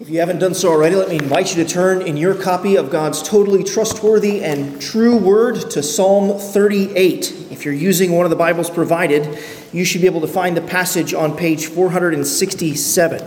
If 0.00 0.08
you 0.08 0.20
haven't 0.20 0.38
done 0.38 0.54
so 0.54 0.70
already, 0.70 0.96
let 0.96 1.10
me 1.10 1.16
invite 1.16 1.54
you 1.54 1.62
to 1.62 1.70
turn 1.70 2.00
in 2.00 2.16
your 2.16 2.34
copy 2.34 2.76
of 2.76 2.88
God's 2.88 3.22
totally 3.22 3.62
trustworthy 3.62 4.42
and 4.42 4.80
true 4.80 5.14
word 5.14 5.70
to 5.72 5.82
Psalm 5.82 6.38
38. 6.38 7.48
If 7.50 7.66
you're 7.66 7.74
using 7.74 8.12
one 8.12 8.24
of 8.24 8.30
the 8.30 8.36
Bibles 8.36 8.70
provided, 8.70 9.38
you 9.74 9.84
should 9.84 10.00
be 10.00 10.06
able 10.06 10.22
to 10.22 10.26
find 10.26 10.56
the 10.56 10.62
passage 10.62 11.12
on 11.12 11.36
page 11.36 11.66
467. 11.66 13.22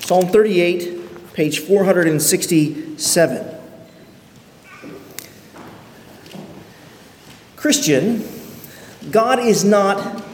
Psalm 0.00 0.28
38, 0.28 1.34
page 1.34 1.58
467. 1.58 3.60
Christian, 7.56 8.26
God 9.10 9.40
is 9.40 9.62
not 9.62 10.24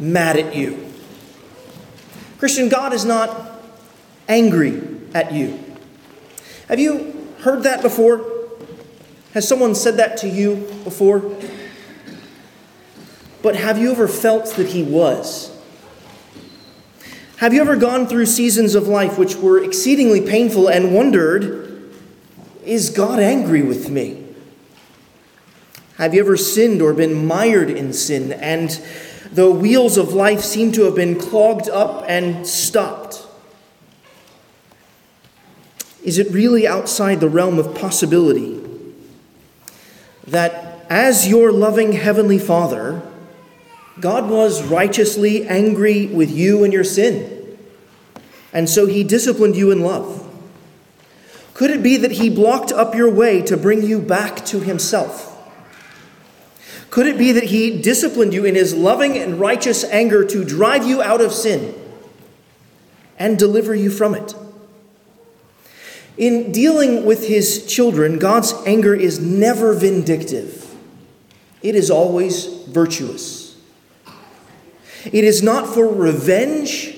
mad 0.00 0.36
at 0.36 0.56
you. 0.56 0.92
Christian, 2.38 2.68
God 2.68 2.92
is 2.92 3.04
not 3.04 3.44
angry 4.28 4.87
at 5.14 5.32
you. 5.32 5.62
Have 6.68 6.78
you 6.78 7.28
heard 7.40 7.62
that 7.62 7.82
before? 7.82 8.24
Has 9.34 9.46
someone 9.46 9.74
said 9.74 9.96
that 9.96 10.16
to 10.18 10.28
you 10.28 10.56
before? 10.84 11.36
But 13.42 13.56
have 13.56 13.78
you 13.78 13.92
ever 13.92 14.08
felt 14.08 14.54
that 14.56 14.68
He 14.68 14.82
was? 14.82 15.56
Have 17.38 17.54
you 17.54 17.60
ever 17.60 17.76
gone 17.76 18.08
through 18.08 18.26
seasons 18.26 18.74
of 18.74 18.88
life 18.88 19.16
which 19.16 19.36
were 19.36 19.62
exceedingly 19.62 20.20
painful 20.20 20.68
and 20.68 20.92
wondered, 20.92 21.88
is 22.64 22.90
God 22.90 23.20
angry 23.20 23.62
with 23.62 23.90
me? 23.90 24.24
Have 25.98 26.14
you 26.14 26.20
ever 26.20 26.36
sinned 26.36 26.82
or 26.82 26.92
been 26.92 27.26
mired 27.26 27.70
in 27.70 27.92
sin 27.92 28.32
and 28.32 28.70
the 29.32 29.50
wheels 29.50 29.96
of 29.96 30.12
life 30.12 30.40
seem 30.40 30.72
to 30.72 30.82
have 30.82 30.94
been 30.94 31.18
clogged 31.18 31.68
up 31.68 32.04
and 32.08 32.44
stopped? 32.46 33.07
Is 36.02 36.18
it 36.18 36.30
really 36.30 36.66
outside 36.66 37.20
the 37.20 37.28
realm 37.28 37.58
of 37.58 37.74
possibility 37.74 38.64
that 40.26 40.86
as 40.88 41.28
your 41.28 41.52
loving 41.52 41.92
Heavenly 41.92 42.38
Father, 42.38 43.02
God 44.00 44.30
was 44.30 44.62
righteously 44.62 45.46
angry 45.46 46.06
with 46.06 46.30
you 46.30 46.64
and 46.64 46.72
your 46.72 46.84
sin, 46.84 47.58
and 48.52 48.68
so 48.68 48.86
He 48.86 49.02
disciplined 49.02 49.56
you 49.56 49.70
in 49.70 49.82
love? 49.82 50.24
Could 51.54 51.70
it 51.70 51.82
be 51.82 51.96
that 51.96 52.12
He 52.12 52.30
blocked 52.30 52.70
up 52.70 52.94
your 52.94 53.10
way 53.10 53.42
to 53.42 53.56
bring 53.56 53.82
you 53.82 54.00
back 54.00 54.44
to 54.46 54.60
Himself? 54.60 55.34
Could 56.90 57.06
it 57.06 57.18
be 57.18 57.32
that 57.32 57.44
He 57.44 57.82
disciplined 57.82 58.32
you 58.32 58.44
in 58.44 58.54
His 58.54 58.74
loving 58.74 59.18
and 59.18 59.40
righteous 59.40 59.84
anger 59.84 60.24
to 60.24 60.44
drive 60.44 60.86
you 60.86 61.02
out 61.02 61.20
of 61.20 61.32
sin 61.32 61.74
and 63.18 63.38
deliver 63.38 63.74
you 63.74 63.90
from 63.90 64.14
it? 64.14 64.34
In 66.18 66.50
dealing 66.50 67.04
with 67.06 67.28
his 67.28 67.64
children, 67.64 68.18
God's 68.18 68.52
anger 68.66 68.92
is 68.92 69.20
never 69.20 69.72
vindictive, 69.72 70.74
it 71.62 71.76
is 71.76 71.90
always 71.90 72.46
virtuous. 72.66 73.56
It 75.04 75.22
is 75.22 75.44
not 75.44 75.72
for 75.72 75.86
revenge, 75.86 76.96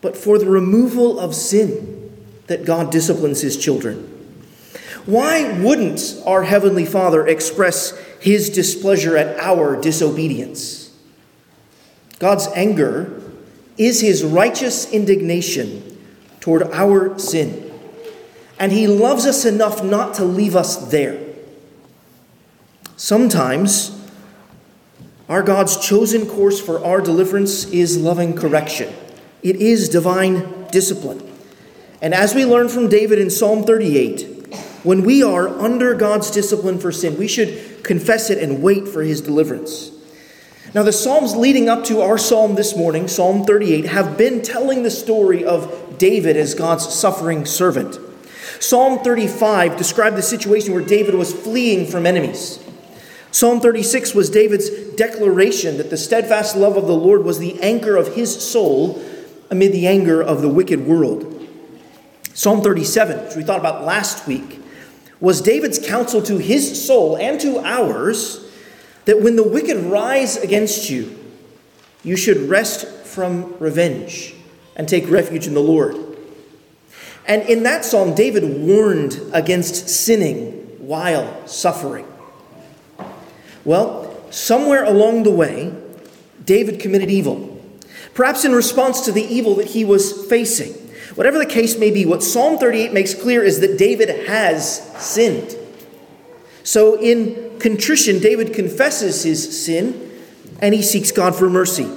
but 0.00 0.16
for 0.16 0.38
the 0.38 0.50
removal 0.50 1.20
of 1.20 1.34
sin 1.34 2.12
that 2.48 2.64
God 2.64 2.90
disciplines 2.90 3.40
his 3.40 3.56
children. 3.56 4.10
Why 5.06 5.60
wouldn't 5.60 6.20
our 6.26 6.42
Heavenly 6.42 6.84
Father 6.84 7.26
express 7.26 7.96
his 8.20 8.50
displeasure 8.50 9.16
at 9.16 9.38
our 9.38 9.80
disobedience? 9.80 10.92
God's 12.18 12.48
anger 12.56 13.22
is 13.78 14.00
his 14.00 14.24
righteous 14.24 14.90
indignation 14.90 15.96
toward 16.40 16.64
our 16.72 17.18
sin 17.18 17.63
and 18.58 18.72
He 18.72 18.86
loves 18.86 19.26
us 19.26 19.44
enough 19.44 19.82
not 19.82 20.14
to 20.14 20.24
leave 20.24 20.56
us 20.56 20.90
there. 20.90 21.20
Sometimes, 22.96 23.90
our 25.28 25.42
God's 25.42 25.76
chosen 25.76 26.26
course 26.26 26.60
for 26.60 26.84
our 26.84 27.00
deliverance 27.00 27.64
is 27.66 27.96
loving 27.96 28.34
correction, 28.34 28.92
it 29.42 29.56
is 29.56 29.88
divine 29.88 30.66
discipline. 30.70 31.30
And 32.00 32.12
as 32.12 32.34
we 32.34 32.44
learn 32.44 32.68
from 32.68 32.88
David 32.88 33.18
in 33.18 33.30
Psalm 33.30 33.64
38, 33.64 34.34
when 34.84 35.02
we 35.04 35.22
are 35.22 35.48
under 35.48 35.94
God's 35.94 36.30
discipline 36.30 36.78
for 36.78 36.92
sin, 36.92 37.16
we 37.16 37.26
should 37.26 37.82
confess 37.82 38.28
it 38.28 38.38
and 38.38 38.62
wait 38.62 38.86
for 38.86 39.02
his 39.02 39.22
deliverance. 39.22 39.90
Now, 40.74 40.82
the 40.82 40.92
Psalms 40.92 41.34
leading 41.36 41.68
up 41.68 41.84
to 41.84 42.02
our 42.02 42.18
psalm 42.18 42.56
this 42.56 42.76
morning, 42.76 43.08
Psalm 43.08 43.44
38, 43.44 43.86
have 43.86 44.18
been 44.18 44.42
telling 44.42 44.82
the 44.82 44.90
story 44.90 45.44
of 45.44 45.98
David 45.98 46.36
as 46.36 46.54
God's 46.54 46.92
suffering 46.92 47.46
servant. 47.46 47.98
Psalm 48.64 49.00
35 49.00 49.76
described 49.76 50.16
the 50.16 50.22
situation 50.22 50.72
where 50.72 50.82
David 50.82 51.14
was 51.14 51.34
fleeing 51.34 51.86
from 51.86 52.06
enemies. 52.06 52.64
Psalm 53.30 53.60
36 53.60 54.14
was 54.14 54.30
David's 54.30 54.70
declaration 54.94 55.76
that 55.76 55.90
the 55.90 55.98
steadfast 55.98 56.56
love 56.56 56.78
of 56.78 56.86
the 56.86 56.94
Lord 56.94 57.24
was 57.24 57.38
the 57.38 57.60
anchor 57.60 57.94
of 57.94 58.14
his 58.14 58.34
soul 58.34 59.04
amid 59.50 59.72
the 59.72 59.86
anger 59.86 60.22
of 60.22 60.40
the 60.40 60.48
wicked 60.48 60.86
world. 60.86 61.46
Psalm 62.32 62.62
37, 62.62 63.26
which 63.26 63.36
we 63.36 63.42
thought 63.42 63.60
about 63.60 63.84
last 63.84 64.26
week, 64.26 64.62
was 65.20 65.42
David's 65.42 65.78
counsel 65.78 66.22
to 66.22 66.38
his 66.38 66.86
soul 66.86 67.18
and 67.18 67.38
to 67.42 67.58
ours 67.58 68.50
that 69.04 69.20
when 69.20 69.36
the 69.36 69.46
wicked 69.46 69.76
rise 69.76 70.38
against 70.38 70.88
you, 70.88 71.18
you 72.02 72.16
should 72.16 72.48
rest 72.48 72.86
from 73.04 73.58
revenge 73.58 74.34
and 74.74 74.88
take 74.88 75.10
refuge 75.10 75.46
in 75.46 75.52
the 75.52 75.60
Lord. 75.60 76.03
And 77.26 77.42
in 77.42 77.62
that 77.62 77.84
psalm, 77.84 78.14
David 78.14 78.44
warned 78.44 79.20
against 79.32 79.88
sinning 79.88 80.52
while 80.78 81.46
suffering. 81.46 82.06
Well, 83.64 84.22
somewhere 84.30 84.84
along 84.84 85.22
the 85.22 85.30
way, 85.30 85.72
David 86.44 86.80
committed 86.80 87.10
evil, 87.10 87.58
perhaps 88.12 88.44
in 88.44 88.52
response 88.52 89.02
to 89.02 89.12
the 89.12 89.24
evil 89.24 89.54
that 89.56 89.68
he 89.68 89.84
was 89.84 90.26
facing. 90.26 90.72
Whatever 91.14 91.38
the 91.38 91.46
case 91.46 91.78
may 91.78 91.90
be, 91.90 92.04
what 92.04 92.22
Psalm 92.22 92.58
38 92.58 92.92
makes 92.92 93.14
clear 93.14 93.42
is 93.42 93.60
that 93.60 93.78
David 93.78 94.26
has 94.26 94.82
sinned. 95.02 95.56
So, 96.62 97.00
in 97.00 97.58
contrition, 97.58 98.20
David 98.20 98.52
confesses 98.52 99.22
his 99.22 99.64
sin 99.64 100.10
and 100.60 100.74
he 100.74 100.82
seeks 100.82 101.12
God 101.12 101.34
for 101.34 101.48
mercy. 101.48 101.90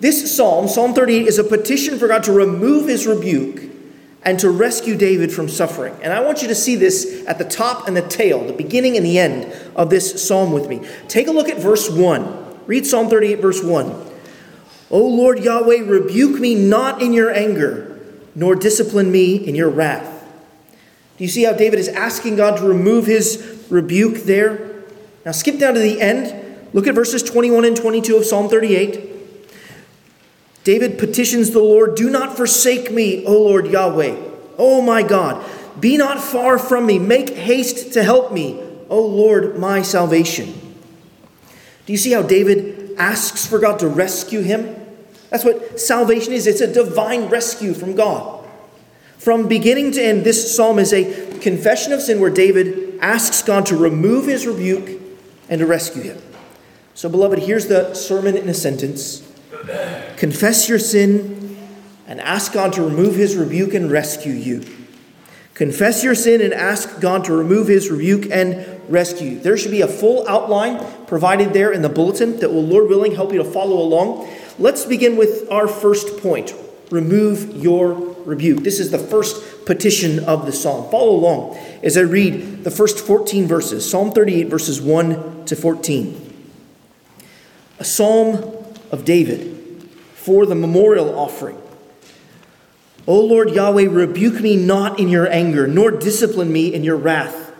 This 0.00 0.36
psalm, 0.36 0.68
Psalm 0.68 0.94
38, 0.94 1.26
is 1.26 1.38
a 1.38 1.44
petition 1.44 1.98
for 1.98 2.06
God 2.06 2.22
to 2.24 2.32
remove 2.32 2.88
his 2.88 3.06
rebuke 3.06 3.67
and 4.22 4.38
to 4.40 4.50
rescue 4.50 4.96
David 4.96 5.32
from 5.32 5.48
suffering. 5.48 5.94
And 6.02 6.12
I 6.12 6.20
want 6.20 6.42
you 6.42 6.48
to 6.48 6.54
see 6.54 6.76
this 6.76 7.24
at 7.26 7.38
the 7.38 7.44
top 7.44 7.86
and 7.86 7.96
the 7.96 8.02
tail, 8.02 8.44
the 8.46 8.52
beginning 8.52 8.96
and 8.96 9.06
the 9.06 9.18
end 9.18 9.52
of 9.76 9.90
this 9.90 10.26
psalm 10.26 10.52
with 10.52 10.68
me. 10.68 10.86
Take 11.06 11.28
a 11.28 11.30
look 11.30 11.48
at 11.48 11.58
verse 11.58 11.90
1. 11.90 12.66
Read 12.66 12.86
Psalm 12.86 13.08
38, 13.08 13.40
verse 13.40 13.62
1. 13.62 14.06
O 14.90 15.06
Lord 15.06 15.38
Yahweh, 15.40 15.82
rebuke 15.84 16.40
me 16.40 16.54
not 16.54 17.00
in 17.00 17.12
your 17.12 17.30
anger, 17.30 17.98
nor 18.34 18.54
discipline 18.54 19.12
me 19.12 19.36
in 19.36 19.54
your 19.54 19.70
wrath. 19.70 20.26
Do 21.16 21.24
you 21.24 21.28
see 21.28 21.44
how 21.44 21.52
David 21.52 21.78
is 21.78 21.88
asking 21.88 22.36
God 22.36 22.58
to 22.58 22.64
remove 22.64 23.06
his 23.06 23.66
rebuke 23.68 24.24
there? 24.24 24.82
Now 25.24 25.32
skip 25.32 25.58
down 25.58 25.74
to 25.74 25.80
the 25.80 26.00
end. 26.00 26.66
Look 26.72 26.86
at 26.86 26.94
verses 26.94 27.22
21 27.22 27.64
and 27.64 27.76
22 27.76 28.16
of 28.16 28.24
Psalm 28.24 28.48
38. 28.48 29.07
David 30.68 30.98
petitions 30.98 31.52
the 31.52 31.60
Lord, 31.60 31.94
Do 31.94 32.10
not 32.10 32.36
forsake 32.36 32.90
me, 32.90 33.24
O 33.24 33.32
Lord 33.32 33.68
Yahweh. 33.68 34.14
O 34.58 34.82
my 34.82 35.02
God, 35.02 35.42
be 35.80 35.96
not 35.96 36.20
far 36.22 36.58
from 36.58 36.84
me. 36.84 36.98
Make 36.98 37.30
haste 37.30 37.94
to 37.94 38.04
help 38.04 38.34
me, 38.34 38.62
O 38.90 39.00
Lord, 39.00 39.58
my 39.58 39.80
salvation. 39.80 40.52
Do 41.86 41.92
you 41.94 41.96
see 41.96 42.12
how 42.12 42.20
David 42.20 42.94
asks 42.98 43.46
for 43.46 43.58
God 43.58 43.78
to 43.78 43.88
rescue 43.88 44.42
him? 44.42 44.76
That's 45.30 45.42
what 45.42 45.80
salvation 45.80 46.34
is 46.34 46.46
it's 46.46 46.60
a 46.60 46.70
divine 46.70 47.30
rescue 47.30 47.72
from 47.72 47.94
God. 47.94 48.46
From 49.16 49.48
beginning 49.48 49.92
to 49.92 50.02
end, 50.02 50.24
this 50.24 50.54
psalm 50.54 50.78
is 50.78 50.92
a 50.92 51.38
confession 51.38 51.94
of 51.94 52.02
sin 52.02 52.20
where 52.20 52.28
David 52.28 52.98
asks 53.00 53.40
God 53.40 53.64
to 53.64 53.76
remove 53.78 54.26
his 54.26 54.46
rebuke 54.46 55.00
and 55.48 55.60
to 55.60 55.66
rescue 55.66 56.02
him. 56.02 56.20
So, 56.92 57.08
beloved, 57.08 57.38
here's 57.38 57.68
the 57.68 57.94
sermon 57.94 58.36
in 58.36 58.50
a 58.50 58.54
sentence 58.54 59.22
Confess 60.18 60.68
your 60.68 60.80
sin 60.80 61.56
and 62.08 62.20
ask 62.20 62.52
God 62.52 62.72
to 62.72 62.82
remove 62.82 63.14
his 63.14 63.36
rebuke 63.36 63.72
and 63.72 63.88
rescue 63.88 64.32
you. 64.32 64.64
Confess 65.54 66.02
your 66.02 66.16
sin 66.16 66.40
and 66.40 66.52
ask 66.52 67.00
God 67.00 67.24
to 67.26 67.32
remove 67.32 67.68
his 67.68 67.88
rebuke 67.88 68.28
and 68.28 68.66
rescue 68.90 69.30
you. 69.30 69.38
There 69.38 69.56
should 69.56 69.70
be 69.70 69.80
a 69.80 69.86
full 69.86 70.28
outline 70.28 70.84
provided 71.06 71.52
there 71.52 71.70
in 71.70 71.82
the 71.82 71.88
bulletin 71.88 72.40
that 72.40 72.52
will, 72.52 72.64
Lord 72.64 72.88
willing, 72.88 73.14
help 73.14 73.32
you 73.32 73.38
to 73.38 73.44
follow 73.44 73.80
along. 73.80 74.28
Let's 74.58 74.84
begin 74.84 75.16
with 75.16 75.48
our 75.52 75.68
first 75.68 76.18
point 76.18 76.52
remove 76.90 77.56
your 77.56 77.92
rebuke. 78.24 78.64
This 78.64 78.80
is 78.80 78.90
the 78.90 78.98
first 78.98 79.66
petition 79.66 80.24
of 80.24 80.46
the 80.46 80.52
psalm. 80.52 80.90
Follow 80.90 81.14
along 81.14 81.56
as 81.84 81.96
I 81.96 82.00
read 82.00 82.64
the 82.64 82.72
first 82.72 82.98
14 82.98 83.46
verses 83.46 83.88
Psalm 83.88 84.10
38, 84.10 84.48
verses 84.48 84.80
1 84.80 85.44
to 85.44 85.54
14. 85.54 86.50
A 87.78 87.84
psalm 87.84 88.64
of 88.90 89.04
David 89.04 89.57
for 90.18 90.44
the 90.46 90.54
memorial 90.54 91.16
offering. 91.16 91.56
O 93.06 93.20
Lord 93.20 93.50
Yahweh, 93.50 93.88
rebuke 93.88 94.40
me 94.42 94.56
not 94.56 94.98
in 94.98 95.08
your 95.08 95.30
anger, 95.30 95.66
nor 95.66 95.92
discipline 95.92 96.52
me 96.52 96.74
in 96.74 96.82
your 96.82 96.96
wrath. 96.96 97.54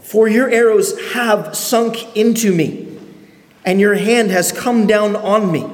For 0.00 0.28
your 0.28 0.48
arrows 0.48 0.98
have 1.12 1.56
sunk 1.56 2.16
into 2.16 2.54
me, 2.54 2.96
and 3.64 3.80
your 3.80 3.96
hand 3.96 4.30
has 4.30 4.52
come 4.52 4.86
down 4.86 5.16
on 5.16 5.50
me. 5.50 5.68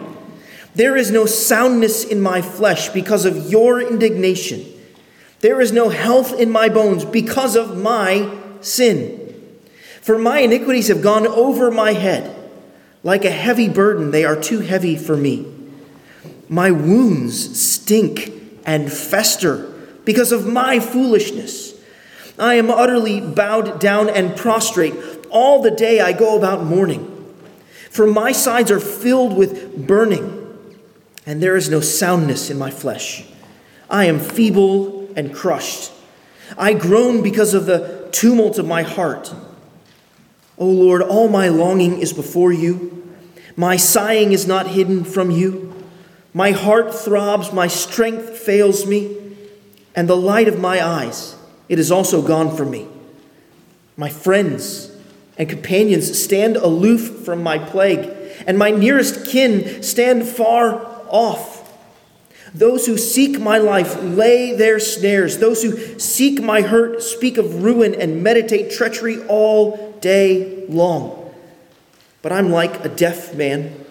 There 0.74 0.96
is 0.96 1.10
no 1.10 1.26
soundness 1.26 2.04
in 2.04 2.20
my 2.20 2.40
flesh 2.40 2.88
because 2.88 3.24
of 3.24 3.50
your 3.50 3.80
indignation. 3.80 4.64
There 5.40 5.60
is 5.60 5.72
no 5.72 5.90
health 5.90 6.40
in 6.40 6.50
my 6.50 6.68
bones 6.68 7.04
because 7.04 7.54
of 7.54 7.76
my 7.76 8.34
sin. 8.62 9.60
For 10.00 10.18
my 10.18 10.40
iniquities 10.40 10.88
have 10.88 11.02
gone 11.02 11.26
over 11.26 11.70
my 11.70 11.92
head. 11.92 12.34
Like 13.04 13.24
a 13.24 13.30
heavy 13.30 13.68
burden, 13.68 14.10
they 14.10 14.24
are 14.24 14.40
too 14.40 14.60
heavy 14.60 14.96
for 14.96 15.16
me. 15.16 15.57
My 16.48 16.70
wounds 16.70 17.60
stink 17.60 18.32
and 18.64 18.92
fester 18.92 19.72
because 20.04 20.32
of 20.32 20.46
my 20.46 20.80
foolishness. 20.80 21.74
I 22.38 22.54
am 22.54 22.70
utterly 22.70 23.20
bowed 23.20 23.80
down 23.80 24.08
and 24.08 24.36
prostrate. 24.36 24.94
All 25.30 25.60
the 25.60 25.70
day 25.70 26.00
I 26.00 26.12
go 26.12 26.38
about 26.38 26.64
mourning. 26.64 27.14
For 27.90 28.06
my 28.06 28.32
sides 28.32 28.70
are 28.70 28.80
filled 28.80 29.36
with 29.36 29.86
burning, 29.86 30.46
and 31.26 31.42
there 31.42 31.56
is 31.56 31.68
no 31.68 31.80
soundness 31.80 32.48
in 32.48 32.58
my 32.58 32.70
flesh. 32.70 33.24
I 33.90 34.04
am 34.04 34.20
feeble 34.20 35.10
and 35.16 35.34
crushed. 35.34 35.90
I 36.56 36.74
groan 36.74 37.22
because 37.22 37.54
of 37.54 37.66
the 37.66 38.08
tumult 38.12 38.58
of 38.58 38.66
my 38.66 38.82
heart. 38.82 39.34
O 40.58 40.66
Lord, 40.66 41.02
all 41.02 41.28
my 41.28 41.48
longing 41.48 41.98
is 41.98 42.12
before 42.12 42.52
you. 42.52 43.14
My 43.56 43.76
sighing 43.76 44.32
is 44.32 44.46
not 44.46 44.68
hidden 44.68 45.04
from 45.04 45.30
you. 45.30 45.67
My 46.34 46.50
heart 46.50 46.94
throbs, 46.94 47.52
my 47.52 47.68
strength 47.68 48.38
fails 48.38 48.86
me, 48.86 49.16
and 49.94 50.08
the 50.08 50.16
light 50.16 50.48
of 50.48 50.60
my 50.60 50.84
eyes, 50.84 51.36
it 51.68 51.78
is 51.78 51.90
also 51.90 52.22
gone 52.22 52.56
from 52.56 52.70
me. 52.70 52.86
My 53.96 54.08
friends 54.08 54.92
and 55.36 55.48
companions 55.48 56.20
stand 56.20 56.56
aloof 56.56 57.24
from 57.24 57.42
my 57.42 57.58
plague, 57.58 58.10
and 58.46 58.58
my 58.58 58.70
nearest 58.70 59.26
kin 59.26 59.82
stand 59.82 60.26
far 60.26 60.86
off. 61.08 61.58
Those 62.54 62.86
who 62.86 62.96
seek 62.96 63.38
my 63.38 63.58
life 63.58 64.02
lay 64.02 64.54
their 64.54 64.80
snares. 64.80 65.38
Those 65.38 65.62
who 65.62 65.98
seek 65.98 66.42
my 66.42 66.62
hurt 66.62 67.02
speak 67.02 67.36
of 67.36 67.62
ruin 67.62 67.94
and 67.94 68.22
meditate 68.22 68.70
treachery 68.70 69.22
all 69.26 69.92
day 70.00 70.64
long. 70.68 71.34
But 72.22 72.32
I'm 72.32 72.50
like 72.50 72.84
a 72.84 72.88
deaf 72.88 73.34
man. 73.34 73.84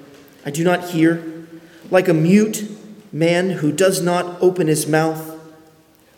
I 0.46 0.52
do 0.52 0.64
not 0.64 0.90
hear, 0.90 1.37
like 1.90 2.08
a 2.08 2.14
mute 2.14 2.70
man 3.12 3.50
who 3.50 3.72
does 3.72 4.02
not 4.02 4.42
open 4.42 4.68
his 4.68 4.88
mouth. 4.88 5.36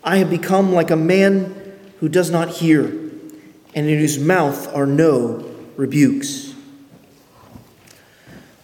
I 0.02 0.16
have 0.18 0.30
become 0.30 0.72
like 0.72 0.90
a 0.90 0.96
man 0.96 1.54
who 2.00 2.08
does 2.08 2.30
not 2.30 2.48
hear, 2.48 2.84
and 2.84 3.88
in 3.88 3.98
whose 3.98 4.18
mouth 4.18 4.74
are 4.74 4.86
no 4.86 5.44
rebukes. 5.76 6.54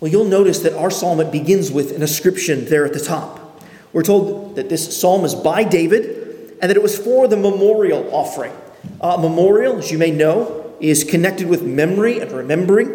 Well, 0.01 0.11
you'll 0.11 0.25
notice 0.25 0.61
that 0.61 0.75
our 0.75 0.91
psalm 0.91 1.31
begins 1.31 1.71
with 1.71 1.93
an 1.93 2.03
ascription 2.03 2.67
there 2.67 2.85
at 2.85 2.93
the 2.93 3.01
top. 3.01 3.63
We're 3.93 4.03
told 4.03 4.57
that 4.57 4.69
this 4.69 4.99
psalm 4.99 5.25
is 5.25 5.35
by 5.35 5.65
David 5.65 6.57
and 6.61 6.71
that 6.71 6.77
it 6.77 6.83
was 6.83 6.99
for 6.99 7.27
the 7.29 7.37
memorial 7.37 8.15
offering. 8.15 8.53
Uh, 9.01 9.17
memorial, 9.17 9.79
as 9.79 9.91
you 9.91 9.99
may 9.99 10.11
know, 10.11 10.75
is 10.81 11.05
connected 11.05 11.47
with 11.47 11.63
memory 11.63 12.21
and 12.21 12.31
remembering. 12.33 12.89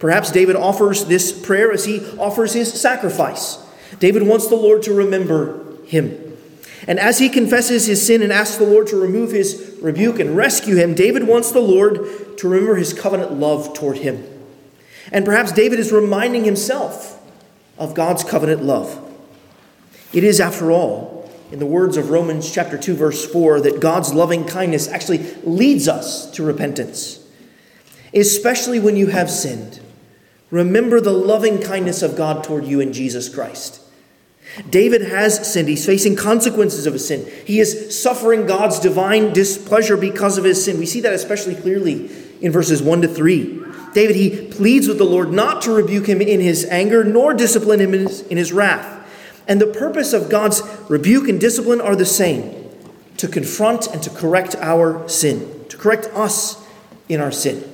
Perhaps 0.00 0.32
David 0.32 0.56
offers 0.56 1.04
this 1.04 1.30
prayer 1.30 1.70
as 1.70 1.84
he 1.84 2.04
offers 2.18 2.54
his 2.54 2.72
sacrifice. 2.72 3.58
David 3.98 4.24
wants 4.24 4.48
the 4.48 4.56
Lord 4.56 4.82
to 4.84 4.94
remember 4.94 5.76
him. 5.84 6.36
And 6.88 6.98
as 6.98 7.18
he 7.18 7.28
confesses 7.28 7.86
his 7.86 8.04
sin 8.04 8.22
and 8.22 8.32
asks 8.32 8.56
the 8.56 8.64
Lord 8.64 8.86
to 8.88 8.96
remove 8.96 9.30
his 9.30 9.78
rebuke 9.82 10.18
and 10.18 10.36
rescue 10.36 10.76
him, 10.76 10.94
David 10.94 11.28
wants 11.28 11.52
the 11.52 11.60
Lord 11.60 12.38
to 12.38 12.48
remember 12.48 12.76
his 12.76 12.94
covenant 12.94 13.34
love 13.34 13.74
toward 13.74 13.98
him. 13.98 14.26
And 15.12 15.26
perhaps 15.26 15.52
David 15.52 15.78
is 15.78 15.92
reminding 15.92 16.44
himself 16.44 17.20
of 17.78 17.94
God's 17.94 18.24
covenant 18.24 18.62
love. 18.62 18.98
It 20.12 20.24
is, 20.24 20.40
after 20.40 20.70
all, 20.70 21.30
in 21.52 21.58
the 21.58 21.66
words 21.66 21.96
of 21.96 22.10
Romans 22.10 22.50
chapter 22.50 22.78
2 22.78 22.94
verse 22.94 23.26
4 23.26 23.60
that 23.60 23.80
God's 23.80 24.14
loving 24.14 24.44
kindness 24.44 24.88
actually 24.88 25.18
leads 25.42 25.88
us 25.88 26.30
to 26.32 26.42
repentance. 26.42 27.18
Especially 28.14 28.80
when 28.80 28.96
you 28.96 29.08
have 29.08 29.30
sinned. 29.30 29.80
Remember 30.50 31.00
the 31.00 31.12
loving 31.12 31.60
kindness 31.60 32.02
of 32.02 32.16
God 32.16 32.42
toward 32.42 32.64
you 32.64 32.80
in 32.80 32.92
Jesus 32.92 33.28
Christ. 33.28 33.80
David 34.68 35.02
has 35.02 35.52
sinned. 35.52 35.68
He's 35.68 35.86
facing 35.86 36.16
consequences 36.16 36.86
of 36.86 36.94
his 36.94 37.06
sin. 37.06 37.30
He 37.46 37.60
is 37.60 38.00
suffering 38.00 38.46
God's 38.46 38.80
divine 38.80 39.32
displeasure 39.32 39.96
because 39.96 40.38
of 40.38 40.44
his 40.44 40.64
sin. 40.64 40.78
We 40.78 40.86
see 40.86 41.00
that 41.00 41.12
especially 41.12 41.54
clearly 41.54 42.10
in 42.40 42.50
verses 42.50 42.82
1 42.82 43.02
to 43.02 43.08
3. 43.08 43.62
David, 43.94 44.16
he 44.16 44.48
pleads 44.48 44.88
with 44.88 44.98
the 44.98 45.04
Lord 45.04 45.32
not 45.32 45.62
to 45.62 45.72
rebuke 45.72 46.08
him 46.08 46.20
in 46.20 46.40
his 46.40 46.64
anger, 46.66 47.04
nor 47.04 47.34
discipline 47.34 47.80
him 47.80 47.94
in 47.94 48.06
his, 48.06 48.22
in 48.22 48.36
his 48.36 48.52
wrath. 48.52 48.96
And 49.46 49.60
the 49.60 49.66
purpose 49.66 50.12
of 50.12 50.28
God's 50.28 50.62
rebuke 50.88 51.28
and 51.28 51.40
discipline 51.40 51.80
are 51.80 51.96
the 51.96 52.04
same 52.04 52.68
to 53.16 53.28
confront 53.28 53.86
and 53.88 54.02
to 54.02 54.10
correct 54.10 54.56
our 54.56 55.08
sin, 55.08 55.64
to 55.68 55.76
correct 55.76 56.06
us 56.14 56.64
in 57.08 57.20
our 57.20 57.32
sin. 57.32 57.64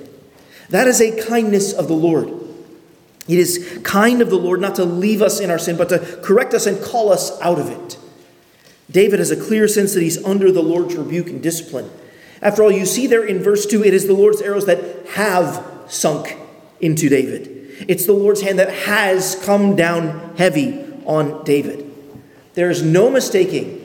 That 0.71 0.89
is 0.89 1.01
a 1.01 1.23
kindness 1.27 1.73
of 1.73 1.87
the 1.89 1.95
Lord. 1.95 2.33
It 3.29 3.39
is 3.39 3.81
kind 3.83 4.23
of 4.23 4.31
the 4.31 4.39
Lord 4.39 4.61
not 4.61 4.77
to 4.77 4.85
leave 4.85 5.21
us 5.21 5.41
in 5.41 5.51
our 5.51 5.59
sin, 5.59 5.77
but 5.77 5.89
to 5.89 5.99
correct 6.23 6.55
us 6.55 6.67
and 6.67 6.83
call 6.83 7.13
us 7.13 7.41
out 7.41 7.59
of 7.59 7.69
it. 7.69 7.99
David 8.91 9.19
has 9.19 9.31
a 9.31 9.37
clear 9.37 9.67
sense 9.67 9.95
that 9.95 10.03
he's 10.03 10.23
under 10.25 10.53
the 10.53 10.63
Lord's 10.63 10.95
rebuke 10.95 11.29
and 11.29 11.43
discipline. 11.43 11.91
After 12.41 12.63
all, 12.63 12.71
you 12.71 12.87
see 12.87 13.07
there 13.07 13.25
in 13.25 13.43
verse 13.43 13.67
2, 13.67 13.85
it 13.85 13.95
is 13.95 14.07
the 14.07 14.15
Lord's 14.15 14.41
arrows 14.41 14.67
that 14.67 15.07
have 15.15 15.65
sunk 15.89 16.37
into 16.81 17.09
David. 17.09 17.85
It's 17.89 18.07
the 18.07 18.13
Lord's 18.13 18.43
hand 18.43 18.59
that 18.59 18.73
has 18.73 19.35
come 19.45 19.75
down 19.75 20.37
heavy 20.37 20.85
on 21.05 21.45
David. 21.45 21.91
There 22.55 22.71
is 22.71 22.83
no 22.83 23.11
mistaking 23.11 23.83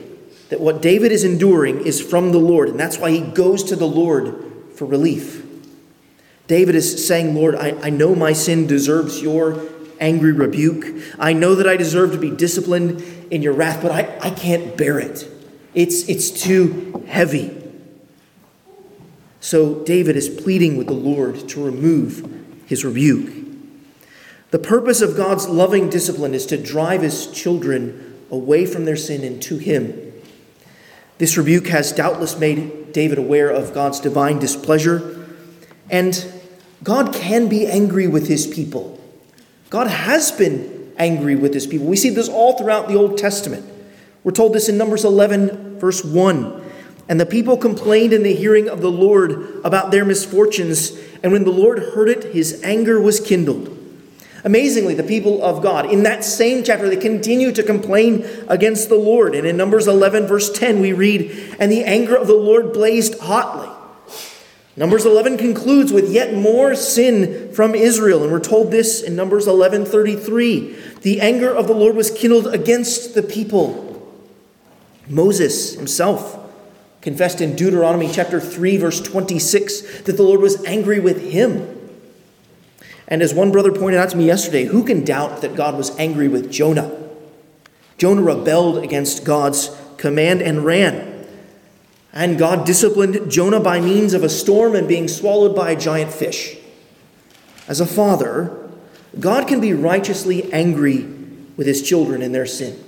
that 0.50 0.60
what 0.60 0.82
David 0.82 1.12
is 1.12 1.24
enduring 1.24 1.84
is 1.86 2.00
from 2.00 2.32
the 2.32 2.38
Lord, 2.38 2.68
and 2.68 2.78
that's 2.78 2.98
why 2.98 3.10
he 3.10 3.20
goes 3.20 3.64
to 3.64 3.76
the 3.76 3.86
Lord 3.86 4.52
for 4.74 4.84
relief. 4.84 5.41
David 6.46 6.74
is 6.74 7.06
saying, 7.06 7.34
Lord, 7.34 7.54
I, 7.54 7.70
I 7.82 7.90
know 7.90 8.14
my 8.14 8.32
sin 8.32 8.66
deserves 8.66 9.22
your 9.22 9.62
angry 10.00 10.32
rebuke. 10.32 10.84
I 11.18 11.32
know 11.32 11.54
that 11.54 11.66
I 11.66 11.76
deserve 11.76 12.12
to 12.12 12.18
be 12.18 12.30
disciplined 12.30 13.00
in 13.30 13.42
your 13.42 13.52
wrath, 13.52 13.80
but 13.80 13.92
I, 13.92 14.18
I 14.20 14.30
can't 14.30 14.76
bear 14.76 14.98
it. 14.98 15.28
It's, 15.74 16.08
it's 16.08 16.30
too 16.30 17.04
heavy. 17.08 17.58
So 19.40 19.82
David 19.84 20.16
is 20.16 20.28
pleading 20.28 20.76
with 20.76 20.86
the 20.88 20.92
Lord 20.92 21.48
to 21.50 21.64
remove 21.64 22.28
his 22.66 22.84
rebuke. 22.84 23.32
The 24.50 24.58
purpose 24.58 25.00
of 25.00 25.16
God's 25.16 25.48
loving 25.48 25.88
discipline 25.88 26.34
is 26.34 26.46
to 26.46 26.56
drive 26.56 27.02
his 27.02 27.26
children 27.28 28.18
away 28.30 28.66
from 28.66 28.84
their 28.84 28.96
sin 28.96 29.24
and 29.24 29.40
to 29.42 29.58
him. 29.58 30.12
This 31.18 31.36
rebuke 31.36 31.68
has 31.68 31.92
doubtless 31.92 32.38
made 32.38 32.92
David 32.92 33.18
aware 33.18 33.48
of 33.48 33.72
God's 33.72 34.00
divine 34.00 34.38
displeasure, 34.38 35.26
and 35.90 36.31
God 36.82 37.14
can 37.14 37.48
be 37.48 37.66
angry 37.66 38.06
with 38.06 38.28
his 38.28 38.46
people. 38.46 39.00
God 39.70 39.86
has 39.86 40.32
been 40.32 40.92
angry 40.98 41.36
with 41.36 41.54
his 41.54 41.66
people. 41.66 41.86
We 41.86 41.96
see 41.96 42.10
this 42.10 42.28
all 42.28 42.58
throughout 42.58 42.88
the 42.88 42.94
Old 42.94 43.18
Testament. 43.18 43.64
We're 44.24 44.32
told 44.32 44.52
this 44.52 44.68
in 44.68 44.78
Numbers 44.78 45.04
11, 45.04 45.78
verse 45.78 46.04
1. 46.04 46.62
And 47.08 47.20
the 47.20 47.26
people 47.26 47.56
complained 47.56 48.12
in 48.12 48.22
the 48.22 48.34
hearing 48.34 48.68
of 48.68 48.80
the 48.80 48.90
Lord 48.90 49.60
about 49.64 49.90
their 49.90 50.04
misfortunes, 50.04 50.92
and 51.22 51.32
when 51.32 51.44
the 51.44 51.50
Lord 51.50 51.78
heard 51.78 52.08
it, 52.08 52.32
his 52.32 52.62
anger 52.62 53.00
was 53.00 53.20
kindled. 53.20 53.78
Amazingly, 54.44 54.94
the 54.94 55.04
people 55.04 55.42
of 55.42 55.62
God, 55.62 55.86
in 55.86 56.02
that 56.02 56.24
same 56.24 56.64
chapter, 56.64 56.88
they 56.88 56.96
continue 56.96 57.52
to 57.52 57.62
complain 57.62 58.26
against 58.48 58.88
the 58.88 58.96
Lord. 58.96 59.34
And 59.34 59.46
in 59.46 59.56
Numbers 59.56 59.86
11, 59.86 60.26
verse 60.26 60.50
10, 60.50 60.80
we 60.80 60.92
read, 60.92 61.56
And 61.60 61.70
the 61.70 61.84
anger 61.84 62.16
of 62.16 62.26
the 62.26 62.34
Lord 62.34 62.72
blazed 62.72 63.20
hotly. 63.20 63.68
Numbers 64.74 65.04
11 65.04 65.36
concludes 65.36 65.92
with 65.92 66.10
yet 66.10 66.34
more 66.34 66.74
sin 66.74 67.52
from 67.52 67.74
Israel. 67.74 68.22
And 68.22 68.32
we're 68.32 68.40
told 68.40 68.70
this 68.70 69.02
in 69.02 69.14
Numbers 69.14 69.46
11 69.46 69.84
33. 69.84 70.76
The 71.02 71.20
anger 71.20 71.50
of 71.54 71.66
the 71.66 71.74
Lord 71.74 71.94
was 71.94 72.10
kindled 72.10 72.46
against 72.46 73.14
the 73.14 73.22
people. 73.22 73.88
Moses 75.08 75.74
himself 75.74 76.38
confessed 77.02 77.40
in 77.40 77.56
Deuteronomy 77.56 78.08
chapter 78.10 78.40
3, 78.40 78.76
verse 78.78 79.00
26, 79.00 80.02
that 80.02 80.16
the 80.16 80.22
Lord 80.22 80.40
was 80.40 80.64
angry 80.64 81.00
with 81.00 81.20
him. 81.20 81.78
And 83.08 83.20
as 83.20 83.34
one 83.34 83.52
brother 83.52 83.72
pointed 83.72 83.98
out 83.98 84.10
to 84.10 84.16
me 84.16 84.26
yesterday, 84.26 84.64
who 84.64 84.84
can 84.84 85.04
doubt 85.04 85.42
that 85.42 85.56
God 85.56 85.76
was 85.76 85.94
angry 85.98 86.28
with 86.28 86.50
Jonah? 86.50 86.98
Jonah 87.98 88.22
rebelled 88.22 88.82
against 88.82 89.24
God's 89.24 89.76
command 89.98 90.40
and 90.40 90.64
ran. 90.64 91.11
And 92.12 92.38
God 92.38 92.66
disciplined 92.66 93.30
Jonah 93.30 93.60
by 93.60 93.80
means 93.80 94.12
of 94.12 94.22
a 94.22 94.28
storm 94.28 94.74
and 94.74 94.86
being 94.86 95.08
swallowed 95.08 95.56
by 95.56 95.70
a 95.70 95.76
giant 95.78 96.12
fish. 96.12 96.56
As 97.66 97.80
a 97.80 97.86
father, 97.86 98.68
God 99.18 99.48
can 99.48 99.60
be 99.60 99.72
righteously 99.72 100.52
angry 100.52 101.04
with 101.56 101.66
his 101.66 101.86
children 101.86 102.20
in 102.20 102.32
their 102.32 102.46
sin. 102.46 102.82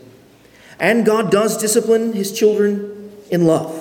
And 0.78 1.06
God 1.06 1.30
does 1.30 1.56
discipline 1.56 2.12
his 2.12 2.36
children 2.36 3.12
in 3.30 3.46
love. 3.46 3.80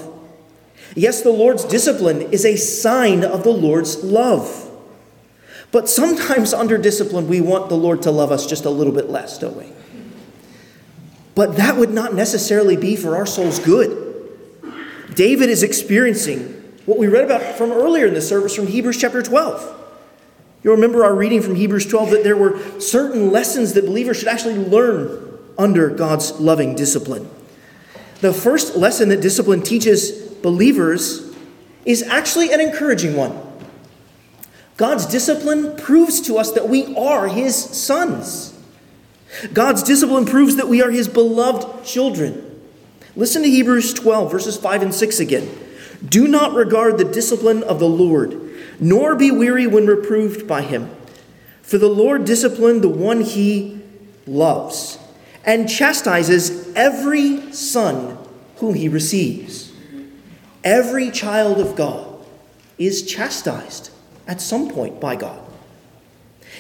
Yes, 0.95 1.21
the 1.21 1.31
Lord's 1.31 1.65
discipline 1.65 2.21
is 2.21 2.45
a 2.45 2.55
sign 2.55 3.23
of 3.23 3.43
the 3.43 3.49
Lord's 3.49 4.03
love. 4.03 4.69
But 5.71 5.89
sometimes 5.89 6.53
under 6.53 6.77
discipline, 6.77 7.27
we 7.27 7.41
want 7.41 7.67
the 7.67 7.75
Lord 7.75 8.03
to 8.03 8.11
love 8.11 8.31
us 8.31 8.45
just 8.45 8.65
a 8.65 8.69
little 8.69 8.93
bit 8.93 9.09
less, 9.09 9.39
don't 9.39 9.57
we? 9.57 9.71
But 11.33 11.57
that 11.57 11.77
would 11.77 11.89
not 11.89 12.13
necessarily 12.13 12.77
be 12.77 12.95
for 12.95 13.15
our 13.15 13.25
soul's 13.25 13.57
good. 13.57 14.02
David 15.15 15.49
is 15.49 15.63
experiencing 15.63 16.61
what 16.85 16.97
we 16.97 17.07
read 17.07 17.23
about 17.23 17.41
from 17.57 17.71
earlier 17.71 18.07
in 18.07 18.13
the 18.13 18.21
service 18.21 18.55
from 18.55 18.67
Hebrews 18.67 18.97
chapter 18.99 19.21
12. 19.21 19.81
You'll 20.63 20.75
remember 20.75 21.03
our 21.03 21.15
reading 21.15 21.41
from 21.41 21.55
Hebrews 21.55 21.85
12 21.87 22.11
that 22.11 22.23
there 22.23 22.37
were 22.37 22.59
certain 22.79 23.31
lessons 23.31 23.73
that 23.73 23.85
believers 23.85 24.17
should 24.17 24.27
actually 24.27 24.55
learn 24.55 25.37
under 25.57 25.89
God's 25.89 26.31
loving 26.39 26.75
discipline. 26.75 27.29
The 28.21 28.33
first 28.33 28.75
lesson 28.75 29.09
that 29.09 29.21
discipline 29.21 29.61
teaches 29.61 30.11
believers 30.11 31.33
is 31.85 32.01
actually 32.03 32.53
an 32.53 32.61
encouraging 32.61 33.15
one. 33.15 33.37
God's 34.77 35.05
discipline 35.05 35.75
proves 35.75 36.21
to 36.21 36.37
us 36.37 36.51
that 36.53 36.67
we 36.69 36.95
are 36.95 37.27
His 37.27 37.55
sons. 37.55 38.57
God's 39.51 39.83
discipline 39.83 40.25
proves 40.25 40.55
that 40.55 40.67
we 40.67 40.81
are 40.81 40.91
His 40.91 41.07
beloved 41.07 41.85
children. 41.85 42.52
Listen 43.15 43.43
to 43.43 43.49
Hebrews 43.49 43.93
12, 43.93 44.31
verses 44.31 44.57
5 44.57 44.81
and 44.81 44.93
6 44.93 45.19
again. 45.19 45.49
Do 46.03 46.27
not 46.27 46.53
regard 46.53 46.97
the 46.97 47.05
discipline 47.05 47.61
of 47.63 47.79
the 47.79 47.87
Lord, 47.87 48.39
nor 48.79 49.15
be 49.15 49.29
weary 49.29 49.67
when 49.67 49.85
reproved 49.85 50.47
by 50.47 50.63
Him. 50.63 50.89
For 51.61 51.77
the 51.77 51.89
Lord 51.89 52.25
disciplined 52.25 52.81
the 52.81 52.89
one 52.89 53.21
He 53.21 53.81
loves, 54.25 54.97
and 55.45 55.69
chastises 55.69 56.73
every 56.75 57.53
son 57.53 58.17
whom 58.57 58.73
He 58.73 58.89
receives. 58.89 59.71
Every 60.63 61.11
child 61.11 61.59
of 61.59 61.75
God 61.75 62.25
is 62.77 63.03
chastised 63.03 63.91
at 64.27 64.41
some 64.41 64.69
point 64.69 64.99
by 64.99 65.15
God. 65.15 65.39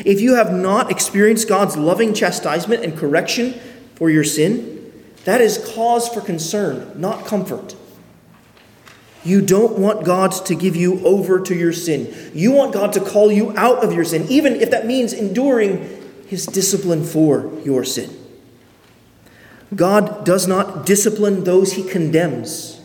If 0.05 0.21
you 0.21 0.35
have 0.35 0.53
not 0.53 0.91
experienced 0.91 1.47
God's 1.47 1.77
loving 1.77 2.13
chastisement 2.13 2.83
and 2.83 2.97
correction 2.97 3.53
for 3.95 4.09
your 4.09 4.23
sin, 4.23 4.82
that 5.25 5.41
is 5.41 5.71
cause 5.73 6.07
for 6.09 6.21
concern, 6.21 6.91
not 6.99 7.25
comfort. 7.25 7.75
You 9.23 9.41
don't 9.41 9.79
want 9.79 10.03
God 10.03 10.31
to 10.45 10.55
give 10.55 10.75
you 10.75 11.03
over 11.05 11.39
to 11.39 11.55
your 11.55 11.71
sin. 11.71 12.31
You 12.33 12.51
want 12.51 12.73
God 12.73 12.91
to 12.93 12.99
call 12.99 13.31
you 13.31 13.57
out 13.57 13.83
of 13.83 13.93
your 13.93 14.03
sin, 14.03 14.25
even 14.29 14.55
if 14.55 14.71
that 14.71 14.85
means 14.85 15.13
enduring 15.13 16.01
his 16.27 16.45
discipline 16.45 17.05
for 17.05 17.51
your 17.63 17.85
sin. 17.85 18.09
God 19.75 20.25
does 20.25 20.47
not 20.47 20.85
discipline 20.85 21.45
those 21.45 21.73
he 21.73 21.83
condemns. 21.83 22.81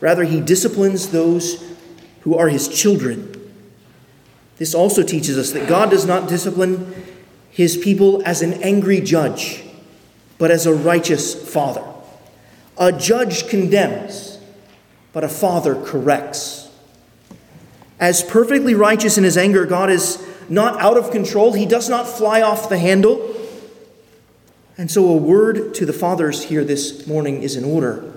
Rather, 0.00 0.24
he 0.24 0.40
disciplines 0.40 1.08
those 1.08 1.64
who 2.20 2.36
are 2.36 2.48
his 2.48 2.68
children. 2.68 3.34
This 4.58 4.74
also 4.74 5.02
teaches 5.02 5.36
us 5.36 5.52
that 5.52 5.68
God 5.68 5.90
does 5.90 6.06
not 6.06 6.28
discipline 6.28 6.94
his 7.50 7.76
people 7.76 8.22
as 8.24 8.42
an 8.42 8.54
angry 8.62 9.00
judge, 9.00 9.64
but 10.38 10.50
as 10.50 10.66
a 10.66 10.72
righteous 10.72 11.34
father. 11.34 11.84
A 12.78 12.92
judge 12.92 13.48
condemns, 13.48 14.38
but 15.12 15.24
a 15.24 15.28
father 15.28 15.74
corrects. 15.84 16.70
As 17.98 18.22
perfectly 18.22 18.74
righteous 18.74 19.18
in 19.18 19.24
his 19.24 19.36
anger, 19.36 19.66
God 19.66 19.90
is 19.90 20.24
not 20.48 20.80
out 20.80 20.96
of 20.96 21.10
control. 21.10 21.52
He 21.52 21.66
does 21.66 21.88
not 21.88 22.08
fly 22.08 22.40
off 22.40 22.68
the 22.68 22.78
handle. 22.78 23.34
And 24.76 24.88
so, 24.88 25.08
a 25.08 25.16
word 25.16 25.74
to 25.74 25.84
the 25.84 25.92
fathers 25.92 26.44
here 26.44 26.62
this 26.62 27.06
morning 27.06 27.42
is 27.42 27.56
in 27.56 27.64
order. 27.64 28.14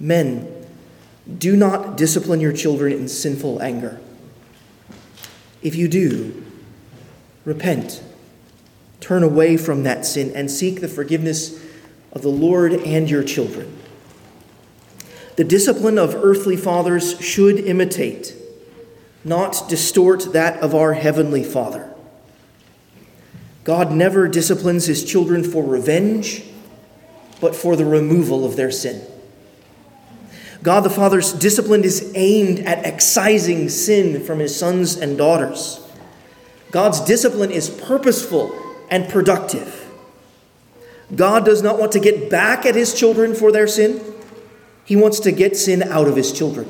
Men, 0.00 0.52
do 1.38 1.54
not 1.54 1.96
discipline 1.96 2.40
your 2.40 2.52
children 2.52 2.92
in 2.92 3.06
sinful 3.06 3.62
anger. 3.62 4.00
If 5.62 5.76
you 5.76 5.86
do, 5.86 6.44
repent, 7.44 8.02
turn 9.02 9.22
away 9.22 9.56
from 9.56 9.82
that 9.82 10.06
sin, 10.06 10.32
and 10.34 10.50
seek 10.50 10.80
the 10.80 10.88
forgiveness 10.88 11.62
of 12.12 12.22
the 12.22 12.28
Lord 12.28 12.72
and 12.72 13.10
your 13.10 13.24
children. 13.24 13.78
The 15.36 15.44
discipline 15.44 15.98
of 15.98 16.14
earthly 16.14 16.56
fathers 16.56 17.20
should 17.20 17.58
imitate, 17.58 18.34
not 19.24 19.68
distort 19.68 20.32
that 20.32 20.60
of 20.60 20.74
our 20.74 20.94
heavenly 20.94 21.42
Father. 21.42 21.92
God 23.64 23.90
never 23.90 24.28
disciplines 24.28 24.86
his 24.86 25.04
children 25.04 25.42
for 25.42 25.64
revenge, 25.64 26.44
but 27.40 27.56
for 27.56 27.76
the 27.76 27.84
removal 27.84 28.44
of 28.44 28.56
their 28.56 28.70
sin. 28.70 29.04
God 30.62 30.80
the 30.80 30.90
Father's 30.90 31.32
discipline 31.32 31.82
is 31.82 32.12
aimed 32.14 32.60
at 32.60 32.84
excising 32.84 33.68
sin 33.68 34.22
from 34.22 34.38
his 34.38 34.56
sons 34.56 34.96
and 34.96 35.18
daughters. 35.18 35.80
God's 36.70 37.00
discipline 37.00 37.50
is 37.50 37.68
purposeful 37.68 38.61
and 38.92 39.08
productive. 39.08 39.90
God 41.16 41.46
does 41.46 41.62
not 41.62 41.78
want 41.78 41.92
to 41.92 42.00
get 42.00 42.28
back 42.28 42.66
at 42.66 42.74
his 42.74 42.92
children 42.92 43.34
for 43.34 43.50
their 43.50 43.66
sin, 43.66 44.00
he 44.84 44.96
wants 44.96 45.18
to 45.20 45.32
get 45.32 45.56
sin 45.56 45.82
out 45.82 46.06
of 46.06 46.14
his 46.14 46.30
children. 46.30 46.68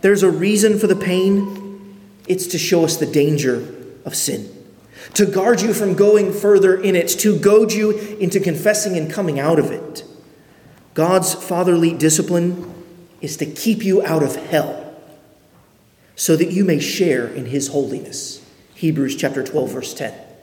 There's 0.00 0.22
a 0.22 0.30
reason 0.30 0.78
for 0.78 0.86
the 0.86 0.96
pain 0.96 2.00
it's 2.26 2.46
to 2.48 2.58
show 2.58 2.84
us 2.84 2.96
the 2.96 3.06
danger 3.06 3.74
of 4.06 4.14
sin, 4.14 4.50
to 5.12 5.26
guard 5.26 5.60
you 5.60 5.74
from 5.74 5.94
going 5.94 6.32
further 6.32 6.80
in 6.80 6.96
it, 6.96 7.08
to 7.08 7.38
goad 7.38 7.72
you 7.72 7.90
into 8.18 8.40
confessing 8.40 8.96
and 8.96 9.12
coming 9.12 9.38
out 9.38 9.58
of 9.58 9.70
it. 9.70 10.04
God's 10.94 11.34
fatherly 11.34 11.92
discipline 11.92 12.72
is 13.20 13.36
to 13.38 13.46
keep 13.46 13.84
you 13.84 14.02
out 14.06 14.22
of 14.22 14.36
hell 14.36 14.94
so 16.16 16.34
that 16.34 16.50
you 16.50 16.64
may 16.64 16.78
share 16.78 17.26
in 17.26 17.46
his 17.46 17.68
holiness. 17.68 18.42
Hebrews 18.74 19.16
chapter 19.16 19.42
12 19.42 19.70
verse 19.70 19.92
10. 19.92 20.33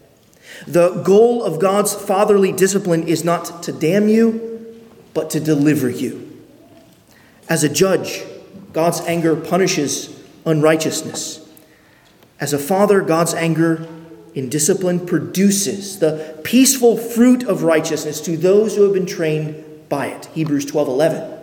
The 0.67 1.01
goal 1.03 1.43
of 1.43 1.59
God's 1.59 1.93
fatherly 1.93 2.51
discipline 2.51 3.07
is 3.07 3.23
not 3.23 3.63
to 3.63 3.71
damn 3.71 4.07
you, 4.07 4.81
but 5.13 5.29
to 5.31 5.39
deliver 5.39 5.89
you. 5.89 6.27
As 7.49 7.63
a 7.63 7.69
judge, 7.69 8.23
God's 8.73 9.01
anger 9.01 9.35
punishes 9.35 10.17
unrighteousness. 10.45 11.47
As 12.39 12.53
a 12.53 12.59
father, 12.59 13.01
God's 13.01 13.33
anger 13.33 13.87
in 14.33 14.49
discipline 14.49 15.05
produces 15.05 15.99
the 15.99 16.39
peaceful 16.43 16.97
fruit 16.97 17.43
of 17.43 17.63
righteousness 17.63 18.21
to 18.21 18.37
those 18.37 18.75
who 18.75 18.83
have 18.83 18.93
been 18.93 19.05
trained 19.05 19.89
by 19.89 20.07
it. 20.07 20.27
Hebrews 20.27 20.65
12 20.65 20.87
11. 20.87 21.39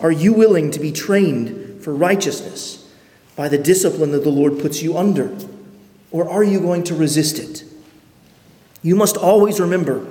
Are 0.00 0.10
you 0.10 0.32
willing 0.32 0.70
to 0.72 0.80
be 0.80 0.92
trained 0.92 1.82
for 1.82 1.94
righteousness 1.94 2.90
by 3.36 3.48
the 3.48 3.58
discipline 3.58 4.12
that 4.12 4.24
the 4.24 4.30
Lord 4.30 4.58
puts 4.58 4.82
you 4.82 4.96
under? 4.96 5.36
Or 6.10 6.28
are 6.28 6.44
you 6.44 6.60
going 6.60 6.84
to 6.84 6.94
resist 6.94 7.38
it? 7.38 7.64
You 8.82 8.96
must 8.96 9.16
always 9.16 9.60
remember 9.60 10.06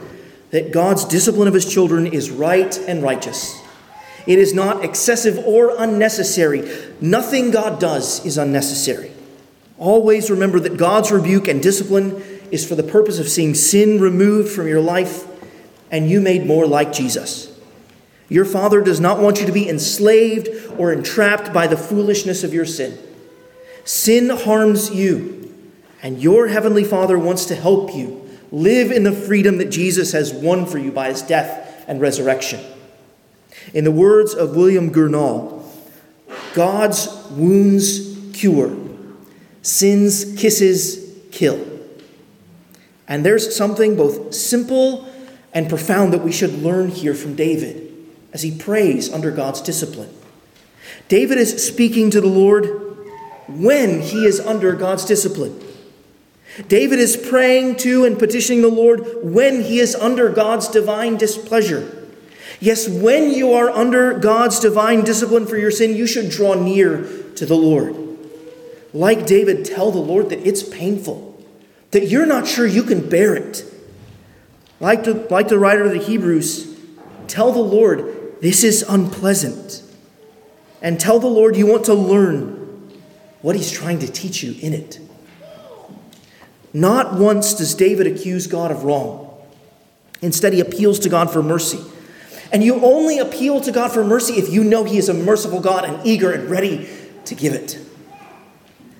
that 0.51 0.71
God's 0.71 1.05
discipline 1.05 1.47
of 1.47 1.53
his 1.53 1.71
children 1.71 2.07
is 2.07 2.29
right 2.31 2.77
and 2.87 3.03
righteous. 3.03 3.61
It 4.25 4.39
is 4.39 4.53
not 4.53 4.83
excessive 4.83 5.37
or 5.45 5.73
unnecessary. 5.77 6.69
Nothing 6.99 7.51
God 7.51 7.79
does 7.79 8.25
is 8.25 8.37
unnecessary. 8.37 9.11
Always 9.77 10.29
remember 10.29 10.59
that 10.59 10.77
God's 10.77 11.11
rebuke 11.11 11.47
and 11.47 11.61
discipline 11.61 12.21
is 12.51 12.67
for 12.67 12.75
the 12.75 12.83
purpose 12.83 13.19
of 13.19 13.27
seeing 13.27 13.53
sin 13.53 14.01
removed 14.01 14.51
from 14.51 14.67
your 14.67 14.81
life 14.81 15.25
and 15.91 16.09
you 16.09 16.19
made 16.19 16.45
more 16.45 16.65
like 16.65 16.91
Jesus. 16.91 17.57
Your 18.29 18.45
Father 18.45 18.81
does 18.81 18.99
not 18.99 19.19
want 19.19 19.39
you 19.39 19.45
to 19.45 19.51
be 19.51 19.69
enslaved 19.69 20.49
or 20.77 20.91
entrapped 20.91 21.53
by 21.53 21.67
the 21.67 21.77
foolishness 21.77 22.43
of 22.43 22.53
your 22.53 22.65
sin. 22.65 22.97
Sin 23.85 24.29
harms 24.29 24.91
you, 24.91 25.55
and 26.03 26.21
your 26.21 26.47
Heavenly 26.47 26.83
Father 26.83 27.17
wants 27.17 27.45
to 27.45 27.55
help 27.55 27.95
you 27.95 28.16
live 28.51 28.91
in 28.91 29.03
the 29.03 29.11
freedom 29.11 29.57
that 29.57 29.69
Jesus 29.69 30.11
has 30.11 30.33
won 30.33 30.65
for 30.65 30.77
you 30.77 30.91
by 30.91 31.09
his 31.09 31.21
death 31.21 31.85
and 31.87 31.99
resurrection. 32.01 32.59
In 33.73 33.83
the 33.83 33.91
words 33.91 34.33
of 34.33 34.55
William 34.55 34.91
Gurnall, 34.91 35.63
God's 36.53 37.07
wounds 37.31 38.17
cure, 38.33 38.75
sin's 39.61 40.39
kisses 40.39 41.17
kill. 41.31 41.65
And 43.07 43.25
there's 43.25 43.55
something 43.55 43.95
both 43.95 44.33
simple 44.33 45.07
and 45.53 45.69
profound 45.69 46.13
that 46.13 46.23
we 46.23 46.31
should 46.31 46.61
learn 46.61 46.89
here 46.89 47.13
from 47.13 47.35
David 47.35 47.83
as 48.33 48.41
he 48.41 48.55
prays 48.55 49.11
under 49.11 49.31
God's 49.31 49.61
discipline. 49.61 50.13
David 51.07 51.37
is 51.37 51.65
speaking 51.65 52.11
to 52.11 52.21
the 52.21 52.27
Lord 52.27 52.65
when 53.47 54.01
he 54.01 54.25
is 54.25 54.39
under 54.39 54.73
God's 54.73 55.05
discipline. 55.05 55.59
David 56.67 56.99
is 56.99 57.15
praying 57.15 57.75
to 57.77 58.05
and 58.05 58.17
petitioning 58.17 58.61
the 58.61 58.67
Lord 58.67 59.05
when 59.21 59.61
he 59.61 59.79
is 59.79 59.95
under 59.95 60.29
God's 60.29 60.67
divine 60.67 61.17
displeasure. 61.17 62.07
Yes, 62.59 62.87
when 62.87 63.31
you 63.31 63.53
are 63.53 63.69
under 63.69 64.17
God's 64.17 64.59
divine 64.59 65.03
discipline 65.03 65.45
for 65.45 65.57
your 65.57 65.69
sin, 65.69 65.95
you 65.95 66.07
should 66.07 66.29
draw 66.29 66.55
near 66.55 67.03
to 67.35 67.45
the 67.45 67.55
Lord. 67.55 67.95
Like 68.93 69.27
David, 69.27 69.65
tell 69.65 69.91
the 69.91 69.99
Lord 69.99 70.29
that 70.29 70.47
it's 70.47 70.63
painful, 70.63 71.43
that 71.91 72.07
you're 72.07 72.25
not 72.25 72.47
sure 72.47 72.65
you 72.65 72.83
can 72.83 73.07
bear 73.07 73.35
it. 73.35 73.63
Like 74.79 75.03
the, 75.03 75.13
like 75.29 75.47
the 75.49 75.59
writer 75.59 75.83
of 75.85 75.91
the 75.91 75.99
Hebrews, 75.99 76.75
tell 77.27 77.51
the 77.51 77.59
Lord, 77.59 78.41
this 78.41 78.63
is 78.63 78.83
unpleasant. 78.83 79.83
And 80.81 80.99
tell 80.99 81.19
the 81.19 81.27
Lord 81.27 81.55
you 81.55 81.65
want 81.65 81.85
to 81.85 81.93
learn 81.93 82.91
what 83.41 83.55
he's 83.55 83.71
trying 83.71 83.99
to 83.99 84.11
teach 84.11 84.43
you 84.43 84.55
in 84.59 84.73
it. 84.73 84.99
Not 86.73 87.13
once 87.13 87.53
does 87.53 87.73
David 87.75 88.07
accuse 88.07 88.47
God 88.47 88.71
of 88.71 88.83
wrong. 88.83 89.23
Instead, 90.21 90.53
he 90.53 90.59
appeals 90.59 90.99
to 90.99 91.09
God 91.09 91.31
for 91.31 91.41
mercy. 91.41 91.79
And 92.51 92.63
you 92.63 92.83
only 92.83 93.19
appeal 93.19 93.61
to 93.61 93.71
God 93.71 93.91
for 93.91 94.03
mercy 94.03 94.33
if 94.33 94.49
you 94.49 94.63
know 94.63 94.83
he 94.83 94.97
is 94.97 95.09
a 95.09 95.13
merciful 95.13 95.59
God 95.59 95.85
and 95.85 96.05
eager 96.05 96.31
and 96.31 96.49
ready 96.49 96.87
to 97.25 97.35
give 97.35 97.53
it. 97.53 97.79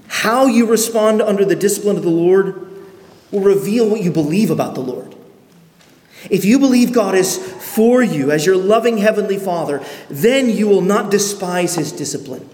How 0.07 0.45
you 0.45 0.65
respond 0.65 1.21
under 1.21 1.45
the 1.45 1.55
discipline 1.55 1.97
of 1.97 2.03
the 2.03 2.09
Lord 2.09 2.67
will 3.31 3.41
reveal 3.41 3.89
what 3.89 4.01
you 4.01 4.11
believe 4.11 4.49
about 4.49 4.75
the 4.75 4.81
Lord. 4.81 5.15
If 6.29 6.43
you 6.45 6.59
believe 6.59 6.93
God 6.93 7.15
is 7.15 7.37
for 7.37 8.01
you 8.01 8.31
as 8.31 8.45
your 8.45 8.57
loving 8.57 8.97
Heavenly 8.97 9.37
Father, 9.37 9.83
then 10.09 10.49
you 10.49 10.67
will 10.67 10.81
not 10.81 11.11
despise 11.11 11.75
His 11.75 11.91
discipline. 11.91 12.49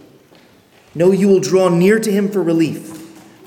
No, 0.93 1.11
you 1.11 1.27
will 1.27 1.39
draw 1.39 1.69
near 1.69 1.99
to 1.99 2.11
Him 2.11 2.29
for 2.29 2.43
relief. 2.43 3.02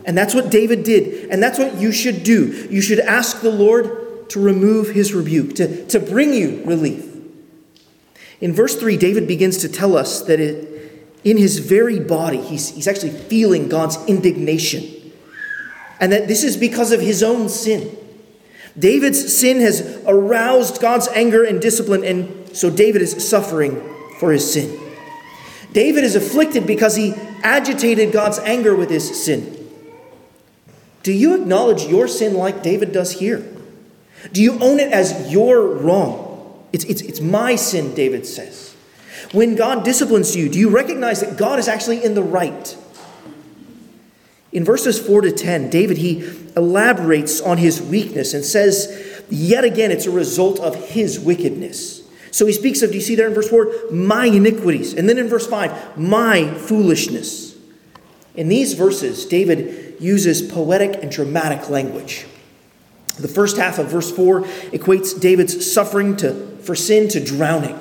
And 0.07 0.17
that's 0.17 0.35
what 0.35 0.51
David 0.51 0.85
did, 0.85 1.31
and 1.31 1.43
that's 1.43 1.59
what 1.59 1.75
you 1.77 1.91
should 1.91 2.23
do. 2.23 2.69
You 2.71 2.81
should 2.81 3.01
ask 3.01 3.41
the 3.41 3.51
Lord 3.51 4.31
to 4.31 4.41
remove 4.41 4.91
His 4.91 5.13
rebuke, 5.13 5.57
to, 5.57 5.85
to 5.89 5.99
bring 5.99 6.33
you 6.33 6.63
relief. 6.65 7.05
In 8.41 8.53
verse 8.53 8.77
3, 8.77 8.97
David 8.97 9.27
begins 9.27 9.59
to 9.59 9.69
tell 9.69 9.97
us 9.97 10.23
that 10.23 10.41
it, 10.41 10.77
in 11.25 11.39
his 11.39 11.59
very 11.59 11.99
body, 11.99 12.41
he's, 12.41 12.69
he's 12.69 12.87
actually 12.87 13.11
feeling 13.11 13.69
God's 13.69 13.97
indignation. 14.07 15.13
And 15.99 16.13
that 16.13 16.29
this 16.29 16.45
is 16.45 16.57
because 16.57 16.93
of 16.93 17.01
his 17.01 17.23
own 17.23 17.49
sin. 17.49 17.97
David's 18.79 19.37
sin 19.37 19.61
has 19.61 20.03
aroused 20.07 20.81
God's 20.83 21.09
anger 21.09 21.43
and 21.43 21.61
discipline, 21.61 22.05
and 22.05 22.55
so 22.55 22.69
David 22.69 23.01
is 23.01 23.27
suffering 23.27 23.83
for 24.21 24.33
his 24.33 24.53
sin. 24.53 24.79
David 25.73 26.05
is 26.05 26.15
afflicted 26.15 26.67
because 26.67 26.95
he 26.95 27.15
agitated 27.43 28.13
God's 28.13 28.39
anger 28.41 28.77
with 28.77 28.91
his 28.91 29.25
sin. 29.25 29.56
Do 31.07 31.13
you 31.13 31.41
acknowledge 31.41 31.85
your 31.85 32.09
sin 32.09 32.35
like 32.35 32.65
David 32.65 32.91
does 32.91 33.13
here? 33.13 33.47
Do 34.33 34.43
you 34.43 34.59
own 34.59 34.81
it 34.81 34.91
as 34.91 35.31
your 35.31 35.65
wrong? 35.65 36.67
It's, 36.73 36.83
it's, 36.83 37.01
it's 37.01 37.21
my 37.21 37.55
sin, 37.55 37.95
David 37.95 38.27
says. 38.27 38.75
When 39.31 39.55
God 39.55 39.85
disciplines 39.85 40.35
you, 40.35 40.49
do 40.49 40.59
you 40.59 40.69
recognize 40.69 41.21
that 41.21 41.37
God 41.37 41.61
is 41.61 41.69
actually 41.69 42.03
in 42.03 42.15
the 42.15 42.25
right? 42.25 42.77
In 44.51 44.65
verses 44.65 44.99
4 44.99 45.21
to 45.21 45.31
10, 45.31 45.71
David 45.71 45.99
he 45.99 46.29
elaborates 46.57 47.41
on 47.41 47.59
his 47.59 47.81
weakness 47.81 48.35
and 48.35 48.45
says, 48.45 49.23
yet 49.31 49.63
again, 49.63 49.93
it's 49.93 50.07
a 50.07 50.11
result 50.11 50.59
of 50.59 50.75
his 50.89 51.21
wickedness. 51.21 52.03
So 52.33 52.47
he 52.47 52.53
speaks 52.53 52.83
of, 52.83 52.91
do 52.91 52.97
you 52.97 53.01
see 53.01 53.15
there 53.15 53.29
in 53.29 53.35
verse 53.35 53.49
4, 53.49 53.93
my 53.93 54.27
iniquities. 54.27 54.93
And 54.93 55.09
then 55.09 55.19
in 55.19 55.29
verse 55.29 55.47
5, 55.47 55.97
my 55.97 56.53
foolishness. 56.53 57.57
In 58.35 58.49
these 58.49 58.73
verses, 58.73 59.25
David 59.25 59.86
uses 59.99 60.43
poetic 60.43 61.03
and 61.03 61.11
dramatic 61.11 61.69
language. 61.69 62.27
The 63.19 63.29
first 63.29 63.57
half 63.57 63.79
of 63.79 63.89
verse 63.89 64.11
4 64.11 64.43
equates 64.73 65.19
David's 65.19 65.71
suffering 65.71 66.17
to, 66.19 66.57
for 66.59 66.75
sin 66.75 67.09
to 67.09 67.25
drowning. 67.25 67.81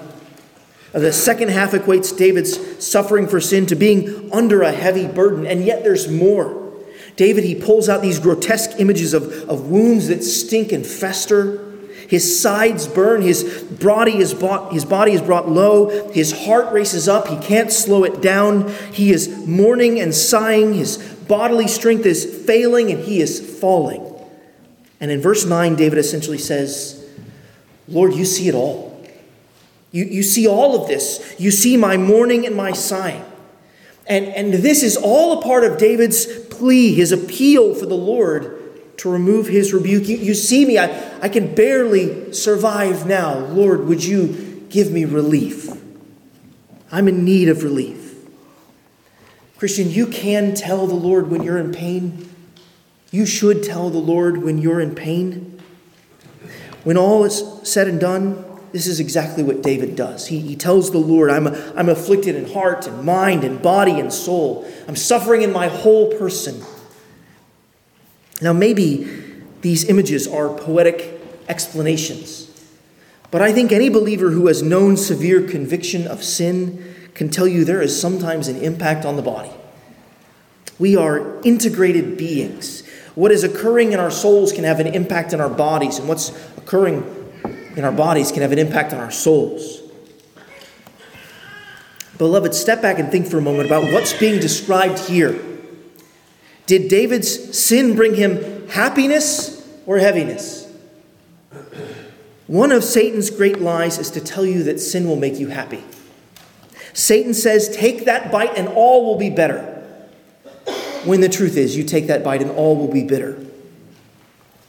The 0.94 1.12
second 1.12 1.50
half 1.50 1.72
equates 1.72 2.16
David's 2.16 2.84
suffering 2.84 3.28
for 3.28 3.42
sin 3.42 3.66
to 3.66 3.76
being 3.76 4.32
under 4.32 4.62
a 4.62 4.72
heavy 4.72 5.08
burden, 5.08 5.46
and 5.46 5.66
yet 5.66 5.84
there's 5.84 6.10
more. 6.10 6.72
David, 7.18 7.44
he 7.44 7.54
pulls 7.54 7.90
out 7.90 8.02
these 8.02 8.20
grotesque 8.20 8.80
images 8.80 9.14
of, 9.14 9.50
of 9.50 9.68
wounds 9.68 10.08
that 10.08 10.24
stink 10.24 10.72
and 10.72 10.86
fester. 10.86 11.62
His 12.08 12.40
sides 12.42 12.88
burn, 12.88 13.22
his 13.22 13.44
body, 13.64 14.18
is 14.18 14.34
brought, 14.34 14.72
his 14.72 14.86
body 14.86 15.12
is 15.14 15.22
brought 15.22 15.50
low, 15.50 16.10
his 16.12 16.46
heart 16.46 16.72
races 16.72 17.10
up, 17.10 17.28
he 17.28 17.38
can't 17.40 17.74
slow 17.74 18.06
it 18.06 18.22
down. 18.22 18.72
He 18.94 19.12
is 19.12 19.28
mourning 19.46 20.00
and 20.00 20.14
sighing, 20.14 20.74
his 20.74 21.15
bodily 21.28 21.68
strength 21.68 22.06
is 22.06 22.26
failing, 22.46 22.92
and 22.92 23.04
he 23.04 23.22
is 23.22 23.60
falling. 23.60 24.04
And 25.00 25.12
in 25.12 25.22
verse 25.22 25.46
9, 25.46 25.76
David 25.76 26.00
essentially 26.00 26.38
says, 26.38 27.06
Lord, 27.88 28.14
you 28.14 28.26
see 28.26 28.48
it 28.48 28.56
all. 28.56 28.92
You, 29.92 30.06
you 30.06 30.24
see 30.24 30.48
all 30.48 30.82
of 30.82 30.88
this. 30.88 31.36
You 31.38 31.52
see 31.52 31.78
my 31.78 31.98
mourning 31.98 32.46
and 32.46 32.56
my 32.56 32.72
sighing. 32.72 33.24
And, 34.08 34.26
and 34.26 34.54
this 34.54 34.84
is 34.84 34.98
all 34.98 35.40
a 35.40 35.42
part 35.42 35.64
of 35.64 35.78
David's 35.78 36.26
plea, 36.48 36.94
his 36.94 37.12
appeal 37.12 37.74
for 37.74 37.86
the 37.86 37.96
Lord 37.96 38.98
to 38.98 39.10
remove 39.10 39.48
his 39.48 39.74
rebuke. 39.74 40.08
You, 40.08 40.18
you 40.18 40.34
see 40.34 40.66
me, 40.66 40.78
I, 40.78 41.20
I 41.22 41.30
can 41.30 41.54
barely 41.54 42.34
survive 42.34 43.06
now. 43.06 43.38
Lord, 43.38 43.88
would 43.88 44.04
you 44.04 44.66
give 44.70 44.92
me 44.92 45.06
relief? 45.06 45.70
I'm 46.92 47.08
in 47.08 47.26
need 47.26 47.50
of 47.50 47.64
relief. 47.64 48.05
Christian, 49.58 49.90
you 49.90 50.08
can 50.08 50.54
tell 50.54 50.86
the 50.86 50.96
Lord 50.96 51.30
when 51.30 51.42
you're 51.42 51.58
in 51.58 51.72
pain. 51.72 52.30
You 53.12 53.26
should 53.26 53.64
tell 53.64 53.90
the 53.90 53.98
Lord 53.98 54.44
when 54.44 54.58
you're 54.58 54.82
in 54.82 54.96
pain. 54.96 55.62
When 56.84 56.98
all 56.98 57.24
is 57.24 57.44
said 57.64 57.88
and 57.88 58.00
done, 58.00 58.44
this 58.74 58.88
is 58.88 59.00
exactly 59.00 59.42
what 59.42 59.64
David 59.64 59.96
does. 59.96 60.28
He, 60.28 60.42
he 60.42 60.58
tells 60.58 60.92
the 60.92 60.98
Lord, 60.98 61.32
I'm, 61.32 61.48
I'm 61.78 61.88
afflicted 61.88 62.36
in 62.36 62.52
heart 62.52 62.86
and 62.86 63.06
mind 63.06 63.46
and 63.46 63.62
body 63.62 64.00
and 64.02 64.12
soul. 64.12 64.70
I'm 64.88 64.98
suffering 64.98 65.44
in 65.44 65.54
my 65.54 65.70
whole 65.70 66.12
person. 66.18 66.62
Now, 68.42 68.52
maybe 68.52 69.10
these 69.62 69.86
images 69.86 70.28
are 70.28 70.50
poetic 70.50 71.22
explanations, 71.48 72.52
but 73.32 73.42
I 73.42 73.54
think 73.54 73.72
any 73.72 73.88
believer 73.88 74.32
who 74.32 74.48
has 74.48 74.62
known 74.62 74.98
severe 74.98 75.48
conviction 75.48 76.06
of 76.06 76.22
sin 76.22 76.95
can 77.16 77.30
tell 77.30 77.48
you 77.48 77.66
there 77.66 77.82
is 77.82 78.00
sometimes 78.00 78.48
an 78.48 78.58
impact 78.58 79.06
on 79.06 79.16
the 79.16 79.22
body. 79.22 79.52
We 80.78 80.96
are 80.96 81.42
integrated 81.42 82.18
beings. 82.18 82.86
What 83.16 83.32
is 83.32 83.44
occurring 83.44 83.94
in 83.94 84.00
our 84.00 84.12
souls 84.12 84.52
can 84.52 84.66
have 84.66 84.82
an 84.82 84.88
impact 84.88 85.32
in 85.32 85.40
our 85.40 85.50
bodies, 85.50 85.98
and 85.98 86.08
what's 86.08 86.30
occurring 86.58 87.04
in 87.76 87.86
our 87.86 87.94
bodies 87.94 88.32
can 88.32 88.42
have 88.42 88.52
an 88.52 88.60
impact 88.60 88.94
on 88.94 89.00
our 89.00 89.12
souls. 89.12 89.82
Beloved, 92.18 92.54
step 92.54 92.82
back 92.82 93.00
and 93.00 93.10
think 93.10 93.28
for 93.28 93.38
a 93.38 93.42
moment 93.42 93.68
about 93.68 93.92
what's 93.94 94.14
being 94.14 94.40
described 94.40 95.00
here. 95.00 95.42
Did 96.66 96.90
David's 96.90 97.58
sin 97.58 97.96
bring 97.96 98.16
him 98.16 98.68
happiness 98.70 99.66
or 99.86 100.00
heaviness? 100.00 100.68
One 102.48 102.72
of 102.72 102.84
Satan's 102.84 103.30
great 103.30 103.60
lies 103.60 103.98
is 103.98 104.12
to 104.12 104.22
tell 104.22 104.46
you 104.46 104.64
that 104.64 104.80
sin 104.80 105.08
will 105.08 105.16
make 105.16 105.40
you 105.40 105.48
happy. 105.48 105.84
Satan 106.96 107.34
says, 107.34 107.70
Take 107.70 108.06
that 108.06 108.32
bite 108.32 108.58
and 108.58 108.70
all 108.70 109.06
will 109.06 109.18
be 109.18 109.30
better. 109.30 109.74
When 111.04 111.22
the 111.22 111.30
truth 111.30 111.58
is, 111.58 111.78
you 111.78 111.84
take 111.84 112.08
that 112.08 112.24
bite 112.24 112.42
and 112.42 112.50
all 112.50 112.76
will 112.76 112.92
be 112.92 113.04
bitter. 113.04 113.46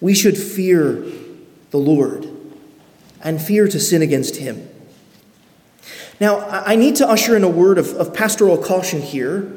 We 0.01 0.13
should 0.13 0.37
fear 0.37 1.07
the 1.71 1.79
Lord 1.79 2.29
and 3.23 3.41
fear 3.41 3.69
to 3.69 3.81
sin 3.81 4.03
against 4.03 4.37
him. 4.37 4.69
Now, 6.21 6.41
I 6.49 6.77
need 6.77 6.97
to 6.97 7.09
usher 7.09 7.37
in 7.37 7.45
a 7.45 7.49
word 7.49 7.79
of, 7.79 7.91
of 7.95 8.13
pastoral 8.13 8.59
caution 8.59 9.01
here. 9.01 9.57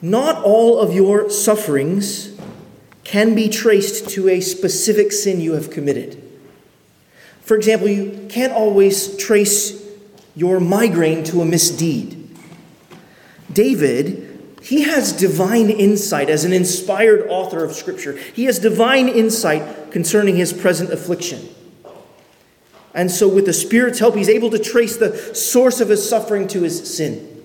Not 0.00 0.42
all 0.44 0.78
of 0.78 0.94
your 0.94 1.28
sufferings 1.30 2.38
can 3.02 3.34
be 3.34 3.48
traced 3.48 4.08
to 4.10 4.28
a 4.28 4.40
specific 4.40 5.10
sin 5.10 5.40
you 5.40 5.54
have 5.54 5.70
committed. 5.70 6.22
For 7.40 7.56
example, 7.56 7.88
you 7.88 8.26
can't 8.28 8.52
always 8.52 9.16
trace 9.16 9.87
your 10.38 10.60
migraine 10.60 11.24
to 11.24 11.42
a 11.42 11.44
misdeed. 11.44 12.14
David, 13.52 14.56
he 14.62 14.82
has 14.82 15.12
divine 15.12 15.68
insight 15.68 16.30
as 16.30 16.44
an 16.44 16.52
inspired 16.52 17.26
author 17.28 17.64
of 17.64 17.72
Scripture. 17.72 18.16
He 18.16 18.44
has 18.44 18.60
divine 18.60 19.08
insight 19.08 19.90
concerning 19.90 20.36
his 20.36 20.52
present 20.52 20.92
affliction. 20.92 21.48
And 22.94 23.10
so, 23.10 23.28
with 23.28 23.46
the 23.46 23.52
Spirit's 23.52 23.98
help, 23.98 24.14
he's 24.14 24.28
able 24.28 24.50
to 24.50 24.60
trace 24.60 24.96
the 24.96 25.34
source 25.34 25.80
of 25.80 25.88
his 25.88 26.08
suffering 26.08 26.46
to 26.48 26.62
his 26.62 26.96
sin. 26.96 27.44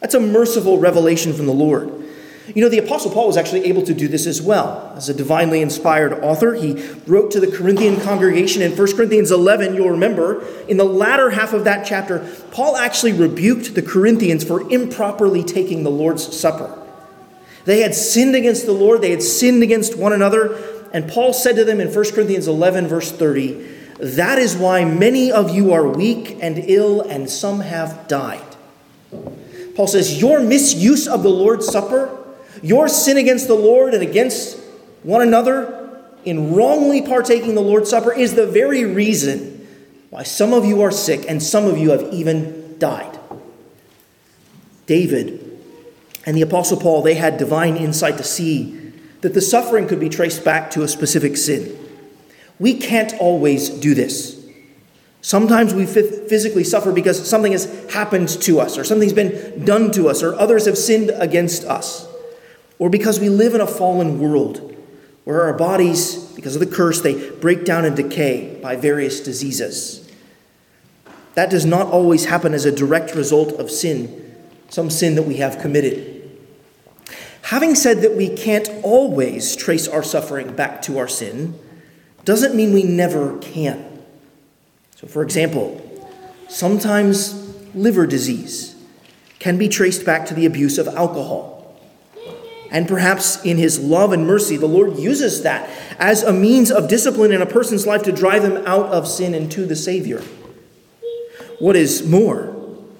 That's 0.00 0.14
a 0.14 0.20
merciful 0.20 0.78
revelation 0.78 1.32
from 1.32 1.46
the 1.46 1.54
Lord. 1.54 2.07
You 2.54 2.62
know, 2.62 2.68
the 2.68 2.78
Apostle 2.78 3.10
Paul 3.10 3.26
was 3.26 3.36
actually 3.36 3.64
able 3.66 3.82
to 3.82 3.94
do 3.94 4.08
this 4.08 4.26
as 4.26 4.40
well. 4.40 4.92
As 4.96 5.08
a 5.08 5.14
divinely 5.14 5.60
inspired 5.60 6.12
author, 6.24 6.54
he 6.54 6.82
wrote 7.06 7.30
to 7.32 7.40
the 7.40 7.46
Corinthian 7.46 8.00
congregation 8.00 8.62
in 8.62 8.76
1 8.76 8.96
Corinthians 8.96 9.30
11. 9.30 9.74
You'll 9.74 9.90
remember, 9.90 10.46
in 10.66 10.76
the 10.76 10.84
latter 10.84 11.30
half 11.30 11.52
of 11.52 11.64
that 11.64 11.86
chapter, 11.86 12.26
Paul 12.50 12.76
actually 12.76 13.12
rebuked 13.12 13.74
the 13.74 13.82
Corinthians 13.82 14.44
for 14.44 14.70
improperly 14.70 15.44
taking 15.44 15.82
the 15.82 15.90
Lord's 15.90 16.36
Supper. 16.36 16.74
They 17.64 17.80
had 17.80 17.94
sinned 17.94 18.34
against 18.34 18.64
the 18.64 18.72
Lord, 18.72 19.02
they 19.02 19.10
had 19.10 19.22
sinned 19.22 19.62
against 19.62 19.96
one 19.96 20.12
another. 20.12 20.56
And 20.92 21.10
Paul 21.10 21.34
said 21.34 21.56
to 21.56 21.64
them 21.64 21.80
in 21.80 21.92
1 21.92 22.12
Corinthians 22.12 22.48
11, 22.48 22.88
verse 22.88 23.12
30, 23.12 23.76
that 23.98 24.38
is 24.38 24.56
why 24.56 24.84
many 24.84 25.32
of 25.32 25.54
you 25.54 25.72
are 25.72 25.86
weak 25.86 26.38
and 26.40 26.58
ill, 26.58 27.00
and 27.00 27.28
some 27.28 27.60
have 27.60 28.06
died. 28.06 28.44
Paul 29.74 29.88
says, 29.88 30.20
Your 30.20 30.40
misuse 30.40 31.08
of 31.08 31.22
the 31.22 31.28
Lord's 31.28 31.66
Supper, 31.66 32.17
your 32.62 32.88
sin 32.88 33.16
against 33.16 33.46
the 33.46 33.54
Lord 33.54 33.94
and 33.94 34.02
against 34.02 34.58
one 35.02 35.22
another, 35.22 35.74
in 36.24 36.54
wrongly 36.54 37.02
partaking 37.02 37.54
the 37.54 37.60
Lord's 37.60 37.90
Supper 37.90 38.12
is 38.12 38.34
the 38.34 38.46
very 38.46 38.84
reason 38.84 39.66
why 40.10 40.24
some 40.24 40.52
of 40.52 40.64
you 40.64 40.82
are 40.82 40.90
sick 40.90 41.24
and 41.28 41.42
some 41.42 41.66
of 41.66 41.78
you 41.78 41.90
have 41.90 42.12
even 42.12 42.78
died. 42.78 43.18
David 44.86 45.60
and 46.26 46.36
the 46.36 46.42
Apostle 46.42 46.78
Paul, 46.78 47.02
they 47.02 47.14
had 47.14 47.36
divine 47.36 47.76
insight 47.76 48.16
to 48.16 48.24
see 48.24 48.92
that 49.20 49.34
the 49.34 49.40
suffering 49.40 49.86
could 49.86 50.00
be 50.00 50.08
traced 50.08 50.44
back 50.44 50.70
to 50.72 50.82
a 50.82 50.88
specific 50.88 51.36
sin. 51.36 51.78
We 52.58 52.74
can't 52.74 53.14
always 53.20 53.68
do 53.68 53.94
this. 53.94 54.34
Sometimes 55.20 55.74
we 55.74 55.84
physically 55.84 56.64
suffer 56.64 56.92
because 56.92 57.28
something 57.28 57.52
has 57.52 57.90
happened 57.90 58.28
to 58.28 58.60
us, 58.60 58.78
or 58.78 58.84
something's 58.84 59.12
been 59.12 59.64
done 59.64 59.90
to 59.92 60.08
us, 60.08 60.22
or 60.22 60.34
others 60.34 60.66
have 60.66 60.78
sinned 60.78 61.10
against 61.14 61.64
us, 61.64 62.07
or 62.78 62.88
because 62.90 63.20
we 63.20 63.28
live 63.28 63.54
in 63.54 63.60
a 63.60 63.66
fallen 63.66 64.20
world 64.20 64.76
where 65.24 65.42
our 65.42 65.52
bodies, 65.52 66.16
because 66.36 66.56
of 66.56 66.60
the 66.60 66.74
curse, 66.74 67.02
they 67.02 67.30
break 67.32 67.64
down 67.64 67.84
and 67.84 67.96
decay 67.96 68.58
by 68.62 68.76
various 68.76 69.20
diseases. 69.20 70.10
That 71.34 71.50
does 71.50 71.66
not 71.66 71.88
always 71.88 72.24
happen 72.24 72.54
as 72.54 72.64
a 72.64 72.72
direct 72.72 73.14
result 73.14 73.52
of 73.52 73.70
sin, 73.70 74.34
some 74.70 74.90
sin 74.90 75.14
that 75.16 75.24
we 75.24 75.36
have 75.36 75.58
committed. 75.58 76.14
Having 77.42 77.74
said 77.74 78.00
that 78.02 78.16
we 78.16 78.28
can't 78.28 78.68
always 78.82 79.54
trace 79.54 79.86
our 79.86 80.02
suffering 80.02 80.54
back 80.54 80.82
to 80.82 80.98
our 80.98 81.08
sin, 81.08 81.58
doesn't 82.24 82.54
mean 82.54 82.72
we 82.72 82.82
never 82.82 83.38
can. 83.38 84.02
So, 84.96 85.06
for 85.06 85.22
example, 85.22 85.80
sometimes 86.48 87.34
liver 87.74 88.06
disease 88.06 88.74
can 89.38 89.56
be 89.56 89.68
traced 89.68 90.04
back 90.04 90.26
to 90.26 90.34
the 90.34 90.44
abuse 90.44 90.76
of 90.78 90.88
alcohol. 90.88 91.57
And 92.70 92.86
perhaps 92.86 93.42
in 93.44 93.56
his 93.56 93.78
love 93.78 94.12
and 94.12 94.26
mercy, 94.26 94.56
the 94.56 94.66
Lord 94.66 94.98
uses 94.98 95.42
that 95.42 95.68
as 95.98 96.22
a 96.22 96.32
means 96.32 96.70
of 96.70 96.88
discipline 96.88 97.32
in 97.32 97.40
a 97.40 97.46
person's 97.46 97.86
life 97.86 98.02
to 98.02 98.12
drive 98.12 98.42
them 98.42 98.58
out 98.66 98.86
of 98.86 99.08
sin 99.08 99.34
and 99.34 99.50
to 99.52 99.64
the 99.64 99.76
Savior. 99.76 100.22
What 101.58 101.76
is 101.76 102.06
more, 102.06 102.54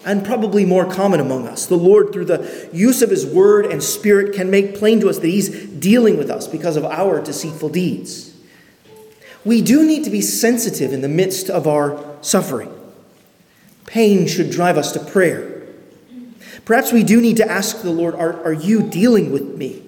and 0.04 0.24
probably 0.24 0.64
more 0.64 0.90
common 0.90 1.20
among 1.20 1.46
us. 1.46 1.66
The 1.66 1.76
Lord, 1.76 2.12
through 2.12 2.24
the 2.24 2.70
use 2.72 3.02
of 3.02 3.10
His 3.10 3.26
Word 3.26 3.66
and 3.66 3.82
Spirit, 3.82 4.34
can 4.34 4.50
make 4.50 4.76
plain 4.76 5.00
to 5.00 5.08
us 5.08 5.18
that 5.18 5.26
He's 5.26 5.50
dealing 5.66 6.16
with 6.16 6.30
us 6.30 6.48
because 6.48 6.76
of 6.76 6.84
our 6.84 7.20
deceitful 7.20 7.68
deeds. 7.68 8.34
We 9.44 9.62
do 9.62 9.84
need 9.84 10.04
to 10.04 10.10
be 10.10 10.20
sensitive 10.20 10.92
in 10.92 11.00
the 11.00 11.08
midst 11.08 11.50
of 11.50 11.66
our 11.66 12.16
suffering. 12.20 12.72
Pain 13.86 14.26
should 14.26 14.50
drive 14.50 14.76
us 14.76 14.92
to 14.92 15.00
prayer. 15.00 15.47
Perhaps 16.68 16.92
we 16.92 17.02
do 17.02 17.22
need 17.22 17.38
to 17.38 17.50
ask 17.50 17.80
the 17.80 17.90
Lord, 17.90 18.14
Are, 18.14 18.44
are 18.44 18.52
you 18.52 18.82
dealing 18.82 19.32
with 19.32 19.56
me? 19.56 19.82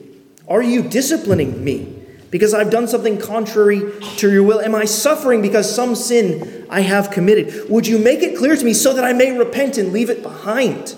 Are 0.48 0.62
you 0.62 0.82
disciplining 0.82 1.62
me? 1.62 1.98
because 2.30 2.54
I've 2.54 2.70
done 2.70 2.86
something 2.88 3.18
contrary 3.18 3.92
to 4.16 4.32
your 4.32 4.42
will? 4.44 4.60
Am 4.60 4.74
I 4.74 4.84
suffering 4.86 5.42
because 5.42 5.72
some 5.72 5.94
sin 5.94 6.66
I 6.70 6.80
have 6.80 7.10
committed? 7.10 7.68
Would 7.68 7.86
you 7.86 7.98
make 7.98 8.22
it 8.22 8.38
clear 8.38 8.56
to 8.56 8.64
me 8.64 8.72
so 8.72 8.94
that 8.94 9.04
I 9.04 9.12
may 9.12 9.36
repent 9.36 9.76
and 9.76 9.92
leave 9.92 10.08
it 10.08 10.22
behind? 10.22 10.94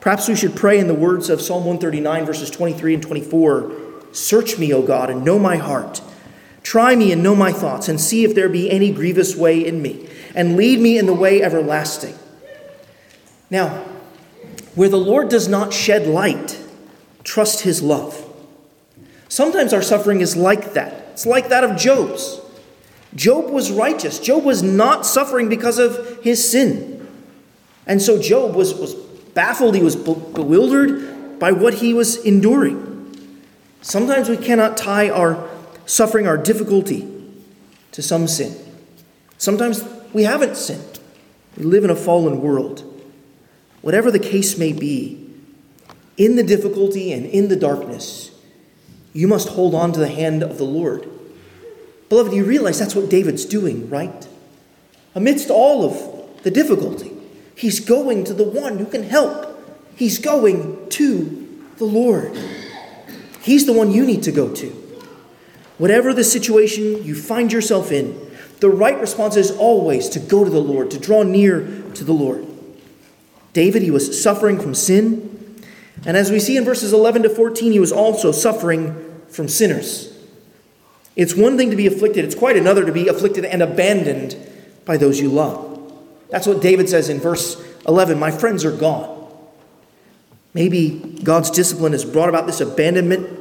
Perhaps 0.00 0.28
we 0.28 0.36
should 0.36 0.54
pray 0.54 0.78
in 0.78 0.86
the 0.88 0.94
words 0.94 1.28
of 1.30 1.40
Psalm 1.40 1.64
139, 1.64 2.26
verses 2.26 2.50
23 2.50 2.94
and 2.94 3.02
24 3.02 3.72
Search 4.12 4.56
me, 4.56 4.72
O 4.74 4.82
God, 4.82 5.08
and 5.08 5.24
know 5.24 5.38
my 5.38 5.56
heart. 5.56 6.02
Try 6.62 6.94
me 6.94 7.10
and 7.10 7.22
know 7.22 7.34
my 7.34 7.50
thoughts, 7.50 7.88
and 7.88 8.00
see 8.00 8.24
if 8.24 8.34
there 8.34 8.48
be 8.48 8.70
any 8.70 8.92
grievous 8.92 9.34
way 9.34 9.66
in 9.66 9.80
me, 9.80 10.06
and 10.34 10.56
lead 10.56 10.80
me 10.80 10.98
in 10.98 11.06
the 11.06 11.14
way 11.14 11.42
everlasting. 11.42 12.14
Now, 13.50 13.91
where 14.74 14.88
the 14.88 14.98
Lord 14.98 15.28
does 15.28 15.48
not 15.48 15.72
shed 15.72 16.06
light, 16.06 16.60
trust 17.24 17.60
his 17.60 17.82
love. 17.82 18.28
Sometimes 19.28 19.72
our 19.72 19.82
suffering 19.82 20.20
is 20.20 20.36
like 20.36 20.74
that. 20.74 20.92
It's 21.12 21.26
like 21.26 21.48
that 21.48 21.64
of 21.64 21.76
Job's. 21.76 22.40
Job 23.14 23.50
was 23.50 23.70
righteous. 23.70 24.18
Job 24.18 24.44
was 24.44 24.62
not 24.62 25.04
suffering 25.04 25.48
because 25.48 25.78
of 25.78 26.22
his 26.22 26.50
sin. 26.50 27.06
And 27.86 28.00
so 28.00 28.20
Job 28.20 28.54
was, 28.54 28.74
was 28.74 28.94
baffled, 28.94 29.74
he 29.74 29.82
was 29.82 29.96
bewildered 29.96 31.38
by 31.38 31.52
what 31.52 31.74
he 31.74 31.92
was 31.92 32.16
enduring. 32.24 32.88
Sometimes 33.82 34.28
we 34.28 34.36
cannot 34.36 34.76
tie 34.76 35.10
our 35.10 35.48
suffering, 35.86 36.26
our 36.26 36.36
difficulty, 36.36 37.08
to 37.90 38.02
some 38.02 38.28
sin. 38.28 38.56
Sometimes 39.36 39.84
we 40.12 40.22
haven't 40.22 40.56
sinned. 40.56 41.00
We 41.56 41.64
live 41.64 41.84
in 41.84 41.90
a 41.90 41.96
fallen 41.96 42.40
world. 42.40 42.84
Whatever 43.82 44.10
the 44.10 44.18
case 44.18 44.56
may 44.56 44.72
be, 44.72 45.18
in 46.16 46.36
the 46.36 46.42
difficulty 46.42 47.12
and 47.12 47.26
in 47.26 47.48
the 47.48 47.56
darkness, 47.56 48.30
you 49.12 49.28
must 49.28 49.48
hold 49.50 49.74
on 49.74 49.92
to 49.92 50.00
the 50.00 50.08
hand 50.08 50.42
of 50.42 50.56
the 50.58 50.64
Lord. 50.64 51.08
Beloved, 52.08 52.32
you 52.32 52.44
realize 52.44 52.78
that's 52.78 52.94
what 52.94 53.10
David's 53.10 53.44
doing, 53.44 53.90
right? 53.90 54.26
Amidst 55.14 55.50
all 55.50 55.84
of 55.84 56.42
the 56.42 56.50
difficulty, 56.50 57.12
he's 57.56 57.80
going 57.80 58.24
to 58.24 58.34
the 58.34 58.44
one 58.44 58.78
who 58.78 58.86
can 58.86 59.02
help. 59.02 59.48
He's 59.96 60.18
going 60.18 60.88
to 60.90 61.66
the 61.76 61.84
Lord. 61.84 62.36
He's 63.42 63.66
the 63.66 63.72
one 63.72 63.90
you 63.90 64.06
need 64.06 64.22
to 64.24 64.32
go 64.32 64.54
to. 64.54 64.68
Whatever 65.78 66.14
the 66.14 66.24
situation 66.24 67.02
you 67.02 67.14
find 67.14 67.52
yourself 67.52 67.90
in, 67.90 68.30
the 68.60 68.70
right 68.70 68.98
response 69.00 69.36
is 69.36 69.50
always 69.50 70.08
to 70.10 70.20
go 70.20 70.44
to 70.44 70.50
the 70.50 70.60
Lord, 70.60 70.90
to 70.92 70.98
draw 70.98 71.22
near 71.22 71.82
to 71.94 72.04
the 72.04 72.12
Lord. 72.12 72.46
David, 73.52 73.82
he 73.82 73.90
was 73.90 74.22
suffering 74.22 74.58
from 74.58 74.74
sin. 74.74 75.62
And 76.04 76.16
as 76.16 76.30
we 76.30 76.40
see 76.40 76.56
in 76.56 76.64
verses 76.64 76.92
11 76.92 77.24
to 77.24 77.28
14, 77.28 77.72
he 77.72 77.80
was 77.80 77.92
also 77.92 78.32
suffering 78.32 79.22
from 79.28 79.48
sinners. 79.48 80.08
It's 81.14 81.34
one 81.34 81.56
thing 81.56 81.70
to 81.70 81.76
be 81.76 81.86
afflicted, 81.86 82.24
it's 82.24 82.34
quite 82.34 82.56
another 82.56 82.84
to 82.84 82.92
be 82.92 83.08
afflicted 83.08 83.44
and 83.44 83.62
abandoned 83.62 84.36
by 84.84 84.96
those 84.96 85.20
you 85.20 85.28
love. 85.28 85.68
That's 86.30 86.46
what 86.46 86.62
David 86.62 86.88
says 86.88 87.08
in 87.08 87.20
verse 87.20 87.62
11 87.86 88.18
My 88.18 88.30
friends 88.30 88.64
are 88.64 88.74
gone. 88.74 89.18
Maybe 90.54 91.18
God's 91.22 91.50
discipline 91.50 91.92
has 91.92 92.04
brought 92.04 92.28
about 92.28 92.46
this 92.46 92.60
abandonment. 92.60 93.40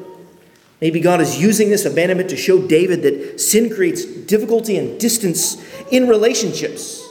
Maybe 0.81 0.99
God 0.99 1.21
is 1.21 1.39
using 1.39 1.69
this 1.69 1.85
abandonment 1.85 2.29
to 2.31 2.37
show 2.37 2.65
David 2.65 3.03
that 3.03 3.39
sin 3.39 3.73
creates 3.73 4.03
difficulty 4.03 4.77
and 4.77 4.99
distance 4.99 5.61
in 5.91 6.07
relationships. 6.07 7.07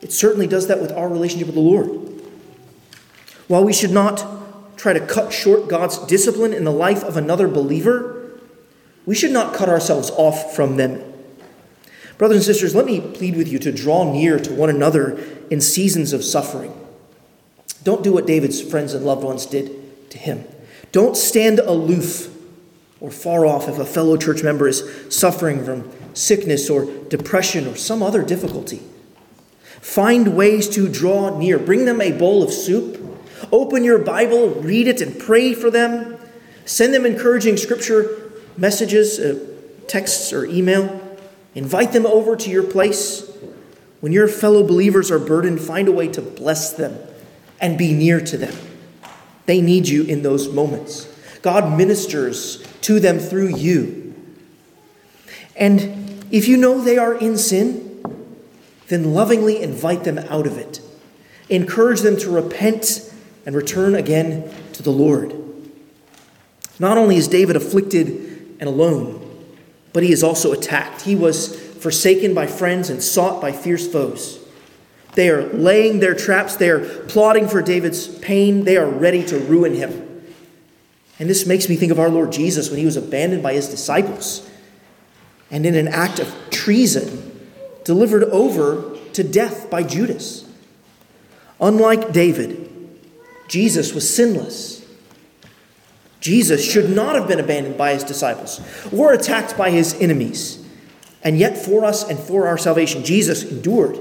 It 0.00 0.12
certainly 0.12 0.46
does 0.46 0.66
that 0.68 0.80
with 0.80 0.92
our 0.92 1.08
relationship 1.08 1.46
with 1.46 1.56
the 1.56 1.60
Lord. 1.60 1.88
While 3.48 3.64
we 3.64 3.72
should 3.72 3.90
not 3.90 4.78
try 4.78 4.92
to 4.92 5.00
cut 5.00 5.32
short 5.32 5.68
God's 5.68 5.98
discipline 6.06 6.54
in 6.54 6.64
the 6.64 6.72
life 6.72 7.02
of 7.02 7.16
another 7.16 7.48
believer, 7.48 8.38
we 9.04 9.14
should 9.14 9.32
not 9.32 9.54
cut 9.54 9.68
ourselves 9.68 10.10
off 10.10 10.54
from 10.54 10.76
them. 10.76 11.02
Brothers 12.16 12.36
and 12.36 12.44
sisters, 12.44 12.74
let 12.74 12.86
me 12.86 13.00
plead 13.00 13.36
with 13.36 13.48
you 13.48 13.58
to 13.58 13.72
draw 13.72 14.10
near 14.10 14.38
to 14.38 14.54
one 14.54 14.70
another 14.70 15.18
in 15.50 15.60
seasons 15.60 16.12
of 16.12 16.22
suffering. 16.22 16.72
Don't 17.82 18.04
do 18.04 18.12
what 18.12 18.26
David's 18.26 18.60
friends 18.60 18.94
and 18.94 19.04
loved 19.04 19.24
ones 19.24 19.46
did 19.46 20.10
to 20.10 20.18
him. 20.18 20.44
Don't 20.92 21.16
stand 21.16 21.58
aloof 21.58 22.34
or 23.00 23.10
far 23.10 23.46
off 23.46 23.68
if 23.68 23.78
a 23.78 23.86
fellow 23.86 24.16
church 24.16 24.42
member 24.42 24.68
is 24.68 24.84
suffering 25.08 25.64
from 25.64 25.90
sickness 26.14 26.68
or 26.68 26.84
depression 27.08 27.66
or 27.66 27.74
some 27.74 28.02
other 28.02 28.22
difficulty. 28.22 28.82
Find 29.80 30.36
ways 30.36 30.68
to 30.70 30.88
draw 30.88 31.36
near. 31.38 31.58
Bring 31.58 31.84
them 31.84 32.00
a 32.00 32.12
bowl 32.12 32.42
of 32.42 32.52
soup 32.52 33.00
Open 33.52 33.82
your 33.82 33.98
Bible, 33.98 34.50
read 34.50 34.86
it, 34.86 35.00
and 35.00 35.18
pray 35.18 35.54
for 35.54 35.70
them. 35.70 36.18
Send 36.66 36.94
them 36.94 37.06
encouraging 37.06 37.56
scripture 37.56 38.30
messages, 38.56 39.18
uh, 39.18 39.38
texts, 39.88 40.32
or 40.32 40.44
email. 40.44 41.00
Invite 41.54 41.92
them 41.92 42.06
over 42.06 42.36
to 42.36 42.50
your 42.50 42.62
place. 42.62 43.28
When 44.00 44.12
your 44.12 44.28
fellow 44.28 44.62
believers 44.62 45.10
are 45.10 45.18
burdened, 45.18 45.60
find 45.60 45.88
a 45.88 45.92
way 45.92 46.08
to 46.08 46.22
bless 46.22 46.72
them 46.72 46.98
and 47.60 47.76
be 47.76 47.92
near 47.92 48.20
to 48.20 48.36
them. 48.36 48.54
They 49.46 49.60
need 49.60 49.88
you 49.88 50.04
in 50.04 50.22
those 50.22 50.48
moments. 50.48 51.08
God 51.42 51.76
ministers 51.76 52.64
to 52.82 53.00
them 53.00 53.18
through 53.18 53.56
you. 53.56 54.14
And 55.56 56.24
if 56.30 56.46
you 56.46 56.56
know 56.56 56.80
they 56.80 56.98
are 56.98 57.14
in 57.14 57.36
sin, 57.36 57.89
then 58.90 59.14
lovingly 59.14 59.62
invite 59.62 60.04
them 60.04 60.18
out 60.18 60.46
of 60.46 60.58
it. 60.58 60.80
Encourage 61.48 62.00
them 62.00 62.16
to 62.18 62.30
repent 62.30 63.12
and 63.46 63.56
return 63.56 63.94
again 63.94 64.52
to 64.74 64.82
the 64.82 64.90
Lord. 64.90 65.34
Not 66.78 66.98
only 66.98 67.16
is 67.16 67.28
David 67.28 67.56
afflicted 67.56 68.56
and 68.60 68.68
alone, 68.68 69.26
but 69.92 70.02
he 70.02 70.12
is 70.12 70.22
also 70.22 70.52
attacked. 70.52 71.02
He 71.02 71.14
was 71.14 71.58
forsaken 71.76 72.34
by 72.34 72.46
friends 72.46 72.90
and 72.90 73.02
sought 73.02 73.40
by 73.40 73.52
fierce 73.52 73.90
foes. 73.90 74.38
They 75.14 75.30
are 75.30 75.44
laying 75.52 76.00
their 76.00 76.14
traps, 76.14 76.56
they 76.56 76.68
are 76.68 76.84
plotting 77.06 77.48
for 77.48 77.62
David's 77.62 78.06
pain, 78.18 78.64
they 78.64 78.76
are 78.76 78.88
ready 78.88 79.24
to 79.26 79.38
ruin 79.38 79.74
him. 79.74 80.06
And 81.18 81.28
this 81.28 81.46
makes 81.46 81.68
me 81.68 81.76
think 81.76 81.92
of 81.92 81.98
our 81.98 82.08
Lord 82.08 82.32
Jesus 82.32 82.70
when 82.70 82.78
he 82.78 82.84
was 82.84 82.96
abandoned 82.96 83.42
by 83.42 83.54
his 83.54 83.68
disciples 83.68 84.48
and 85.50 85.66
in 85.66 85.74
an 85.74 85.88
act 85.88 86.18
of 86.18 86.32
treason 86.50 87.19
delivered 87.90 88.22
over 88.30 88.96
to 89.12 89.24
death 89.24 89.68
by 89.68 89.82
Judas. 89.82 90.48
Unlike 91.60 92.12
David, 92.12 92.70
Jesus 93.48 93.92
was 93.92 94.08
sinless. 94.08 94.86
Jesus 96.20 96.64
should 96.64 96.90
not 96.90 97.16
have 97.16 97.26
been 97.26 97.40
abandoned 97.40 97.76
by 97.76 97.94
his 97.94 98.04
disciples 98.04 98.60
or 98.92 99.12
attacked 99.12 99.58
by 99.58 99.70
his 99.70 99.94
enemies. 99.94 100.64
And 101.24 101.36
yet, 101.36 101.58
for 101.58 101.84
us 101.84 102.08
and 102.08 102.16
for 102.16 102.46
our 102.46 102.56
salvation, 102.56 103.02
Jesus 103.02 103.42
endured 103.42 103.96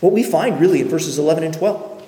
what 0.00 0.12
we 0.12 0.24
find 0.24 0.60
really 0.60 0.80
in 0.80 0.88
verses 0.88 1.16
11 1.16 1.44
and 1.44 1.54
12. 1.54 2.02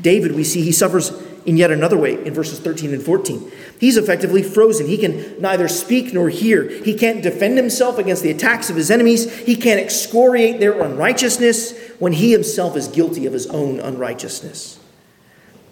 David, 0.00 0.32
we 0.32 0.42
see 0.42 0.62
he 0.62 0.72
suffers 0.72 1.12
in 1.46 1.56
yet 1.56 1.70
another 1.70 1.96
way 1.96 2.24
in 2.24 2.32
verses 2.32 2.58
13 2.58 2.94
and 2.94 3.02
14. 3.02 3.50
He's 3.78 3.96
effectively 3.96 4.42
frozen. 4.42 4.86
He 4.86 4.96
can 4.96 5.40
neither 5.40 5.68
speak 5.68 6.14
nor 6.14 6.28
hear. 6.28 6.68
He 6.68 6.94
can't 6.94 7.22
defend 7.22 7.56
himself 7.56 7.98
against 7.98 8.22
the 8.22 8.30
attacks 8.30 8.70
of 8.70 8.76
his 8.76 8.90
enemies. 8.90 9.32
He 9.40 9.56
can't 9.56 9.80
excoriate 9.80 10.60
their 10.60 10.80
unrighteousness 10.80 11.76
when 11.98 12.14
he 12.14 12.32
himself 12.32 12.76
is 12.76 12.88
guilty 12.88 13.26
of 13.26 13.32
his 13.32 13.46
own 13.48 13.80
unrighteousness. 13.80 14.78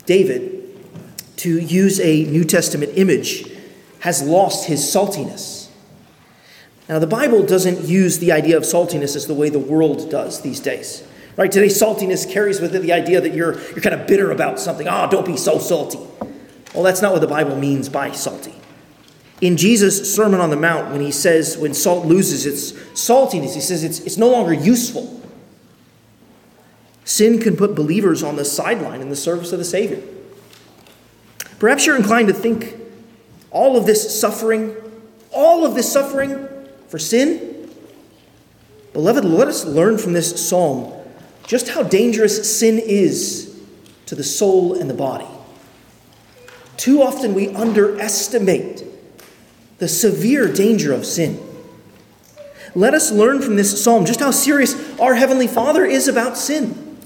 David, 0.05 0.63
to 1.39 1.59
use 1.59 2.01
a 2.01 2.25
New 2.25 2.45
Testament 2.45 2.93
image, 2.97 3.51
has 4.01 4.23
lost 4.23 4.67
his 4.67 4.81
saltiness. 4.81 5.69
Now, 6.89 6.99
the 6.99 7.07
Bible 7.07 7.45
doesn't 7.45 7.89
use 7.89 8.19
the 8.19 8.33
idea 8.33 8.57
of 8.57 8.65
saltiness 8.65 9.17
as 9.17 9.27
the 9.27 9.35
way 9.35 9.49
the 9.49 9.59
world 9.59 10.11
does 10.11 10.43
these 10.43 10.61
days. 10.61 11.07
Right? 11.37 11.51
Today, 11.51 11.66
saltiness 11.66 12.31
carries 12.31 12.61
with 12.61 12.75
it 12.75 12.81
the 12.81 12.92
idea 12.92 13.21
that 13.21 13.33
you're, 13.35 13.59
you're 13.71 13.81
kind 13.81 13.99
of 13.99 14.07
bitter 14.07 14.31
about 14.31 14.61
something. 14.61 14.87
Oh, 14.87 15.09
don't 15.11 15.25
be 15.27 15.37
so 15.37 15.59
salty. 15.59 15.99
Well, 16.75 16.83
that's 16.83 17.01
not 17.01 17.12
what 17.12 17.21
the 17.21 17.27
Bible 17.27 17.57
means 17.57 17.88
by 17.88 18.12
salty. 18.12 18.55
In 19.40 19.57
Jesus' 19.57 20.14
Sermon 20.14 20.40
on 20.40 20.51
the 20.51 20.57
Mount, 20.57 20.92
when 20.92 21.01
he 21.01 21.11
says, 21.11 21.59
when 21.59 21.75
salt 21.75 22.07
loses 22.07 22.47
its 22.47 22.73
saltiness, 22.92 23.55
he 23.55 23.61
says 23.61 23.83
it's, 23.83 24.01
it's 24.01 24.16
no 24.16 24.31
longer 24.31 24.53
useful. 24.53 25.21
Sin 27.05 27.40
can 27.40 27.57
put 27.57 27.75
believers 27.75 28.23
on 28.23 28.37
the 28.37 28.45
sideline 28.45 29.01
in 29.01 29.09
the 29.09 29.16
service 29.16 29.53
of 29.53 29.59
the 29.59 29.64
Savior. 29.64 30.01
Perhaps 31.59 31.87
you're 31.87 31.97
inclined 31.97 32.29
to 32.29 32.35
think 32.35 32.77
all 33.51 33.77
of 33.77 33.87
this 33.87 34.21
suffering, 34.21 34.77
all 35.33 35.64
of 35.64 35.75
this 35.75 35.90
suffering 35.92 36.49
for 36.88 36.99
sin. 36.99 37.68
Beloved, 38.92 39.25
let 39.25 39.49
us 39.49 39.64
learn 39.64 39.99
from 39.99 40.12
this 40.12 40.49
psalm 40.49 40.92
just 41.53 41.69
how 41.69 41.83
dangerous 41.83 42.59
sin 42.59 42.79
is 42.79 43.62
to 44.07 44.15
the 44.15 44.25
soul 44.25 44.73
and 44.73 44.88
the 44.88 44.95
body. 44.95 45.27
Too 46.79 47.03
often 47.03 47.35
we 47.35 47.51
underestimate 47.51 48.83
the 49.77 49.87
severe 49.87 50.51
danger 50.51 50.95
of 50.95 51.05
sin. 51.05 51.38
Let 52.75 52.95
us 52.95 53.12
learn 53.12 53.43
from 53.43 53.57
this 53.57 53.85
psalm 53.85 54.07
just 54.07 54.21
how 54.21 54.31
serious 54.31 54.99
our 54.99 55.15
Heavenly 55.15 55.47
Father 55.47 55.85
is 55.85 56.09
about 56.09 56.38
sin 56.38 56.97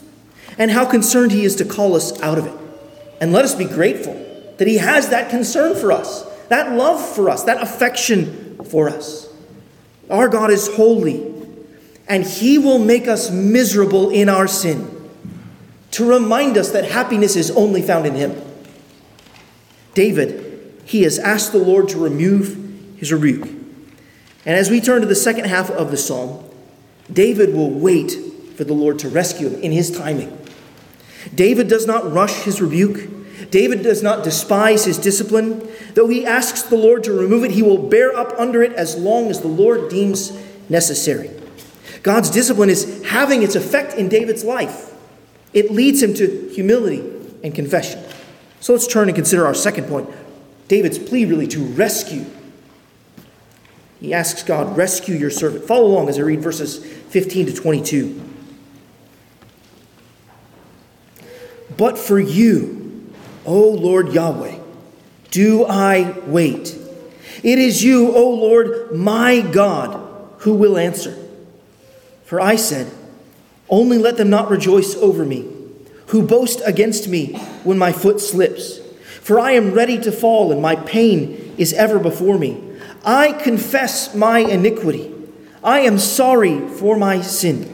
and 0.56 0.70
how 0.70 0.88
concerned 0.88 1.32
He 1.32 1.44
is 1.44 1.56
to 1.56 1.64
call 1.64 1.96
us 1.96 2.16
out 2.22 2.38
of 2.38 2.46
it. 2.46 2.54
And 3.20 3.32
let 3.32 3.44
us 3.44 3.56
be 3.56 3.64
grateful 3.64 4.14
that 4.58 4.68
He 4.68 4.76
has 4.76 5.08
that 5.08 5.28
concern 5.28 5.74
for 5.74 5.90
us, 5.90 6.22
that 6.50 6.70
love 6.70 7.04
for 7.04 7.30
us, 7.30 7.42
that 7.42 7.60
affection 7.60 8.64
for 8.64 8.88
us. 8.88 9.28
Our 10.08 10.28
God 10.28 10.52
is 10.52 10.72
holy 10.76 11.35
and 12.08 12.24
He 12.24 12.58
will 12.58 12.78
make 12.78 13.08
us 13.08 13.30
miserable 13.30 14.10
in 14.10 14.28
our 14.28 14.46
sin 14.46 14.92
to 15.92 16.08
remind 16.08 16.58
us 16.58 16.70
that 16.72 16.84
happiness 16.84 17.36
is 17.36 17.50
only 17.52 17.82
found 17.82 18.06
in 18.06 18.14
Him. 18.14 18.42
David, 19.94 20.46
he 20.86 21.02
has 21.02 21.18
asked 21.18 21.52
the 21.52 21.58
Lord 21.58 21.88
to 21.88 21.98
remove 21.98 22.96
his 22.96 23.12
rebuke. 23.12 23.48
And 24.44 24.54
as 24.56 24.70
we 24.70 24.80
turn 24.80 25.00
to 25.00 25.06
the 25.06 25.16
second 25.16 25.46
half 25.46 25.68
of 25.68 25.90
the 25.90 25.96
psalm, 25.96 26.44
David 27.12 27.52
will 27.52 27.70
wait 27.70 28.12
for 28.54 28.62
the 28.62 28.72
Lord 28.72 29.00
to 29.00 29.08
rescue 29.08 29.48
him 29.48 29.60
in 29.60 29.72
his 29.72 29.90
timing. 29.90 30.38
David 31.34 31.66
does 31.66 31.86
not 31.86 32.12
rush 32.12 32.42
his 32.42 32.62
rebuke. 32.62 33.50
David 33.50 33.82
does 33.82 34.02
not 34.02 34.22
despise 34.22 34.84
his 34.84 34.98
discipline. 34.98 35.68
Though 35.94 36.06
he 36.06 36.24
asks 36.24 36.62
the 36.62 36.76
Lord 36.76 37.02
to 37.04 37.12
remove 37.12 37.42
it, 37.42 37.50
he 37.50 37.62
will 37.62 37.88
bear 37.88 38.16
up 38.16 38.32
under 38.38 38.62
it 38.62 38.72
as 38.74 38.96
long 38.96 39.28
as 39.28 39.40
the 39.40 39.48
Lord 39.48 39.90
deems 39.90 40.38
necessary. 40.68 41.30
God's 42.02 42.30
discipline 42.30 42.70
is 42.70 43.04
having 43.06 43.42
its 43.42 43.54
effect 43.54 43.94
in 43.94 44.08
David's 44.08 44.44
life. 44.44 44.94
It 45.52 45.70
leads 45.70 46.02
him 46.02 46.14
to 46.14 46.50
humility 46.52 47.00
and 47.42 47.54
confession. 47.54 48.02
So 48.60 48.72
let's 48.72 48.86
turn 48.86 49.08
and 49.08 49.14
consider 49.14 49.46
our 49.46 49.54
second 49.54 49.86
point 49.86 50.08
David's 50.68 50.98
plea, 50.98 51.24
really, 51.24 51.46
to 51.48 51.64
rescue. 51.64 52.26
He 54.00 54.12
asks 54.12 54.42
God, 54.42 54.76
Rescue 54.76 55.14
your 55.14 55.30
servant. 55.30 55.64
Follow 55.64 55.86
along 55.86 56.08
as 56.08 56.18
I 56.18 56.22
read 56.22 56.40
verses 56.40 56.84
15 56.84 57.46
to 57.46 57.54
22. 57.54 58.22
But 61.76 61.98
for 61.98 62.18
you, 62.18 63.12
O 63.44 63.68
Lord 63.70 64.12
Yahweh, 64.12 64.58
do 65.30 65.64
I 65.66 66.18
wait. 66.26 66.76
It 67.42 67.58
is 67.58 67.84
you, 67.84 68.14
O 68.14 68.30
Lord, 68.30 68.92
my 68.92 69.40
God, 69.40 70.02
who 70.38 70.54
will 70.54 70.78
answer. 70.78 71.25
For 72.26 72.40
I 72.40 72.56
said, 72.56 72.92
Only 73.70 73.98
let 73.98 74.16
them 74.16 74.28
not 74.28 74.50
rejoice 74.50 74.96
over 74.96 75.24
me, 75.24 75.48
who 76.08 76.26
boast 76.26 76.60
against 76.64 77.08
me 77.08 77.34
when 77.62 77.78
my 77.78 77.92
foot 77.92 78.20
slips. 78.20 78.80
For 79.22 79.40
I 79.40 79.52
am 79.52 79.72
ready 79.72 79.98
to 80.00 80.12
fall, 80.12 80.52
and 80.52 80.60
my 80.60 80.76
pain 80.76 81.54
is 81.56 81.72
ever 81.72 81.98
before 81.98 82.38
me. 82.38 82.62
I 83.04 83.32
confess 83.32 84.14
my 84.14 84.40
iniquity. 84.40 85.12
I 85.62 85.80
am 85.80 85.98
sorry 85.98 86.68
for 86.68 86.96
my 86.96 87.22
sin. 87.22 87.72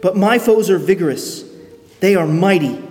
But 0.00 0.16
my 0.16 0.38
foes 0.38 0.70
are 0.70 0.78
vigorous, 0.78 1.44
they 2.00 2.14
are 2.14 2.26
mighty, 2.26 2.82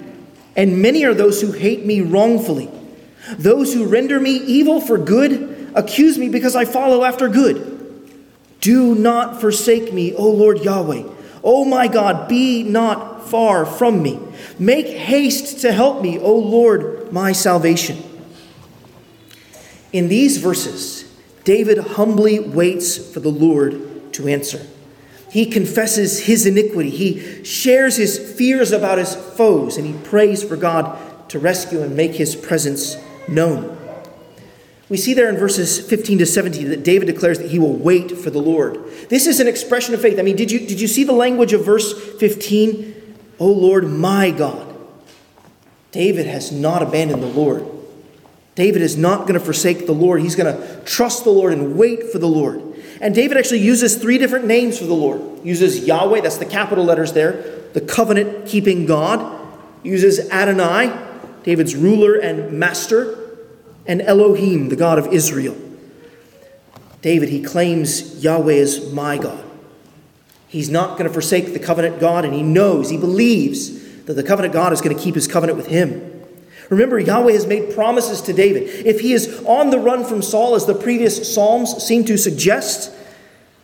and 0.56 0.82
many 0.82 1.06
are 1.06 1.13
those 1.13 1.42
who 1.42 1.52
hate 1.52 1.86
me 1.86 2.02
wrongfully. 2.02 2.70
Those 3.38 3.74
who 3.74 3.88
render 3.88 4.20
me 4.20 4.32
evil 4.32 4.82
for 4.82 4.98
good 4.98 5.72
accuse 5.74 6.18
me 6.18 6.30
because 6.30 6.56
I 6.56 6.66
follow 6.66 7.04
after 7.04 7.30
good. 7.30 7.77
Do 8.62 8.96
not 8.96 9.39
forsake 9.39 9.93
me, 9.93 10.13
O 10.13 10.30
Lord 10.30 10.63
Yahweh. 10.63 11.04
O 11.43 11.65
my 11.65 11.88
God, 11.88 12.28
be 12.28 12.63
not 12.63 13.28
far 13.28 13.65
from 13.65 14.02
me. 14.02 14.20
Make 14.60 14.88
haste 14.88 15.62
to 15.62 15.72
help 15.72 16.02
me, 16.02 16.20
O 16.20 16.34
Lord, 16.34 17.12
my 17.12 17.32
salvation. 17.32 18.04
In 19.93 20.10
these 20.10 20.38
verses, 20.38 21.10
David 21.43 21.78
humbly 21.78 22.39
waits 22.39 22.98
for 22.98 23.20
the 23.20 23.30
Lord 23.30 24.13
to 24.13 24.28
answer. 24.28 24.65
He 25.30 25.46
confesses 25.46 26.22
his 26.22 26.46
iniquity. 26.46 26.89
He 26.89 27.43
shares 27.43 27.96
his 27.96 28.17
fears 28.17 28.72
about 28.72 28.98
his 28.98 29.15
foes, 29.15 29.78
and 29.78 29.86
he 29.86 29.93
prays 29.93 30.43
for 30.43 30.56
God 30.56 30.98
to 31.30 31.39
rescue 31.39 31.82
and 31.82 31.96
make 31.96 32.15
his 32.15 32.36
presence 32.36 32.98
known. 33.28 33.77
We 34.89 34.95
see 34.95 35.13
there 35.13 35.28
in 35.28 35.36
verses 35.36 35.86
15 35.86 36.19
to 36.19 36.26
17 36.26 36.69
that 36.69 36.84
David 36.84 37.08
declares 37.08 37.39
that 37.39 37.52
he 37.52 37.60
will 37.60 37.73
wait 37.73 38.12
for 38.12 38.30
the 38.30 38.39
Lord. 38.39 38.76
This 39.10 39.28
is 39.28 39.39
an 39.39 39.47
expression 39.47 39.93
of 39.93 40.02
faith. 40.02 40.17
I 40.17 40.21
mean, 40.21 40.38
did 40.38 40.50
you, 40.50 40.60
did 40.60 40.80
you 40.80 40.88
see 40.88 41.04
the 41.04 41.13
language 41.13 41.52
of 41.52 41.65
verse 41.65 41.93
15? 42.17 43.17
O 43.39 43.47
Lord, 43.47 43.88
my 43.88 44.32
God. 44.32 44.76
David 45.91 46.26
has 46.26 46.52
not 46.52 46.82
abandoned 46.82 47.21
the 47.21 47.28
Lord. 47.28 47.65
David 48.56 48.82
is 48.82 48.97
not 48.97 49.21
going 49.21 49.34
to 49.34 49.39
forsake 49.39 49.86
the 49.86 49.93
Lord. 49.93 50.21
He's 50.21 50.36
going 50.36 50.56
to 50.56 50.82
trust 50.84 51.23
the 51.26 51.30
Lord 51.32 51.54
and 51.54 51.78
wait 51.78 52.12
for 52.12 52.17
the 52.17 52.28
Lord. 52.28 52.63
And 53.02 53.13
David 53.13 53.38
actually 53.38 53.60
uses 53.60 53.97
three 53.97 54.17
different 54.17 54.45
names 54.45 54.80
for 54.80 54.86
the 54.86 54.93
Lord. 54.93 55.21
He 55.43 55.50
uses 55.50 55.86
Yahweh, 55.86 56.21
that's 56.21 56.38
the 56.38 56.45
capital 56.45 56.84
letters 56.84 57.13
there, 57.13 57.34
the 57.73 57.82
covenant 57.82 58.47
keeping 58.47 58.86
God. 58.86 59.47
He 59.84 59.89
uses 59.89 60.30
Adonai, 60.32 60.97
David's 61.43 61.76
ruler 61.76 62.15
and 62.15 62.54
master 62.54 63.27
and 63.88 64.02
Elohim, 64.02 64.69
the 64.69 64.76
God 64.76 65.00
of 65.00 65.08
Israel. 65.08 65.56
David, 67.02 67.30
he 67.30 67.41
claims 67.41 68.23
Yahweh 68.23 68.54
is 68.54 68.91
my 68.91 69.17
God. 69.17 69.43
He's 70.47 70.69
not 70.69 70.97
going 70.97 71.08
to 71.08 71.13
forsake 71.13 71.54
the 71.54 71.60
covenant 71.60 72.00
God, 72.00 72.26
and 72.26 72.34
he 72.34 72.43
knows, 72.43 72.89
he 72.89 72.97
believes 72.97 74.04
that 74.06 74.13
the 74.13 74.23
covenant 74.23 74.54
God 74.54 74.73
is 74.73 74.82
going 74.82 74.95
to 74.95 75.02
keep 75.02 75.15
his 75.15 75.28
covenant 75.28 75.58
with 75.58 75.67
him. 75.67 76.13
Remember, 76.69 77.00
Yahweh 77.00 77.32
has 77.32 77.47
made 77.47 77.73
promises 77.73 78.21
to 78.21 78.34
David. 78.34 78.63
If 78.86 79.00
he 79.00 79.13
is 79.13 79.43
on 79.45 79.69
the 79.69 79.80
run 79.80 80.04
from 80.04 80.21
Saul, 80.21 80.56
as 80.56 80.65
the 80.65 80.76
previous 80.76 81.34
Psalms 81.34 81.82
seem 81.84 82.04
to 82.06 82.17
suggest, 82.17 82.93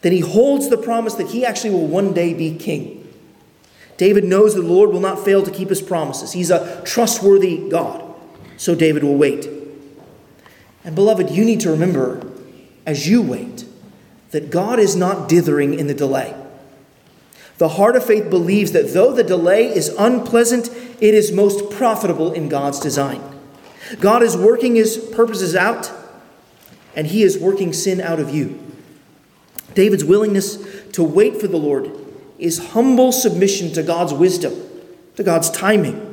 then 0.01 0.11
he 0.11 0.19
holds 0.19 0.69
the 0.69 0.77
promise 0.77 1.15
that 1.15 1.27
he 1.27 1.45
actually 1.45 1.71
will 1.71 1.87
one 1.87 2.13
day 2.13 2.33
be 2.33 2.55
king. 2.55 2.99
David 3.97 4.23
knows 4.23 4.55
the 4.55 4.61
Lord 4.61 4.91
will 4.91 4.99
not 4.99 5.23
fail 5.23 5.43
to 5.43 5.51
keep 5.51 5.69
his 5.69 5.81
promises. 5.81 6.31
He's 6.31 6.49
a 6.49 6.81
trustworthy 6.83 7.69
God. 7.69 8.03
So 8.57 8.75
David 8.75 9.03
will 9.03 9.15
wait. 9.15 9.47
And 10.83 10.95
beloved, 10.95 11.29
you 11.29 11.45
need 11.45 11.61
to 11.61 11.71
remember 11.71 12.29
as 12.85 13.07
you 13.07 13.21
wait 13.21 13.65
that 14.31 14.49
God 14.49 14.79
is 14.79 14.95
not 14.95 15.29
dithering 15.29 15.73
in 15.77 15.87
the 15.87 15.93
delay. 15.93 16.35
The 17.57 17.69
heart 17.69 17.95
of 17.95 18.05
faith 18.05 18.29
believes 18.29 18.71
that 18.71 18.93
though 18.93 19.13
the 19.13 19.23
delay 19.23 19.67
is 19.67 19.89
unpleasant, 19.89 20.69
it 20.99 21.13
is 21.13 21.31
most 21.31 21.69
profitable 21.69 22.33
in 22.33 22.49
God's 22.49 22.79
design. 22.79 23.21
God 23.99 24.23
is 24.23 24.35
working 24.35 24.75
his 24.75 24.97
purposes 24.97 25.55
out, 25.55 25.91
and 26.95 27.07
he 27.07 27.23
is 27.23 27.37
working 27.37 27.71
sin 27.71 28.01
out 28.01 28.19
of 28.19 28.31
you. 28.31 28.59
David's 29.75 30.03
willingness 30.03 30.57
to 30.93 31.03
wait 31.03 31.39
for 31.39 31.47
the 31.47 31.57
Lord 31.57 31.91
is 32.39 32.71
humble 32.71 33.11
submission 33.11 33.71
to 33.73 33.83
God's 33.83 34.13
wisdom, 34.13 34.53
to 35.15 35.23
God's 35.23 35.49
timing. 35.49 36.09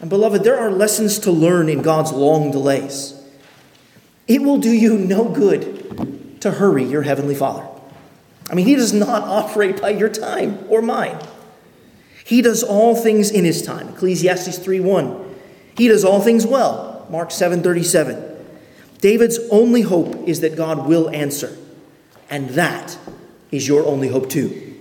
And 0.00 0.08
beloved, 0.08 0.44
there 0.44 0.58
are 0.58 0.70
lessons 0.70 1.18
to 1.20 1.30
learn 1.30 1.68
in 1.68 1.82
God's 1.82 2.12
long 2.12 2.50
delays. 2.50 3.19
It 4.30 4.42
will 4.42 4.58
do 4.58 4.70
you 4.70 4.96
no 4.96 5.28
good 5.28 6.40
to 6.40 6.52
hurry 6.52 6.84
your 6.84 7.02
Heavenly 7.02 7.34
Father. 7.34 7.66
I 8.48 8.54
mean, 8.54 8.64
He 8.64 8.76
does 8.76 8.92
not 8.92 9.24
operate 9.24 9.80
by 9.80 9.90
your 9.90 10.08
time 10.08 10.64
or 10.68 10.80
mine. 10.80 11.18
He 12.24 12.40
does 12.40 12.62
all 12.62 12.94
things 12.94 13.32
in 13.32 13.44
His 13.44 13.60
time. 13.60 13.88
Ecclesiastes 13.88 14.56
3:1. 14.60 15.34
He 15.76 15.88
does 15.88 16.04
all 16.04 16.20
things 16.20 16.46
well. 16.46 17.08
Mark 17.10 17.32
7:37. 17.32 18.22
David's 19.00 19.40
only 19.50 19.80
hope 19.80 20.28
is 20.28 20.38
that 20.42 20.54
God 20.54 20.86
will 20.86 21.10
answer, 21.10 21.56
and 22.30 22.50
that 22.50 22.98
is 23.50 23.66
your 23.66 23.84
only 23.84 24.10
hope 24.10 24.30
too. 24.30 24.74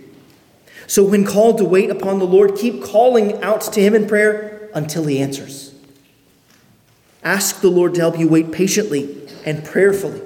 So, 0.85 1.03
when 1.03 1.25
called 1.25 1.57
to 1.57 1.65
wait 1.65 1.89
upon 1.89 2.19
the 2.19 2.27
Lord, 2.27 2.55
keep 2.55 2.83
calling 2.83 3.41
out 3.41 3.61
to 3.61 3.81
Him 3.81 3.95
in 3.95 4.05
prayer 4.05 4.69
until 4.75 5.05
He 5.05 5.17
answers. 5.17 5.73
Ask 7.23 7.61
the 7.61 7.69
Lord 7.69 7.95
to 7.95 8.01
help 8.01 8.19
you 8.19 8.27
wait 8.27 8.51
patiently 8.51 9.18
and 9.45 9.63
prayerfully. 9.63 10.21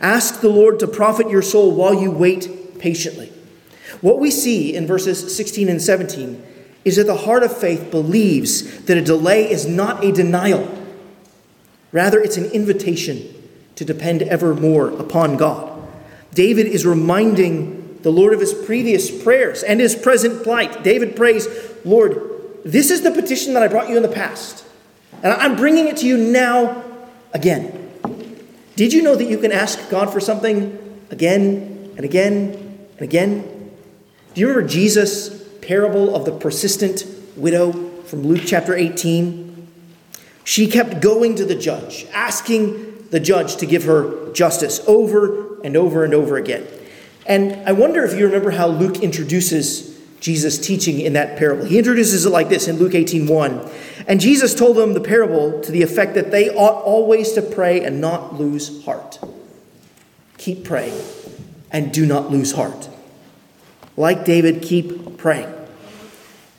Ask 0.00 0.40
the 0.40 0.48
Lord 0.48 0.78
to 0.80 0.86
profit 0.86 1.28
your 1.28 1.42
soul 1.42 1.74
while 1.74 1.94
you 1.94 2.10
wait 2.10 2.78
patiently. 2.78 3.32
What 4.00 4.18
we 4.18 4.30
see 4.30 4.74
in 4.74 4.86
verses 4.86 5.36
16 5.36 5.68
and 5.68 5.80
17 5.80 6.42
is 6.84 6.96
that 6.96 7.06
the 7.06 7.16
heart 7.16 7.42
of 7.42 7.56
faith 7.56 7.90
believes 7.90 8.84
that 8.84 8.96
a 8.96 9.02
delay 9.02 9.50
is 9.50 9.66
not 9.66 10.04
a 10.04 10.12
denial. 10.12 10.68
Rather, 11.92 12.20
it's 12.20 12.36
an 12.36 12.46
invitation 12.46 13.22
to 13.76 13.84
depend 13.84 14.22
ever 14.22 14.54
more 14.54 14.88
upon 14.88 15.36
God. 15.36 15.70
David 16.34 16.66
is 16.66 16.86
reminding 16.86 17.98
the 18.02 18.10
Lord 18.10 18.32
of 18.32 18.40
his 18.40 18.52
previous 18.52 19.22
prayers 19.22 19.62
and 19.62 19.78
his 19.78 19.94
present 19.94 20.42
plight. 20.42 20.82
David 20.82 21.14
prays, 21.14 21.46
Lord, 21.84 22.20
this 22.64 22.90
is 22.90 23.02
the 23.02 23.10
petition 23.10 23.54
that 23.54 23.62
I 23.62 23.68
brought 23.68 23.88
you 23.88 23.96
in 23.96 24.02
the 24.02 24.08
past, 24.08 24.64
and 25.22 25.32
I'm 25.32 25.56
bringing 25.56 25.88
it 25.88 25.98
to 25.98 26.06
you 26.06 26.16
now 26.16 26.82
again. 27.32 27.81
Did 28.82 28.92
you 28.92 29.02
know 29.02 29.14
that 29.14 29.26
you 29.26 29.38
can 29.38 29.52
ask 29.52 29.88
God 29.90 30.12
for 30.12 30.18
something 30.18 30.76
again 31.08 31.92
and 31.96 32.04
again 32.04 32.80
and 32.94 33.00
again? 33.00 33.70
Do 34.34 34.40
you 34.40 34.48
remember 34.48 34.68
Jesus' 34.68 35.40
parable 35.60 36.16
of 36.16 36.24
the 36.24 36.32
persistent 36.32 37.06
widow 37.36 37.70
from 38.02 38.22
Luke 38.26 38.42
chapter 38.44 38.74
18? 38.74 39.68
She 40.42 40.66
kept 40.66 41.00
going 41.00 41.36
to 41.36 41.44
the 41.44 41.54
judge, 41.54 42.06
asking 42.12 43.06
the 43.10 43.20
judge 43.20 43.54
to 43.58 43.66
give 43.66 43.84
her 43.84 44.32
justice 44.32 44.80
over 44.88 45.62
and 45.62 45.76
over 45.76 46.02
and 46.02 46.12
over 46.12 46.36
again. 46.36 46.66
And 47.24 47.52
I 47.68 47.70
wonder 47.70 48.02
if 48.04 48.18
you 48.18 48.26
remember 48.26 48.50
how 48.50 48.66
Luke 48.66 48.98
introduces 49.00 49.96
Jesus' 50.18 50.58
teaching 50.58 51.00
in 51.00 51.12
that 51.12 51.38
parable. 51.38 51.66
He 51.66 51.78
introduces 51.78 52.26
it 52.26 52.30
like 52.30 52.48
this 52.48 52.66
in 52.66 52.78
Luke 52.78 52.96
18 52.96 53.28
1. 53.28 53.70
And 54.06 54.20
Jesus 54.20 54.54
told 54.54 54.76
them 54.76 54.94
the 54.94 55.00
parable 55.00 55.60
to 55.60 55.72
the 55.72 55.82
effect 55.82 56.14
that 56.14 56.30
they 56.30 56.50
ought 56.50 56.82
always 56.82 57.32
to 57.32 57.42
pray 57.42 57.84
and 57.84 58.00
not 58.00 58.34
lose 58.34 58.84
heart. 58.84 59.18
Keep 60.38 60.64
praying 60.64 60.98
and 61.70 61.92
do 61.92 62.04
not 62.04 62.30
lose 62.30 62.52
heart. 62.52 62.88
Like 63.96 64.24
David, 64.24 64.62
keep 64.62 65.18
praying. 65.18 65.52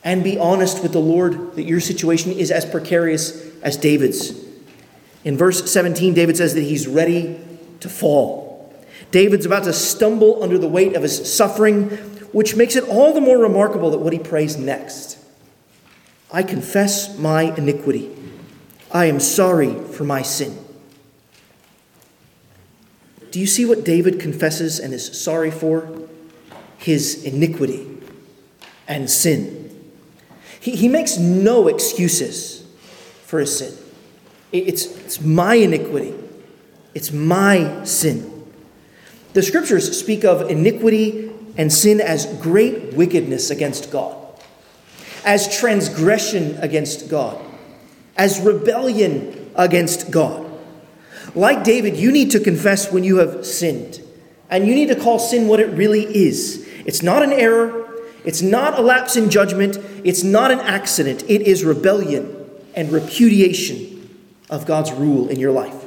And 0.04 0.24
be 0.24 0.38
honest 0.38 0.84
with 0.84 0.92
the 0.92 1.00
Lord 1.00 1.56
that 1.56 1.64
your 1.64 1.80
situation 1.80 2.32
is 2.32 2.52
as 2.52 2.66
precarious 2.66 3.46
as 3.62 3.78
David's. 3.78 4.44
In 5.24 5.38
verse 5.38 5.72
17, 5.72 6.14
David 6.14 6.38
says 6.38 6.54
that 6.54 6.62
he's 6.62 6.88
ready 6.88 7.40
to 7.80 7.90
fall. 7.90 8.74
David's 9.12 9.46
about 9.46 9.64
to 9.66 9.74
stumble 9.74 10.44
under 10.44 10.58
the 10.58 10.68
weight 10.68 10.96
of 10.96 11.04
his 11.04 11.34
suffering, 11.34 11.90
which 12.32 12.56
makes 12.56 12.76
it 12.76 12.84
all 12.86 13.14
the 13.14 13.22
more 13.22 13.38
remarkable 13.38 13.92
that 13.92 14.00
what 14.00 14.14
he 14.14 14.20
prays 14.20 14.58
next. 14.58 15.18
I 16.34 16.44
confess 16.44 17.18
my 17.18 17.56
iniquity. 17.56 18.10
I 18.92 19.06
am 19.06 19.20
sorry 19.20 19.74
for 19.94 20.04
my 20.04 20.24
sin. 20.24 20.58
Do 23.32 23.40
you 23.40 23.48
see 23.48 23.66
what 23.66 23.86
David 23.86 24.20
confesses 24.20 24.80
and 24.80 24.94
is 24.94 25.20
sorry 25.20 25.52
for? 25.52 25.90
His 26.78 27.24
iniquity 27.24 27.88
and 28.88 29.10
sin. 29.10 29.94
He, 30.60 30.76
he 30.76 30.88
makes 30.88 31.18
no 31.18 31.68
excuses 31.68 32.66
for 33.26 33.40
his 33.40 33.58
sin. 33.58 33.74
It's, 34.52 34.86
it's 34.86 35.22
my 35.22 35.56
iniquity, 35.56 36.14
it's 36.94 37.12
my 37.12 37.84
sin. 37.86 38.30
The 39.34 39.42
scriptures 39.42 40.00
speak 40.00 40.24
of 40.24 40.50
iniquity 40.50 41.32
and 41.58 41.74
sin 41.74 42.00
as 42.00 42.28
great 42.38 42.94
wickedness 42.94 43.50
against 43.50 43.92
God, 43.92 44.23
as 45.26 45.58
transgression 45.58 46.58
against 46.58 47.10
God, 47.10 47.44
as 48.18 48.40
rebellion 48.40 49.52
against 49.56 50.12
God. 50.12 50.50
Like 51.36 51.64
David, 51.64 51.98
you 51.98 52.12
need 52.12 52.32
to 52.32 52.40
confess 52.40 52.92
when 52.92 53.04
you 53.04 53.18
have 53.18 53.46
sinned, 53.46 54.02
and 54.50 54.68
you 54.68 54.76
need 54.76 54.90
to 54.90 54.96
call 54.96 55.20
sin 55.20 55.48
what 55.48 55.60
it 55.60 55.68
really 55.68 56.04
is. 56.04 56.68
It's 56.86 57.02
not 57.02 57.24
an 57.24 57.32
error, 57.32 57.90
it's 58.26 58.42
not 58.42 58.78
a 58.78 58.82
lapse 58.82 59.16
in 59.16 59.30
judgment, 59.30 59.78
it's 60.04 60.24
not 60.24 60.52
an 60.52 60.60
accident, 60.60 61.24
it 61.24 61.42
is 61.42 61.64
rebellion 61.64 62.50
and 62.76 62.92
repudiation 62.92 63.90
of 64.50 64.66
God's 64.66 64.92
rule 64.92 65.30
in 65.30 65.40
your 65.40 65.52
life. 65.52 65.84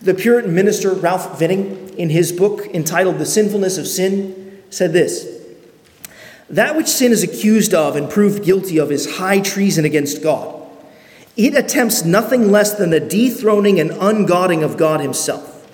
The 0.00 0.14
Puritan 0.14 0.54
minister 0.54 0.92
Ralph 0.92 1.38
Venning, 1.38 1.88
in 1.96 2.10
his 2.10 2.30
book 2.30 2.66
entitled 2.74 3.18
The 3.18 3.26
Sinfulness 3.26 3.78
of 3.78 3.86
Sin, 3.86 4.62
said 4.68 4.92
this 4.92 5.33
That 6.54 6.76
which 6.76 6.86
sin 6.86 7.10
is 7.10 7.24
accused 7.24 7.74
of 7.74 7.96
and 7.96 8.08
proved 8.08 8.44
guilty 8.44 8.78
of 8.78 8.92
is 8.92 9.16
high 9.16 9.40
treason 9.40 9.84
against 9.84 10.22
God. 10.22 10.64
It 11.36 11.56
attempts 11.56 12.04
nothing 12.04 12.52
less 12.52 12.74
than 12.74 12.90
the 12.90 13.00
dethroning 13.00 13.80
and 13.80 13.90
ungodding 13.90 14.62
of 14.62 14.76
God 14.76 15.00
Himself. 15.00 15.68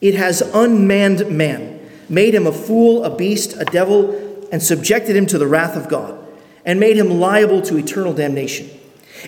It 0.00 0.14
has 0.14 0.40
unmanned 0.40 1.30
man, 1.30 1.88
made 2.08 2.34
him 2.34 2.48
a 2.48 2.52
fool, 2.52 3.04
a 3.04 3.14
beast, 3.14 3.54
a 3.56 3.64
devil, 3.64 4.48
and 4.50 4.60
subjected 4.60 5.14
him 5.14 5.26
to 5.26 5.38
the 5.38 5.46
wrath 5.46 5.76
of 5.76 5.88
God, 5.88 6.18
and 6.64 6.80
made 6.80 6.96
him 6.96 7.20
liable 7.20 7.62
to 7.62 7.76
eternal 7.76 8.12
damnation. 8.12 8.68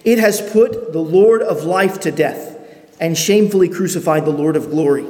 It 0.04 0.18
has 0.18 0.40
put 0.50 0.92
the 0.92 0.98
Lord 0.98 1.40
of 1.40 1.62
life 1.62 2.00
to 2.00 2.10
death 2.10 2.58
and 2.98 3.16
shamefully 3.16 3.68
crucified 3.68 4.24
the 4.24 4.30
Lord 4.30 4.56
of 4.56 4.70
glory. 4.70 5.06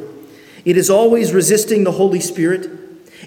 It 0.66 0.76
is 0.76 0.90
always 0.90 1.32
resisting 1.32 1.84
the 1.84 1.92
Holy 1.92 2.20
Spirit. 2.20 2.68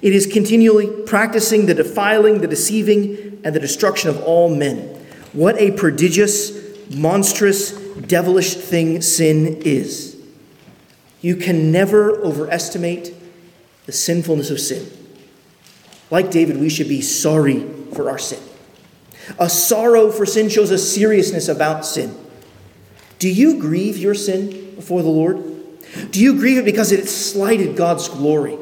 It 0.01 0.13
is 0.13 0.27
continually 0.27 0.87
practicing 1.05 1.65
the 1.65 1.73
defiling, 1.73 2.41
the 2.41 2.47
deceiving, 2.47 3.41
and 3.43 3.55
the 3.55 3.59
destruction 3.59 4.09
of 4.09 4.21
all 4.23 4.53
men. 4.53 4.95
What 5.33 5.57
a 5.57 5.71
prodigious, 5.71 6.57
monstrous, 6.89 7.71
devilish 7.71 8.55
thing 8.55 9.01
sin 9.01 9.61
is. 9.63 10.17
You 11.21 11.35
can 11.35 11.71
never 11.71 12.21
overestimate 12.21 13.13
the 13.85 13.91
sinfulness 13.91 14.49
of 14.49 14.59
sin. 14.59 14.89
Like 16.11 16.31
David, 16.31 16.57
we 16.57 16.69
should 16.69 16.87
be 16.87 17.01
sorry 17.01 17.67
for 17.93 18.09
our 18.09 18.17
sin. 18.17 18.39
A 19.37 19.49
sorrow 19.49 20.11
for 20.11 20.25
sin 20.25 20.49
shows 20.49 20.71
a 20.71 20.77
seriousness 20.77 21.47
about 21.47 21.85
sin. 21.85 22.15
Do 23.19 23.29
you 23.29 23.59
grieve 23.59 23.97
your 23.97 24.15
sin 24.15 24.75
before 24.75 25.03
the 25.03 25.09
Lord? 25.09 25.43
Do 26.11 26.21
you 26.21 26.35
grieve 26.35 26.57
it 26.57 26.65
because 26.65 26.91
it 26.91 27.07
slighted 27.07 27.75
God's 27.75 28.07
glory? 28.07 28.57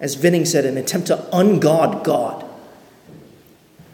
As 0.00 0.14
Venning 0.14 0.44
said, 0.44 0.64
an 0.64 0.76
attempt 0.76 1.06
to 1.08 1.16
ungod 1.32 2.04
God. 2.04 2.44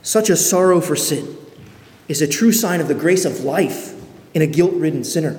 Such 0.02 0.30
a 0.30 0.36
sorrow 0.36 0.80
for 0.80 0.96
sin 0.96 1.36
is 2.08 2.22
a 2.22 2.26
true 2.26 2.52
sign 2.52 2.80
of 2.80 2.88
the 2.88 2.94
grace 2.94 3.24
of 3.24 3.40
life 3.40 3.94
in 4.34 4.42
a 4.42 4.46
guilt 4.46 4.72
ridden 4.74 5.04
sinner. 5.04 5.34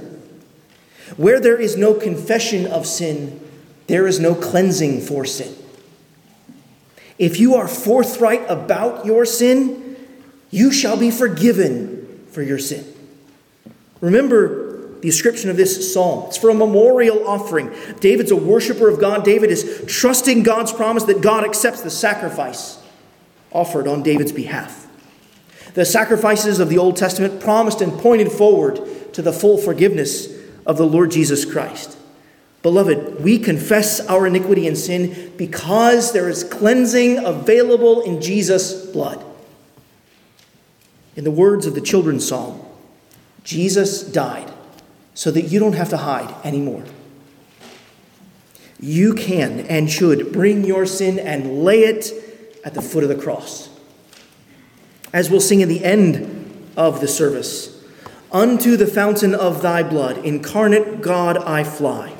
Where 1.17 1.39
there 1.39 1.59
is 1.59 1.75
no 1.75 1.93
confession 1.93 2.65
of 2.67 2.85
sin, 2.85 3.39
there 3.87 4.07
is 4.07 4.19
no 4.19 4.35
cleansing 4.35 5.01
for 5.01 5.25
sin. 5.25 5.53
If 7.17 7.39
you 7.39 7.55
are 7.55 7.67
forthright 7.67 8.43
about 8.49 9.05
your 9.05 9.25
sin, 9.25 9.95
you 10.49 10.71
shall 10.71 10.97
be 10.97 11.11
forgiven 11.11 12.25
for 12.31 12.41
your 12.41 12.59
sin. 12.59 12.85
Remember 13.99 14.70
the 15.01 15.07
description 15.07 15.49
of 15.49 15.57
this 15.57 15.93
psalm. 15.93 16.25
It's 16.27 16.37
for 16.37 16.49
a 16.49 16.53
memorial 16.53 17.27
offering. 17.27 17.71
David's 17.99 18.31
a 18.31 18.35
worshiper 18.35 18.87
of 18.87 18.99
God. 18.99 19.23
David 19.23 19.49
is 19.49 19.83
trusting 19.87 20.43
God's 20.43 20.71
promise 20.71 21.03
that 21.05 21.21
God 21.21 21.43
accepts 21.43 21.81
the 21.81 21.89
sacrifice 21.89 22.79
offered 23.51 23.87
on 23.87 24.03
David's 24.03 24.31
behalf. 24.31 24.87
The 25.73 25.85
sacrifices 25.85 26.59
of 26.59 26.69
the 26.69 26.77
Old 26.77 26.97
Testament 26.97 27.41
promised 27.41 27.81
and 27.81 27.91
pointed 27.93 28.31
forward 28.31 28.79
to 29.13 29.21
the 29.21 29.33
full 29.33 29.57
forgiveness 29.57 30.27
of 30.65 30.77
the 30.77 30.85
Lord 30.85 31.11
Jesus 31.11 31.45
Christ. 31.45 31.97
Beloved, 32.61 33.23
we 33.23 33.39
confess 33.39 33.99
our 34.01 34.27
iniquity 34.27 34.67
and 34.67 34.77
sin 34.77 35.33
because 35.35 36.13
there 36.13 36.29
is 36.29 36.43
cleansing 36.43 37.17
available 37.25 38.01
in 38.01 38.21
Jesus' 38.21 38.85
blood. 38.85 39.23
In 41.15 41.23
the 41.23 41.31
words 41.31 41.65
of 41.65 41.73
the 41.73 41.81
children's 41.81 42.27
psalm, 42.27 42.63
Jesus 43.43 44.03
died 44.03 44.50
so 45.13 45.31
that 45.31 45.43
you 45.43 45.59
don't 45.59 45.73
have 45.73 45.89
to 45.89 45.97
hide 45.97 46.33
anymore. 46.45 46.83
You 48.79 49.13
can 49.13 49.61
and 49.61 49.89
should 49.89 50.31
bring 50.31 50.63
your 50.63 50.85
sin 50.85 51.19
and 51.19 51.63
lay 51.63 51.81
it 51.81 52.11
at 52.63 52.73
the 52.73 52.81
foot 52.81 53.03
of 53.03 53.09
the 53.09 53.15
cross. 53.15 53.69
As 55.13 55.29
we'll 55.29 55.41
sing 55.41 55.61
in 55.61 55.69
the 55.69 55.83
end 55.83 56.71
of 56.77 57.01
the 57.01 57.07
service, 57.07 57.71
Unto 58.31 58.77
the 58.77 58.87
fountain 58.87 59.35
of 59.35 59.61
thy 59.61 59.83
blood, 59.83 60.19
incarnate 60.19 61.01
God, 61.01 61.37
I 61.37 61.65
fly. 61.65 62.15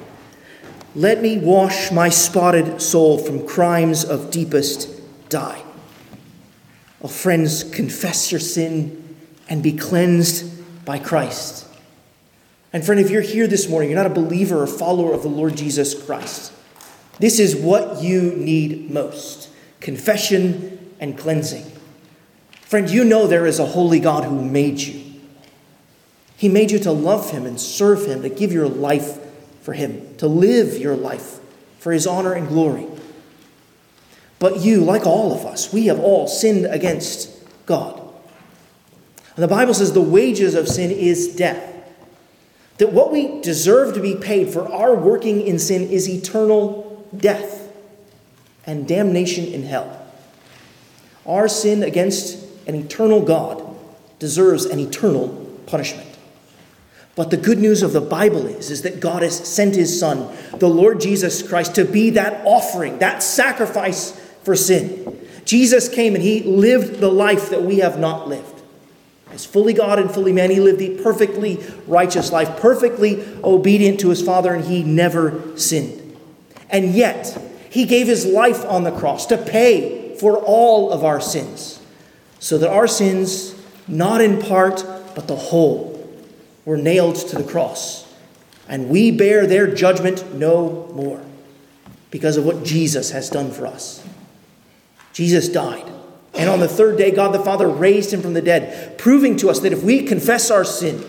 Let 0.93 1.21
me 1.21 1.37
wash 1.37 1.89
my 1.89 2.09
spotted 2.09 2.81
soul 2.81 3.17
from 3.17 3.47
crimes 3.47 4.03
of 4.03 4.29
deepest 4.29 4.89
dye. 5.29 5.63
Oh, 7.01 7.07
friends, 7.07 7.63
confess 7.63 8.29
your 8.29 8.41
sin 8.41 9.15
and 9.47 9.63
be 9.63 9.71
cleansed 9.71 10.83
by 10.83 10.99
Christ. 10.99 11.65
And 12.73 12.85
friend, 12.85 13.01
if 13.01 13.09
you're 13.09 13.21
here 13.21 13.47
this 13.47 13.67
morning, 13.67 13.89
you're 13.89 14.01
not 14.01 14.09
a 14.09 14.13
believer 14.13 14.61
or 14.61 14.67
follower 14.67 15.13
of 15.13 15.23
the 15.23 15.29
Lord 15.29 15.57
Jesus 15.57 15.93
Christ, 15.93 16.53
this 17.19 17.39
is 17.39 17.55
what 17.55 18.01
you 18.01 18.21
need 18.21 18.89
most 18.89 19.49
confession 19.79 20.93
and 20.99 21.17
cleansing. 21.17 21.65
Friend, 22.61 22.89
you 22.89 23.03
know 23.03 23.27
there 23.27 23.45
is 23.45 23.59
a 23.59 23.65
holy 23.65 23.99
God 23.99 24.23
who 24.23 24.41
made 24.43 24.79
you. 24.79 25.01
He 26.37 26.47
made 26.47 26.71
you 26.71 26.79
to 26.79 26.91
love 26.91 27.31
Him 27.31 27.45
and 27.45 27.59
serve 27.59 28.05
Him, 28.05 28.21
to 28.21 28.29
give 28.29 28.51
your 28.51 28.67
life 28.67 29.19
for 29.61 29.73
Him, 29.73 30.15
to 30.17 30.27
live 30.27 30.77
your 30.77 30.95
life 30.95 31.39
for 31.79 31.91
His 31.91 32.07
honor 32.07 32.33
and 32.33 32.47
glory. 32.47 32.87
But 34.39 34.61
you, 34.61 34.83
like 34.83 35.05
all 35.05 35.33
of 35.33 35.45
us, 35.45 35.71
we 35.71 35.85
have 35.87 35.99
all 35.99 36.27
sinned 36.27 36.65
against 36.65 37.29
God. 37.65 37.99
And 39.35 39.43
the 39.43 39.47
Bible 39.47 39.73
says 39.73 39.93
the 39.93 40.01
wages 40.01 40.55
of 40.55 40.67
sin 40.67 40.89
is 40.89 41.35
death. 41.35 41.70
That 42.81 42.93
what 42.93 43.11
we 43.11 43.39
deserve 43.41 43.93
to 43.93 43.99
be 43.99 44.15
paid 44.15 44.49
for 44.49 44.67
our 44.67 44.95
working 44.95 45.45
in 45.45 45.59
sin 45.59 45.91
is 45.91 46.09
eternal 46.09 47.05
death 47.15 47.71
and 48.65 48.87
damnation 48.87 49.45
in 49.45 49.61
hell. 49.61 50.03
Our 51.23 51.47
sin 51.47 51.83
against 51.83 52.43
an 52.67 52.73
eternal 52.73 53.21
God 53.21 53.63
deserves 54.17 54.65
an 54.65 54.79
eternal 54.79 55.27
punishment. 55.67 56.09
But 57.15 57.29
the 57.29 57.37
good 57.37 57.59
news 57.59 57.83
of 57.83 57.93
the 57.93 58.01
Bible 58.01 58.47
is, 58.47 58.71
is 58.71 58.81
that 58.81 58.99
God 58.99 59.21
has 59.21 59.47
sent 59.47 59.75
his 59.75 59.99
Son, 59.99 60.35
the 60.57 60.67
Lord 60.67 60.99
Jesus 60.99 61.47
Christ, 61.47 61.75
to 61.75 61.85
be 61.85 62.09
that 62.09 62.43
offering, 62.47 62.97
that 62.97 63.21
sacrifice 63.21 64.19
for 64.41 64.55
sin. 64.55 65.27
Jesus 65.45 65.87
came 65.87 66.15
and 66.15 66.23
he 66.23 66.41
lived 66.41 66.99
the 66.99 67.11
life 67.11 67.51
that 67.51 67.61
we 67.61 67.77
have 67.77 67.99
not 67.99 68.27
lived. 68.27 68.50
As 69.31 69.45
fully 69.45 69.73
God 69.73 69.97
and 69.97 70.11
fully 70.11 70.33
man, 70.33 70.51
he 70.51 70.59
lived 70.59 70.81
a 70.81 71.01
perfectly 71.01 71.63
righteous 71.87 72.31
life, 72.31 72.59
perfectly 72.59 73.23
obedient 73.43 73.99
to 74.01 74.09
his 74.09 74.21
Father, 74.21 74.53
and 74.53 74.65
he 74.65 74.83
never 74.83 75.57
sinned. 75.57 76.17
And 76.69 76.93
yet, 76.93 77.37
he 77.69 77.85
gave 77.85 78.07
his 78.07 78.25
life 78.25 78.65
on 78.65 78.83
the 78.83 78.91
cross 78.91 79.25
to 79.27 79.37
pay 79.37 80.15
for 80.17 80.37
all 80.37 80.91
of 80.91 81.03
our 81.03 81.21
sins, 81.21 81.81
so 82.39 82.57
that 82.57 82.69
our 82.69 82.87
sins, 82.87 83.55
not 83.87 84.21
in 84.21 84.41
part, 84.41 84.85
but 85.15 85.27
the 85.27 85.35
whole, 85.35 86.09
were 86.65 86.77
nailed 86.77 87.15
to 87.15 87.37
the 87.37 87.43
cross. 87.43 88.07
And 88.67 88.89
we 88.89 89.11
bear 89.11 89.47
their 89.47 89.73
judgment 89.73 90.33
no 90.35 90.87
more 90.93 91.21
because 92.09 92.37
of 92.37 92.45
what 92.45 92.63
Jesus 92.63 93.11
has 93.11 93.29
done 93.29 93.51
for 93.51 93.65
us. 93.65 94.05
Jesus 95.13 95.49
died. 95.49 95.89
And 96.33 96.49
on 96.49 96.59
the 96.59 96.67
third 96.67 96.97
day, 96.97 97.11
God 97.11 97.33
the 97.33 97.43
Father 97.43 97.67
raised 97.67 98.13
him 98.13 98.21
from 98.21 98.33
the 98.33 98.41
dead, 98.41 98.97
proving 98.97 99.35
to 99.37 99.49
us 99.49 99.59
that 99.61 99.73
if 99.73 99.83
we 99.83 100.03
confess 100.03 100.49
our 100.49 100.63
sin, 100.63 101.03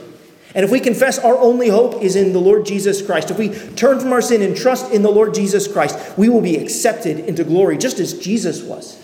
and 0.55 0.65
if 0.65 0.71
we 0.71 0.81
confess 0.81 1.19
our 1.19 1.39
only 1.39 1.69
hope 1.69 2.03
is 2.03 2.17
in 2.17 2.33
the 2.33 2.41
Lord 2.41 2.67
Jesus 2.67 3.01
Christ, 3.05 3.31
if 3.31 3.39
we 3.39 3.49
turn 3.75 4.01
from 4.01 4.13
our 4.13 4.21
sin 4.21 4.43
and 4.43 4.57
trust 4.57 4.93
in 4.93 5.03
the 5.03 5.11
Lord 5.11 5.33
Jesus 5.33 5.67
Christ, 5.67 5.99
we 6.19 6.29
will 6.29 6.43
be 6.43 6.57
accepted 6.57 7.21
into 7.21 7.45
glory, 7.45 7.79
just 7.79 8.01
as 8.01 8.19
Jesus 8.19 8.63
was, 8.63 9.03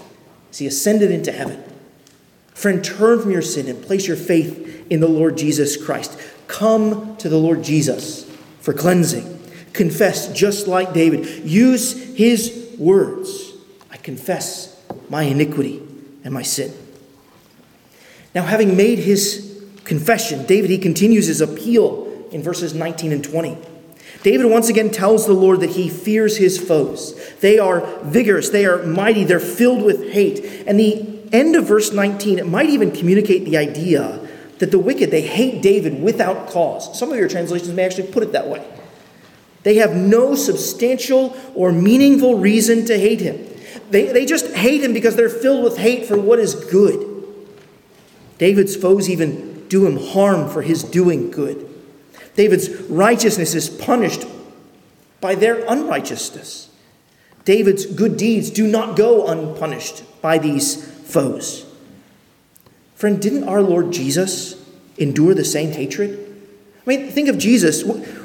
as 0.50 0.58
he 0.58 0.66
ascended 0.66 1.10
into 1.10 1.32
heaven. 1.32 1.62
Friend, 2.52 2.84
turn 2.84 3.22
from 3.22 3.30
your 3.30 3.42
sin 3.42 3.68
and 3.68 3.80
place 3.80 4.06
your 4.06 4.16
faith 4.16 4.86
in 4.90 5.00
the 5.00 5.08
Lord 5.08 5.38
Jesus 5.38 5.82
Christ. 5.82 6.18
Come 6.48 7.16
to 7.18 7.28
the 7.28 7.38
Lord 7.38 7.62
Jesus 7.62 8.28
for 8.60 8.74
cleansing. 8.74 9.36
Confess 9.72 10.32
just 10.32 10.66
like 10.66 10.92
David. 10.92 11.44
Use 11.48 11.92
his 12.16 12.74
words. 12.78 13.52
I 13.90 13.96
confess 13.96 14.82
my 15.08 15.22
iniquity 15.22 15.87
and 16.28 16.34
my 16.34 16.42
sin. 16.42 16.70
Now, 18.34 18.42
having 18.42 18.76
made 18.76 18.98
his 18.98 19.64
confession, 19.84 20.44
David, 20.44 20.68
he 20.68 20.76
continues 20.76 21.26
his 21.26 21.40
appeal 21.40 22.06
in 22.30 22.42
verses 22.42 22.74
19 22.74 23.12
and 23.12 23.24
20. 23.24 23.56
David 24.22 24.44
once 24.44 24.68
again 24.68 24.90
tells 24.90 25.24
the 25.24 25.32
Lord 25.32 25.60
that 25.60 25.70
he 25.70 25.88
fears 25.88 26.36
his 26.36 26.58
foes. 26.58 27.18
They 27.36 27.58
are 27.58 27.80
vigorous, 28.02 28.50
they 28.50 28.66
are 28.66 28.82
mighty, 28.82 29.24
they're 29.24 29.40
filled 29.40 29.82
with 29.82 30.12
hate. 30.12 30.44
And 30.66 30.78
the 30.78 31.18
end 31.32 31.56
of 31.56 31.66
verse 31.66 31.92
19, 31.92 32.38
it 32.38 32.46
might 32.46 32.68
even 32.68 32.92
communicate 32.92 33.46
the 33.46 33.56
idea 33.56 34.20
that 34.58 34.70
the 34.70 34.78
wicked, 34.78 35.10
they 35.10 35.22
hate 35.22 35.62
David 35.62 36.02
without 36.02 36.48
cause. 36.50 36.98
Some 36.98 37.10
of 37.10 37.16
your 37.16 37.28
translations 37.28 37.72
may 37.72 37.86
actually 37.86 38.12
put 38.12 38.22
it 38.22 38.32
that 38.32 38.48
way. 38.48 38.68
They 39.62 39.76
have 39.76 39.96
no 39.96 40.34
substantial 40.34 41.34
or 41.54 41.72
meaningful 41.72 42.38
reason 42.38 42.84
to 42.84 42.98
hate 42.98 43.22
him. 43.22 43.48
They, 43.90 44.12
they 44.12 44.26
just 44.26 44.54
hate 44.54 44.82
him 44.82 44.92
because 44.92 45.16
they're 45.16 45.28
filled 45.28 45.64
with 45.64 45.78
hate 45.78 46.06
for 46.06 46.18
what 46.18 46.38
is 46.38 46.54
good. 46.54 47.16
David's 48.38 48.76
foes 48.76 49.10
even 49.10 49.66
do 49.68 49.86
him 49.86 49.98
harm 49.98 50.48
for 50.48 50.62
his 50.62 50.82
doing 50.82 51.30
good. 51.30 51.68
David's 52.36 52.70
righteousness 52.82 53.54
is 53.54 53.68
punished 53.68 54.24
by 55.20 55.34
their 55.34 55.64
unrighteousness. 55.66 56.70
David's 57.44 57.86
good 57.86 58.16
deeds 58.16 58.50
do 58.50 58.66
not 58.66 58.96
go 58.96 59.26
unpunished 59.26 60.04
by 60.22 60.38
these 60.38 60.84
foes. 61.10 61.66
Friend, 62.94 63.20
didn't 63.20 63.44
our 63.44 63.62
Lord 63.62 63.92
Jesus 63.92 64.64
endure 64.98 65.34
the 65.34 65.44
same 65.44 65.72
hatred? 65.72 66.24
I 66.86 66.88
mean, 66.88 67.10
think 67.10 67.28
of 67.28 67.38
Jesus. 67.38 67.84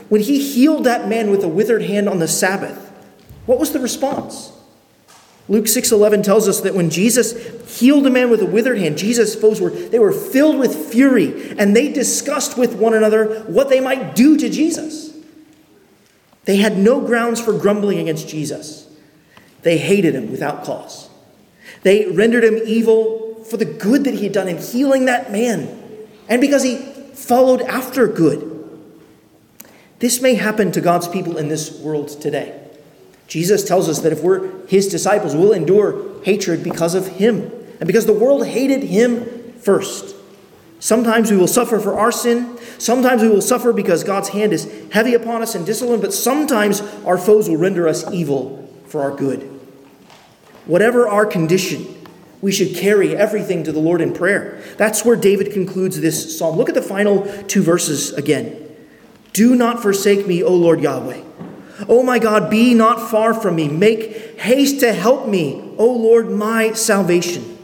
When 0.09 0.21
he 0.21 0.39
healed 0.39 0.83
that 0.83 1.09
man 1.09 1.31
with 1.31 1.43
a 1.43 1.47
withered 1.47 1.81
hand 1.81 2.07
on 2.07 2.19
the 2.19 2.27
Sabbath, 2.27 2.91
what 3.45 3.59
was 3.59 3.71
the 3.73 3.79
response? 3.79 4.52
Luke 5.49 5.65
6:11 5.65 6.23
tells 6.23 6.47
us 6.47 6.61
that 6.61 6.73
when 6.73 6.89
Jesus 6.89 7.35
healed 7.79 8.07
a 8.07 8.09
man 8.09 8.29
with 8.29 8.41
a 8.41 8.45
withered 8.45 8.77
hand, 8.77 8.97
Jesus' 8.97 9.35
foes 9.35 9.59
were 9.59 9.69
they 9.69 9.99
were 9.99 10.13
filled 10.13 10.57
with 10.57 10.73
fury 10.73 11.55
and 11.57 11.75
they 11.75 11.91
discussed 11.91 12.57
with 12.57 12.75
one 12.75 12.93
another 12.93 13.41
what 13.47 13.69
they 13.69 13.81
might 13.81 14.15
do 14.15 14.37
to 14.37 14.49
Jesus. 14.49 15.13
They 16.45 16.57
had 16.57 16.77
no 16.77 17.01
grounds 17.01 17.41
for 17.41 17.53
grumbling 17.53 17.99
against 17.99 18.27
Jesus. 18.27 18.87
They 19.63 19.77
hated 19.77 20.15
him 20.15 20.31
without 20.31 20.63
cause. 20.63 21.09
They 21.83 22.05
rendered 22.07 22.43
him 22.43 22.59
evil 22.65 23.43
for 23.49 23.57
the 23.57 23.65
good 23.65 24.05
that 24.05 24.13
he 24.13 24.23
had 24.23 24.33
done 24.33 24.47
in 24.47 24.57
healing 24.57 25.05
that 25.05 25.31
man 25.31 25.79
and 26.29 26.39
because 26.39 26.63
he 26.63 26.77
followed 27.13 27.61
after 27.61 28.07
good. 28.07 28.49
This 29.99 30.21
may 30.21 30.35
happen 30.35 30.71
to 30.71 30.81
God's 30.81 31.07
people 31.07 31.37
in 31.37 31.49
this 31.49 31.79
world 31.79 32.09
today. 32.21 32.62
Jesus 33.27 33.63
tells 33.65 33.89
us 33.89 33.99
that 33.99 34.11
if 34.11 34.21
we're 34.21 34.65
his 34.67 34.87
disciples, 34.87 35.35
we'll 35.35 35.53
endure 35.53 36.21
hatred 36.23 36.63
because 36.63 36.93
of 36.93 37.07
him 37.07 37.51
and 37.79 37.87
because 37.87 38.05
the 38.05 38.13
world 38.13 38.45
hated 38.45 38.83
him 38.83 39.53
first. 39.53 40.15
Sometimes 40.79 41.31
we 41.31 41.37
will 41.37 41.47
suffer 41.47 41.79
for 41.79 41.97
our 41.97 42.11
sin. 42.11 42.57
Sometimes 42.77 43.21
we 43.21 43.29
will 43.29 43.41
suffer 43.41 43.71
because 43.71 44.03
God's 44.03 44.29
hand 44.29 44.51
is 44.51 44.69
heavy 44.91 45.13
upon 45.13 45.41
us 45.41 45.55
and 45.55 45.65
discipline, 45.65 46.01
but 46.01 46.13
sometimes 46.13 46.81
our 47.05 47.17
foes 47.17 47.47
will 47.47 47.57
render 47.57 47.87
us 47.87 48.11
evil 48.11 48.69
for 48.85 49.01
our 49.01 49.15
good. 49.15 49.41
Whatever 50.65 51.07
our 51.07 51.25
condition, 51.25 51.87
we 52.41 52.51
should 52.51 52.75
carry 52.75 53.15
everything 53.15 53.63
to 53.63 53.71
the 53.71 53.79
Lord 53.79 54.01
in 54.01 54.13
prayer. 54.13 54.61
That's 54.77 55.05
where 55.05 55.15
David 55.15 55.53
concludes 55.53 56.01
this 56.01 56.37
psalm. 56.37 56.57
Look 56.57 56.67
at 56.67 56.75
the 56.75 56.81
final 56.81 57.25
two 57.43 57.63
verses 57.63 58.11
again. 58.11 58.59
Do 59.31 59.55
not 59.55 59.81
forsake 59.81 60.27
me, 60.27 60.43
O 60.43 60.53
Lord 60.53 60.81
Yahweh. 60.81 61.21
O 61.87 62.03
my 62.03 62.19
God, 62.19 62.49
be 62.49 62.73
not 62.73 63.09
far 63.09 63.33
from 63.33 63.55
me. 63.55 63.67
Make 63.67 64.39
haste 64.39 64.79
to 64.81 64.93
help 64.93 65.27
me, 65.27 65.73
O 65.77 65.91
Lord, 65.91 66.29
my 66.29 66.73
salvation. 66.73 67.57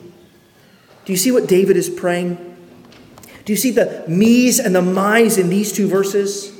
Do 1.05 1.13
you 1.13 1.17
see 1.17 1.31
what 1.31 1.47
David 1.47 1.77
is 1.77 1.89
praying? 1.89 2.35
Do 3.45 3.53
you 3.53 3.57
see 3.57 3.71
the 3.71 4.03
me's 4.07 4.59
and 4.59 4.75
the 4.75 4.81
my's 4.81 5.37
in 5.37 5.49
these 5.49 5.71
two 5.71 5.87
verses? 5.87 6.55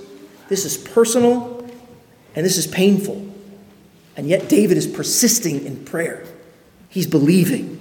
This 0.48 0.66
is 0.66 0.78
personal 0.78 1.70
and 2.36 2.46
this 2.46 2.58
is 2.58 2.68
painful. 2.68 3.28
And 4.18 4.28
yet, 4.28 4.50
David 4.50 4.78
is 4.78 4.86
persisting 4.86 5.66
in 5.66 5.86
prayer. 5.86 6.26
He's 6.90 7.08
believing. 7.08 7.79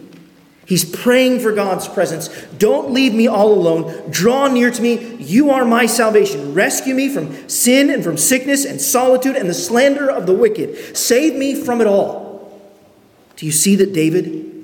He's 0.68 0.84
praying 0.84 1.40
for 1.40 1.52
God's 1.52 1.88
presence. 1.88 2.28
Don't 2.58 2.92
leave 2.92 3.14
me 3.14 3.26
all 3.26 3.54
alone. 3.54 4.10
Draw 4.10 4.48
near 4.48 4.70
to 4.70 4.82
me. 4.82 5.14
You 5.14 5.48
are 5.50 5.64
my 5.64 5.86
salvation. 5.86 6.52
Rescue 6.52 6.94
me 6.94 7.08
from 7.08 7.48
sin 7.48 7.88
and 7.88 8.04
from 8.04 8.18
sickness 8.18 8.66
and 8.66 8.78
solitude 8.78 9.34
and 9.34 9.48
the 9.48 9.54
slander 9.54 10.10
of 10.10 10.26
the 10.26 10.34
wicked. 10.34 10.94
Save 10.94 11.36
me 11.36 11.54
from 11.54 11.80
it 11.80 11.86
all. 11.86 12.60
Do 13.36 13.46
you 13.46 13.52
see 13.52 13.76
that 13.76 13.94
David 13.94 14.62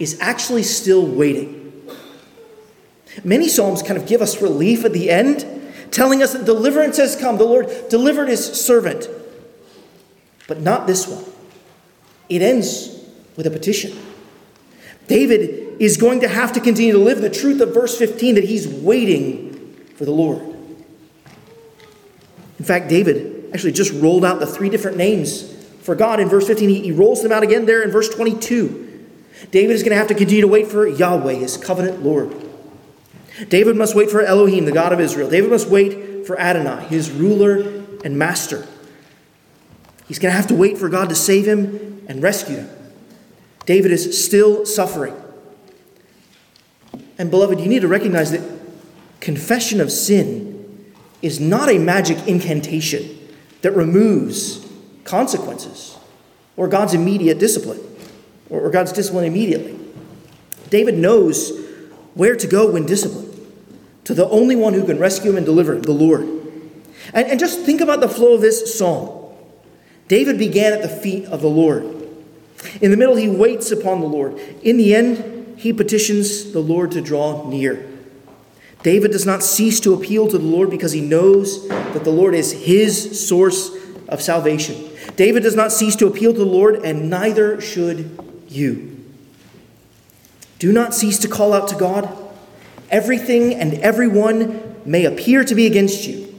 is 0.00 0.18
actually 0.20 0.64
still 0.64 1.06
waiting? 1.06 1.72
Many 3.22 3.46
Psalms 3.46 3.80
kind 3.80 3.96
of 3.96 4.08
give 4.08 4.20
us 4.20 4.42
relief 4.42 4.84
at 4.84 4.92
the 4.92 5.08
end, 5.08 5.46
telling 5.92 6.20
us 6.20 6.32
that 6.32 6.46
deliverance 6.46 6.96
has 6.96 7.14
come. 7.14 7.38
The 7.38 7.44
Lord 7.44 7.70
delivered 7.90 8.28
his 8.28 8.44
servant. 8.44 9.08
But 10.48 10.60
not 10.60 10.88
this 10.88 11.06
one. 11.06 11.24
It 12.28 12.42
ends 12.42 12.88
with 13.36 13.46
a 13.46 13.50
petition. 13.50 13.96
David 15.06 15.80
is 15.80 15.96
going 15.96 16.20
to 16.20 16.28
have 16.28 16.52
to 16.52 16.60
continue 16.60 16.92
to 16.92 16.98
live 16.98 17.20
the 17.20 17.30
truth 17.30 17.60
of 17.60 17.74
verse 17.74 17.96
15 17.98 18.36
that 18.36 18.44
he's 18.44 18.66
waiting 18.66 19.52
for 19.96 20.04
the 20.04 20.10
Lord. 20.10 20.40
In 22.58 22.64
fact, 22.64 22.88
David 22.88 23.50
actually 23.52 23.72
just 23.72 23.92
rolled 23.92 24.24
out 24.24 24.40
the 24.40 24.46
three 24.46 24.70
different 24.70 24.96
names 24.96 25.52
for 25.82 25.94
God 25.94 26.20
in 26.20 26.28
verse 26.28 26.46
15. 26.46 26.68
He, 26.68 26.80
he 26.80 26.92
rolls 26.92 27.22
them 27.22 27.32
out 27.32 27.42
again 27.42 27.66
there 27.66 27.82
in 27.82 27.90
verse 27.90 28.08
22. 28.08 28.80
David 29.50 29.74
is 29.74 29.82
going 29.82 29.90
to 29.90 29.96
have 29.96 30.06
to 30.08 30.14
continue 30.14 30.40
to 30.40 30.48
wait 30.48 30.68
for 30.68 30.86
Yahweh, 30.86 31.34
his 31.34 31.56
covenant 31.56 32.02
Lord. 32.02 32.34
David 33.48 33.76
must 33.76 33.94
wait 33.94 34.10
for 34.10 34.22
Elohim, 34.22 34.64
the 34.64 34.72
God 34.72 34.92
of 34.92 35.00
Israel. 35.00 35.28
David 35.28 35.50
must 35.50 35.68
wait 35.68 36.26
for 36.26 36.38
Adonai, 36.38 36.84
his 36.86 37.10
ruler 37.10 37.82
and 38.04 38.16
master. 38.16 38.66
He's 40.06 40.18
going 40.18 40.32
to 40.32 40.36
have 40.36 40.46
to 40.48 40.54
wait 40.54 40.78
for 40.78 40.88
God 40.88 41.08
to 41.08 41.14
save 41.14 41.46
him 41.46 42.04
and 42.08 42.22
rescue 42.22 42.56
him. 42.56 42.70
David 43.66 43.92
is 43.92 44.24
still 44.24 44.66
suffering. 44.66 45.14
And, 47.16 47.30
beloved, 47.30 47.60
you 47.60 47.66
need 47.66 47.82
to 47.82 47.88
recognize 47.88 48.30
that 48.32 48.42
confession 49.20 49.80
of 49.80 49.90
sin 49.90 50.92
is 51.22 51.40
not 51.40 51.70
a 51.70 51.78
magic 51.78 52.26
incantation 52.26 53.18
that 53.62 53.72
removes 53.72 54.66
consequences 55.04 55.96
or 56.56 56.68
God's 56.68 56.92
immediate 56.92 57.38
discipline 57.38 57.80
or 58.50 58.70
God's 58.70 58.92
discipline 58.92 59.24
immediately. 59.24 59.78
David 60.70 60.98
knows 60.98 61.52
where 62.14 62.36
to 62.36 62.46
go 62.46 62.70
when 62.70 62.84
disciplined 62.84 63.30
to 64.04 64.14
the 64.14 64.28
only 64.28 64.54
one 64.54 64.74
who 64.74 64.84
can 64.84 64.98
rescue 64.98 65.30
him 65.30 65.36
and 65.36 65.46
deliver 65.46 65.74
him, 65.74 65.82
the 65.82 65.92
Lord. 65.92 66.22
And, 67.12 67.26
and 67.28 67.40
just 67.40 67.60
think 67.60 67.80
about 67.80 68.00
the 68.00 68.08
flow 68.08 68.34
of 68.34 68.40
this 68.40 68.76
psalm. 68.76 69.32
David 70.08 70.38
began 70.38 70.72
at 70.72 70.82
the 70.82 70.88
feet 70.88 71.24
of 71.26 71.40
the 71.40 71.48
Lord. 71.48 71.93
In 72.80 72.90
the 72.90 72.96
middle, 72.96 73.16
he 73.16 73.28
waits 73.28 73.70
upon 73.70 74.00
the 74.00 74.06
Lord. 74.06 74.38
In 74.62 74.76
the 74.76 74.94
end, 74.94 75.58
he 75.58 75.72
petitions 75.72 76.52
the 76.52 76.60
Lord 76.60 76.90
to 76.92 77.00
draw 77.00 77.48
near. 77.48 77.88
David 78.82 79.12
does 79.12 79.24
not 79.24 79.42
cease 79.42 79.80
to 79.80 79.94
appeal 79.94 80.28
to 80.28 80.36
the 80.36 80.44
Lord 80.44 80.68
because 80.68 80.92
he 80.92 81.00
knows 81.00 81.66
that 81.68 82.04
the 82.04 82.10
Lord 82.10 82.34
is 82.34 82.52
his 82.52 83.26
source 83.26 83.70
of 84.08 84.20
salvation. 84.20 84.90
David 85.16 85.42
does 85.42 85.56
not 85.56 85.72
cease 85.72 85.96
to 85.96 86.06
appeal 86.06 86.32
to 86.32 86.38
the 86.38 86.44
Lord, 86.44 86.76
and 86.84 87.08
neither 87.08 87.60
should 87.60 88.44
you. 88.48 88.90
Do 90.58 90.72
not 90.72 90.94
cease 90.94 91.18
to 91.20 91.28
call 91.28 91.52
out 91.52 91.68
to 91.68 91.76
God. 91.76 92.08
Everything 92.90 93.54
and 93.54 93.74
everyone 93.74 94.76
may 94.84 95.04
appear 95.04 95.44
to 95.44 95.54
be 95.54 95.66
against 95.66 96.06
you, 96.06 96.34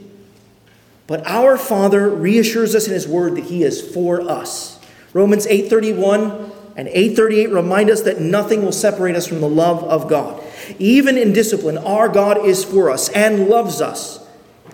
but 1.06 1.26
our 1.26 1.56
Father 1.56 2.08
reassures 2.08 2.74
us 2.74 2.86
in 2.86 2.92
his 2.92 3.08
word 3.08 3.36
that 3.36 3.44
he 3.44 3.62
is 3.62 3.82
for 3.92 4.20
us. 4.20 4.75
Romans 5.16 5.46
8:31 5.46 6.52
and 6.76 6.88
838 6.88 7.50
remind 7.50 7.88
us 7.88 8.02
that 8.02 8.20
nothing 8.20 8.62
will 8.62 8.70
separate 8.70 9.16
us 9.16 9.26
from 9.26 9.40
the 9.40 9.48
love 9.48 9.82
of 9.84 10.08
God. 10.10 10.38
Even 10.78 11.16
in 11.16 11.32
discipline, 11.32 11.78
our 11.78 12.06
God 12.10 12.44
is 12.44 12.62
for 12.62 12.90
us 12.90 13.08
and 13.08 13.48
loves 13.48 13.80
us. 13.80 14.20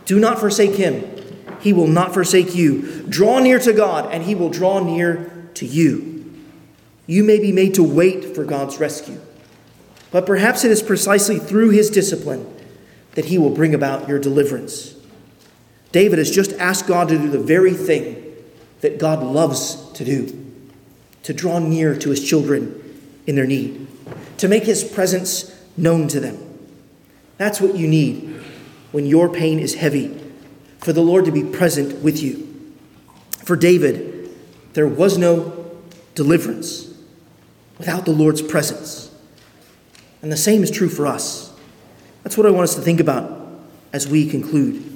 Do 0.05 0.19
not 0.19 0.41
forsake 0.41 0.75
him. 0.75 1.05
He 1.61 1.73
will 1.73 1.87
not 1.87 2.13
forsake 2.13 2.57
you. 2.57 3.05
Draw 3.09 3.39
near 3.39 3.61
to 3.61 3.73
God, 3.73 4.09
and 4.13 4.25
he 4.25 4.35
will 4.35 4.49
draw 4.49 4.81
near 4.81 5.31
to 5.55 5.65
you. 5.65 6.25
You 7.07 7.23
may 7.23 7.39
be 7.39 7.53
made 7.53 7.75
to 7.75 7.85
wait 7.85 8.35
for 8.35 8.43
God's 8.43 8.81
rescue, 8.81 9.21
but 10.11 10.27
perhaps 10.27 10.65
it 10.65 10.73
is 10.73 10.83
precisely 10.83 11.39
through 11.39 11.71
his 11.71 11.89
discipline 11.89 12.53
that 13.15 13.27
he 13.27 13.39
will 13.39 13.51
bring 13.51 13.77
about 13.77 14.09
your 14.09 14.19
deliverance. 14.19 14.95
David 15.93 16.19
has 16.19 16.33
just 16.33 16.53
asked 16.55 16.89
God 16.89 17.09
to 17.11 17.17
do 17.17 17.29
the 17.29 17.39
very 17.39 17.75
thing 17.75 18.17
that 18.81 18.99
God 18.99 19.23
loves 19.23 19.82
to 20.05 20.05
do 20.05 20.43
to 21.23 21.33
draw 21.33 21.59
near 21.59 21.97
to 21.97 22.11
his 22.11 22.27
children 22.27 22.79
in 23.27 23.37
their 23.37 23.47
need, 23.47 23.87
to 24.39 24.49
make 24.49 24.65
his 24.65 24.83
presence 24.83 25.57
known 25.77 26.09
to 26.09 26.21
them. 26.21 26.39
That's 27.39 27.61
what 27.61 27.77
you 27.77 27.87
need 27.89 28.41
when 28.91 29.07
your 29.07 29.29
pain 29.29 29.59
is 29.59 29.77
heavy, 29.77 30.21
for 30.79 30.93
the 30.93 31.01
Lord 31.01 31.25
to 31.27 31.33
be 31.33 31.45
present 31.45 32.03
with 32.03 32.23
you. 32.23 32.49
For 33.45 33.57
David, 33.57 34.31
there 34.75 34.87
was 34.87 35.17
no 35.17 35.71
deliverance 36.15 36.93
without 37.79 38.05
the 38.05 38.13
Lord's 38.13 38.43
presence. 38.43 39.11
And 40.21 40.31
the 40.31 40.37
same 40.37 40.63
is 40.63 40.71
true 40.71 40.89
for 40.89 41.07
us. 41.07 41.53
That's 42.23 42.37
what 42.37 42.47
I 42.47 42.51
want 42.51 42.65
us 42.65 42.75
to 42.75 42.81
think 42.81 43.01
about 43.01 43.49
as 43.93 44.07
we 44.07 44.29
conclude. 44.29 44.92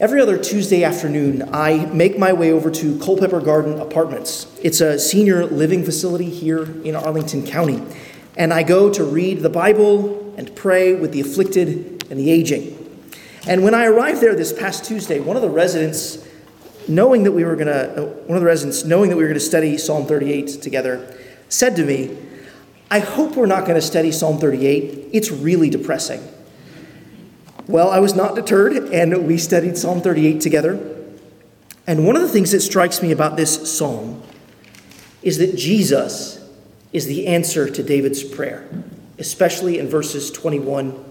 Every 0.00 0.20
other 0.20 0.38
Tuesday 0.38 0.84
afternoon, 0.84 1.48
I 1.52 1.86
make 1.86 2.20
my 2.20 2.32
way 2.32 2.52
over 2.52 2.70
to 2.70 3.00
Culpepper 3.00 3.40
Garden 3.40 3.80
Apartments. 3.80 4.46
It's 4.62 4.80
a 4.80 4.96
senior 4.96 5.44
living 5.44 5.82
facility 5.82 6.30
here 6.30 6.62
in 6.84 6.94
Arlington 6.94 7.44
County. 7.44 7.82
And 8.36 8.54
I 8.54 8.62
go 8.62 8.92
to 8.92 9.02
read 9.02 9.40
the 9.40 9.50
Bible 9.50 10.32
and 10.36 10.54
pray 10.54 10.94
with 10.94 11.10
the 11.10 11.20
afflicted 11.20 12.06
and 12.10 12.20
the 12.20 12.30
aging. 12.30 12.76
And 13.48 13.64
when 13.64 13.74
I 13.74 13.86
arrived 13.86 14.20
there 14.20 14.36
this 14.36 14.52
past 14.52 14.84
Tuesday, 14.84 15.18
one 15.18 15.34
of 15.34 15.42
the 15.42 15.50
residents, 15.50 16.24
knowing 16.86 17.24
that 17.24 17.32
we 17.32 17.42
were 17.42 17.56
going 17.56 17.66
to, 17.66 18.00
uh, 18.00 18.06
one 18.26 18.36
of 18.36 18.40
the 18.40 18.46
residents, 18.46 18.84
knowing 18.84 19.10
that 19.10 19.16
we 19.16 19.24
were 19.24 19.28
going 19.28 19.40
to 19.40 19.44
study 19.44 19.76
Psalm 19.76 20.06
38 20.06 20.62
together, 20.62 21.12
said 21.48 21.74
to 21.74 21.84
me, 21.84 22.16
I 22.88 23.00
hope 23.00 23.34
we're 23.34 23.46
not 23.46 23.62
going 23.62 23.74
to 23.74 23.82
study 23.82 24.12
Psalm 24.12 24.38
38. 24.38 25.08
It's 25.12 25.32
really 25.32 25.70
depressing. 25.70 26.22
Well, 27.68 27.90
I 27.90 27.98
was 27.98 28.16
not 28.16 28.34
deterred, 28.34 28.72
and 28.72 29.26
we 29.26 29.36
studied 29.36 29.76
Psalm 29.76 30.00
38 30.00 30.40
together. 30.40 30.96
And 31.86 32.06
one 32.06 32.16
of 32.16 32.22
the 32.22 32.28
things 32.28 32.52
that 32.52 32.62
strikes 32.62 33.02
me 33.02 33.12
about 33.12 33.36
this 33.36 33.76
psalm 33.76 34.22
is 35.22 35.36
that 35.36 35.54
Jesus 35.54 36.42
is 36.94 37.06
the 37.06 37.26
answer 37.26 37.68
to 37.68 37.82
David's 37.82 38.24
prayer, 38.24 38.66
especially 39.18 39.78
in 39.78 39.86
verses 39.86 40.30
21 40.30 41.04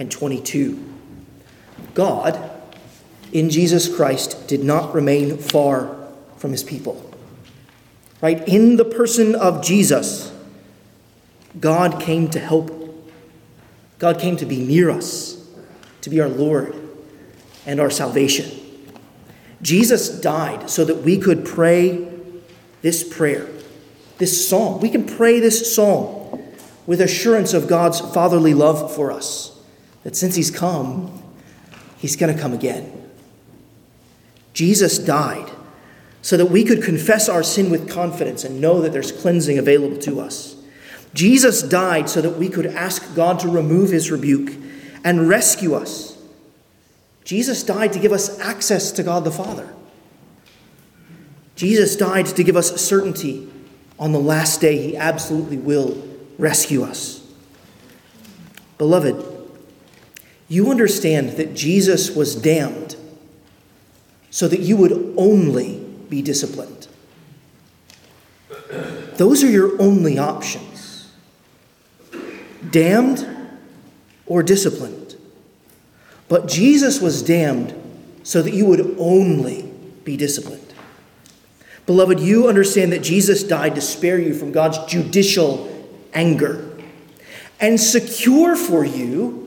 and 0.00 0.10
22. 0.10 0.92
God, 1.94 2.50
in 3.32 3.48
Jesus 3.48 3.94
Christ, 3.94 4.48
did 4.48 4.64
not 4.64 4.92
remain 4.92 5.38
far 5.38 5.96
from 6.36 6.50
his 6.50 6.64
people. 6.64 7.14
Right? 8.20 8.46
In 8.48 8.74
the 8.74 8.84
person 8.84 9.36
of 9.36 9.62
Jesus, 9.62 10.32
God 11.60 12.00
came 12.00 12.28
to 12.30 12.40
help. 12.40 12.72
God 14.00 14.18
came 14.18 14.36
to 14.38 14.46
be 14.46 14.58
near 14.58 14.90
us 14.90 15.41
to 16.02 16.10
be 16.10 16.20
our 16.20 16.28
Lord 16.28 16.76
and 17.66 17.80
our 17.80 17.90
salvation. 17.90 18.50
Jesus 19.62 20.20
died 20.20 20.68
so 20.68 20.84
that 20.84 21.02
we 21.02 21.16
could 21.18 21.44
pray 21.44 22.08
this 22.82 23.02
prayer, 23.02 23.48
this 24.18 24.48
psalm. 24.48 24.80
We 24.80 24.90
can 24.90 25.06
pray 25.06 25.40
this 25.40 25.74
psalm 25.74 26.42
with 26.86 27.00
assurance 27.00 27.54
of 27.54 27.68
God's 27.68 28.00
fatherly 28.00 28.54
love 28.54 28.94
for 28.94 29.12
us, 29.12 29.58
that 30.02 30.16
since 30.16 30.34
He's 30.34 30.50
come, 30.50 31.22
He's 31.96 32.16
going 32.16 32.34
to 32.34 32.40
come 32.40 32.52
again. 32.52 33.10
Jesus 34.52 34.98
died 34.98 35.50
so 36.20 36.36
that 36.36 36.46
we 36.46 36.64
could 36.64 36.82
confess 36.82 37.28
our 37.28 37.42
sin 37.42 37.70
with 37.70 37.88
confidence 37.88 38.44
and 38.44 38.60
know 38.60 38.80
that 38.80 38.92
there's 38.92 39.12
cleansing 39.12 39.58
available 39.58 39.96
to 39.98 40.20
us. 40.20 40.56
Jesus 41.14 41.62
died 41.62 42.08
so 42.08 42.20
that 42.20 42.36
we 42.36 42.48
could 42.48 42.66
ask 42.66 43.14
God 43.14 43.38
to 43.40 43.48
remove 43.48 43.90
His 43.90 44.10
rebuke 44.10 44.52
and 45.04 45.28
rescue 45.28 45.74
us. 45.74 46.16
Jesus 47.24 47.62
died 47.62 47.92
to 47.92 47.98
give 47.98 48.12
us 48.12 48.38
access 48.40 48.92
to 48.92 49.02
God 49.02 49.24
the 49.24 49.30
Father. 49.30 49.72
Jesus 51.54 51.96
died 51.96 52.26
to 52.26 52.42
give 52.42 52.56
us 52.56 52.80
certainty 52.80 53.48
on 53.98 54.12
the 54.12 54.18
last 54.18 54.60
day 54.60 54.78
he 54.78 54.96
absolutely 54.96 55.56
will 55.56 56.02
rescue 56.38 56.82
us. 56.82 57.24
Beloved, 58.78 59.24
you 60.48 60.70
understand 60.70 61.30
that 61.36 61.54
Jesus 61.54 62.10
was 62.10 62.34
damned 62.34 62.96
so 64.30 64.48
that 64.48 64.60
you 64.60 64.76
would 64.76 65.14
only 65.16 65.78
be 66.08 66.20
disciplined. 66.20 66.88
Those 69.16 69.44
are 69.44 69.50
your 69.50 69.80
only 69.80 70.18
options 70.18 70.72
damned 72.70 73.31
or 74.26 74.42
disciplined. 74.42 75.16
But 76.28 76.48
Jesus 76.48 77.00
was 77.00 77.22
damned 77.22 77.74
so 78.22 78.42
that 78.42 78.54
you 78.54 78.66
would 78.66 78.96
only 78.98 79.62
be 80.04 80.16
disciplined. 80.16 80.72
Beloved, 81.86 82.20
you 82.20 82.48
understand 82.48 82.92
that 82.92 83.02
Jesus 83.02 83.42
died 83.42 83.74
to 83.74 83.80
spare 83.80 84.18
you 84.18 84.34
from 84.34 84.52
God's 84.52 84.78
judicial 84.86 85.68
anger 86.14 86.68
and 87.60 87.80
secure 87.80 88.56
for 88.56 88.84
you 88.84 89.42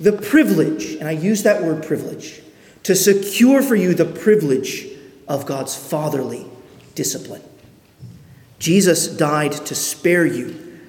the 0.00 0.12
privilege, 0.12 0.94
and 0.94 1.08
I 1.08 1.12
use 1.12 1.42
that 1.44 1.62
word 1.62 1.84
privilege, 1.84 2.42
to 2.82 2.94
secure 2.94 3.62
for 3.62 3.76
you 3.76 3.94
the 3.94 4.04
privilege 4.04 4.86
of 5.28 5.46
God's 5.46 5.76
fatherly 5.76 6.46
discipline. 6.94 7.42
Jesus 8.58 9.06
died 9.08 9.52
to 9.52 9.74
spare 9.74 10.26
you. 10.26 10.80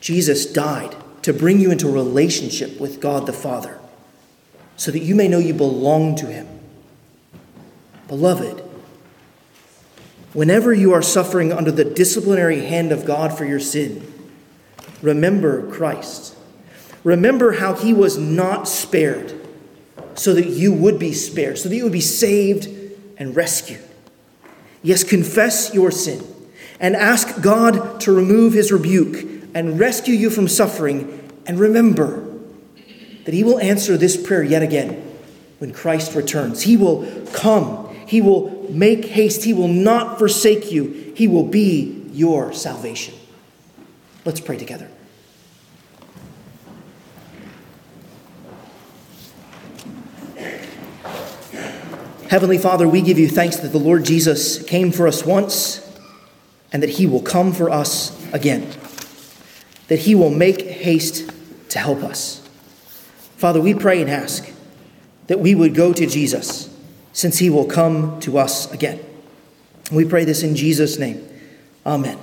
Jesus 0.00 0.46
died 0.46 0.94
to 1.26 1.32
bring 1.32 1.58
you 1.58 1.72
into 1.72 1.88
relationship 1.88 2.78
with 2.78 3.00
God 3.00 3.26
the 3.26 3.32
Father 3.32 3.80
so 4.76 4.92
that 4.92 5.00
you 5.00 5.16
may 5.16 5.26
know 5.26 5.38
you 5.38 5.52
belong 5.52 6.14
to 6.14 6.26
Him. 6.26 6.46
Beloved, 8.06 8.62
whenever 10.34 10.72
you 10.72 10.92
are 10.92 11.02
suffering 11.02 11.50
under 11.50 11.72
the 11.72 11.84
disciplinary 11.84 12.60
hand 12.60 12.92
of 12.92 13.04
God 13.04 13.36
for 13.36 13.44
your 13.44 13.58
sin, 13.58 14.06
remember 15.02 15.68
Christ. 15.68 16.36
remember 17.02 17.54
how 17.54 17.74
he 17.74 17.92
was 17.92 18.16
not 18.16 18.68
spared 18.68 19.34
so 20.14 20.32
that 20.32 20.46
you 20.46 20.72
would 20.72 21.00
be 21.00 21.12
spared, 21.12 21.58
so 21.58 21.68
that 21.68 21.74
you 21.74 21.82
would 21.82 21.92
be 21.92 22.00
saved 22.00 22.68
and 23.18 23.34
rescued. 23.34 23.82
Yes, 24.80 25.02
confess 25.02 25.74
your 25.74 25.90
sin 25.90 26.24
and 26.78 26.94
ask 26.94 27.42
God 27.42 27.98
to 28.02 28.12
remove 28.12 28.52
his 28.52 28.70
rebuke 28.70 29.36
and 29.56 29.80
rescue 29.80 30.14
you 30.14 30.28
from 30.28 30.46
suffering. 30.48 31.15
And 31.46 31.58
remember 31.60 32.26
that 33.24 33.34
he 33.34 33.44
will 33.44 33.58
answer 33.58 33.96
this 33.96 34.16
prayer 34.16 34.42
yet 34.42 34.62
again 34.62 35.02
when 35.58 35.72
Christ 35.72 36.14
returns. 36.14 36.62
He 36.62 36.76
will 36.76 37.26
come, 37.32 37.94
he 38.06 38.20
will 38.20 38.66
make 38.70 39.04
haste, 39.04 39.44
he 39.44 39.52
will 39.52 39.68
not 39.68 40.18
forsake 40.18 40.70
you, 40.72 41.12
he 41.16 41.28
will 41.28 41.44
be 41.44 42.04
your 42.12 42.52
salvation. 42.52 43.14
Let's 44.24 44.40
pray 44.40 44.56
together. 44.56 44.88
Heavenly 52.28 52.58
Father, 52.58 52.88
we 52.88 53.02
give 53.02 53.20
you 53.20 53.28
thanks 53.28 53.56
that 53.58 53.68
the 53.68 53.78
Lord 53.78 54.04
Jesus 54.04 54.60
came 54.64 54.90
for 54.90 55.06
us 55.06 55.24
once 55.24 55.80
and 56.72 56.82
that 56.82 56.90
he 56.90 57.06
will 57.06 57.22
come 57.22 57.52
for 57.52 57.70
us 57.70 58.20
again, 58.32 58.68
that 59.86 60.00
he 60.00 60.16
will 60.16 60.30
make 60.30 60.62
haste 60.62 61.30
to 61.70 61.78
help 61.78 62.02
us. 62.02 62.46
Father, 63.36 63.60
we 63.60 63.74
pray 63.74 64.00
and 64.00 64.10
ask 64.10 64.50
that 65.26 65.40
we 65.40 65.54
would 65.54 65.74
go 65.74 65.92
to 65.92 66.06
Jesus 66.06 66.74
since 67.12 67.38
he 67.38 67.50
will 67.50 67.66
come 67.66 68.18
to 68.20 68.38
us 68.38 68.70
again. 68.72 69.00
We 69.90 70.04
pray 70.04 70.24
this 70.24 70.42
in 70.42 70.56
Jesus' 70.56 70.98
name. 70.98 71.26
Amen. 71.84 72.18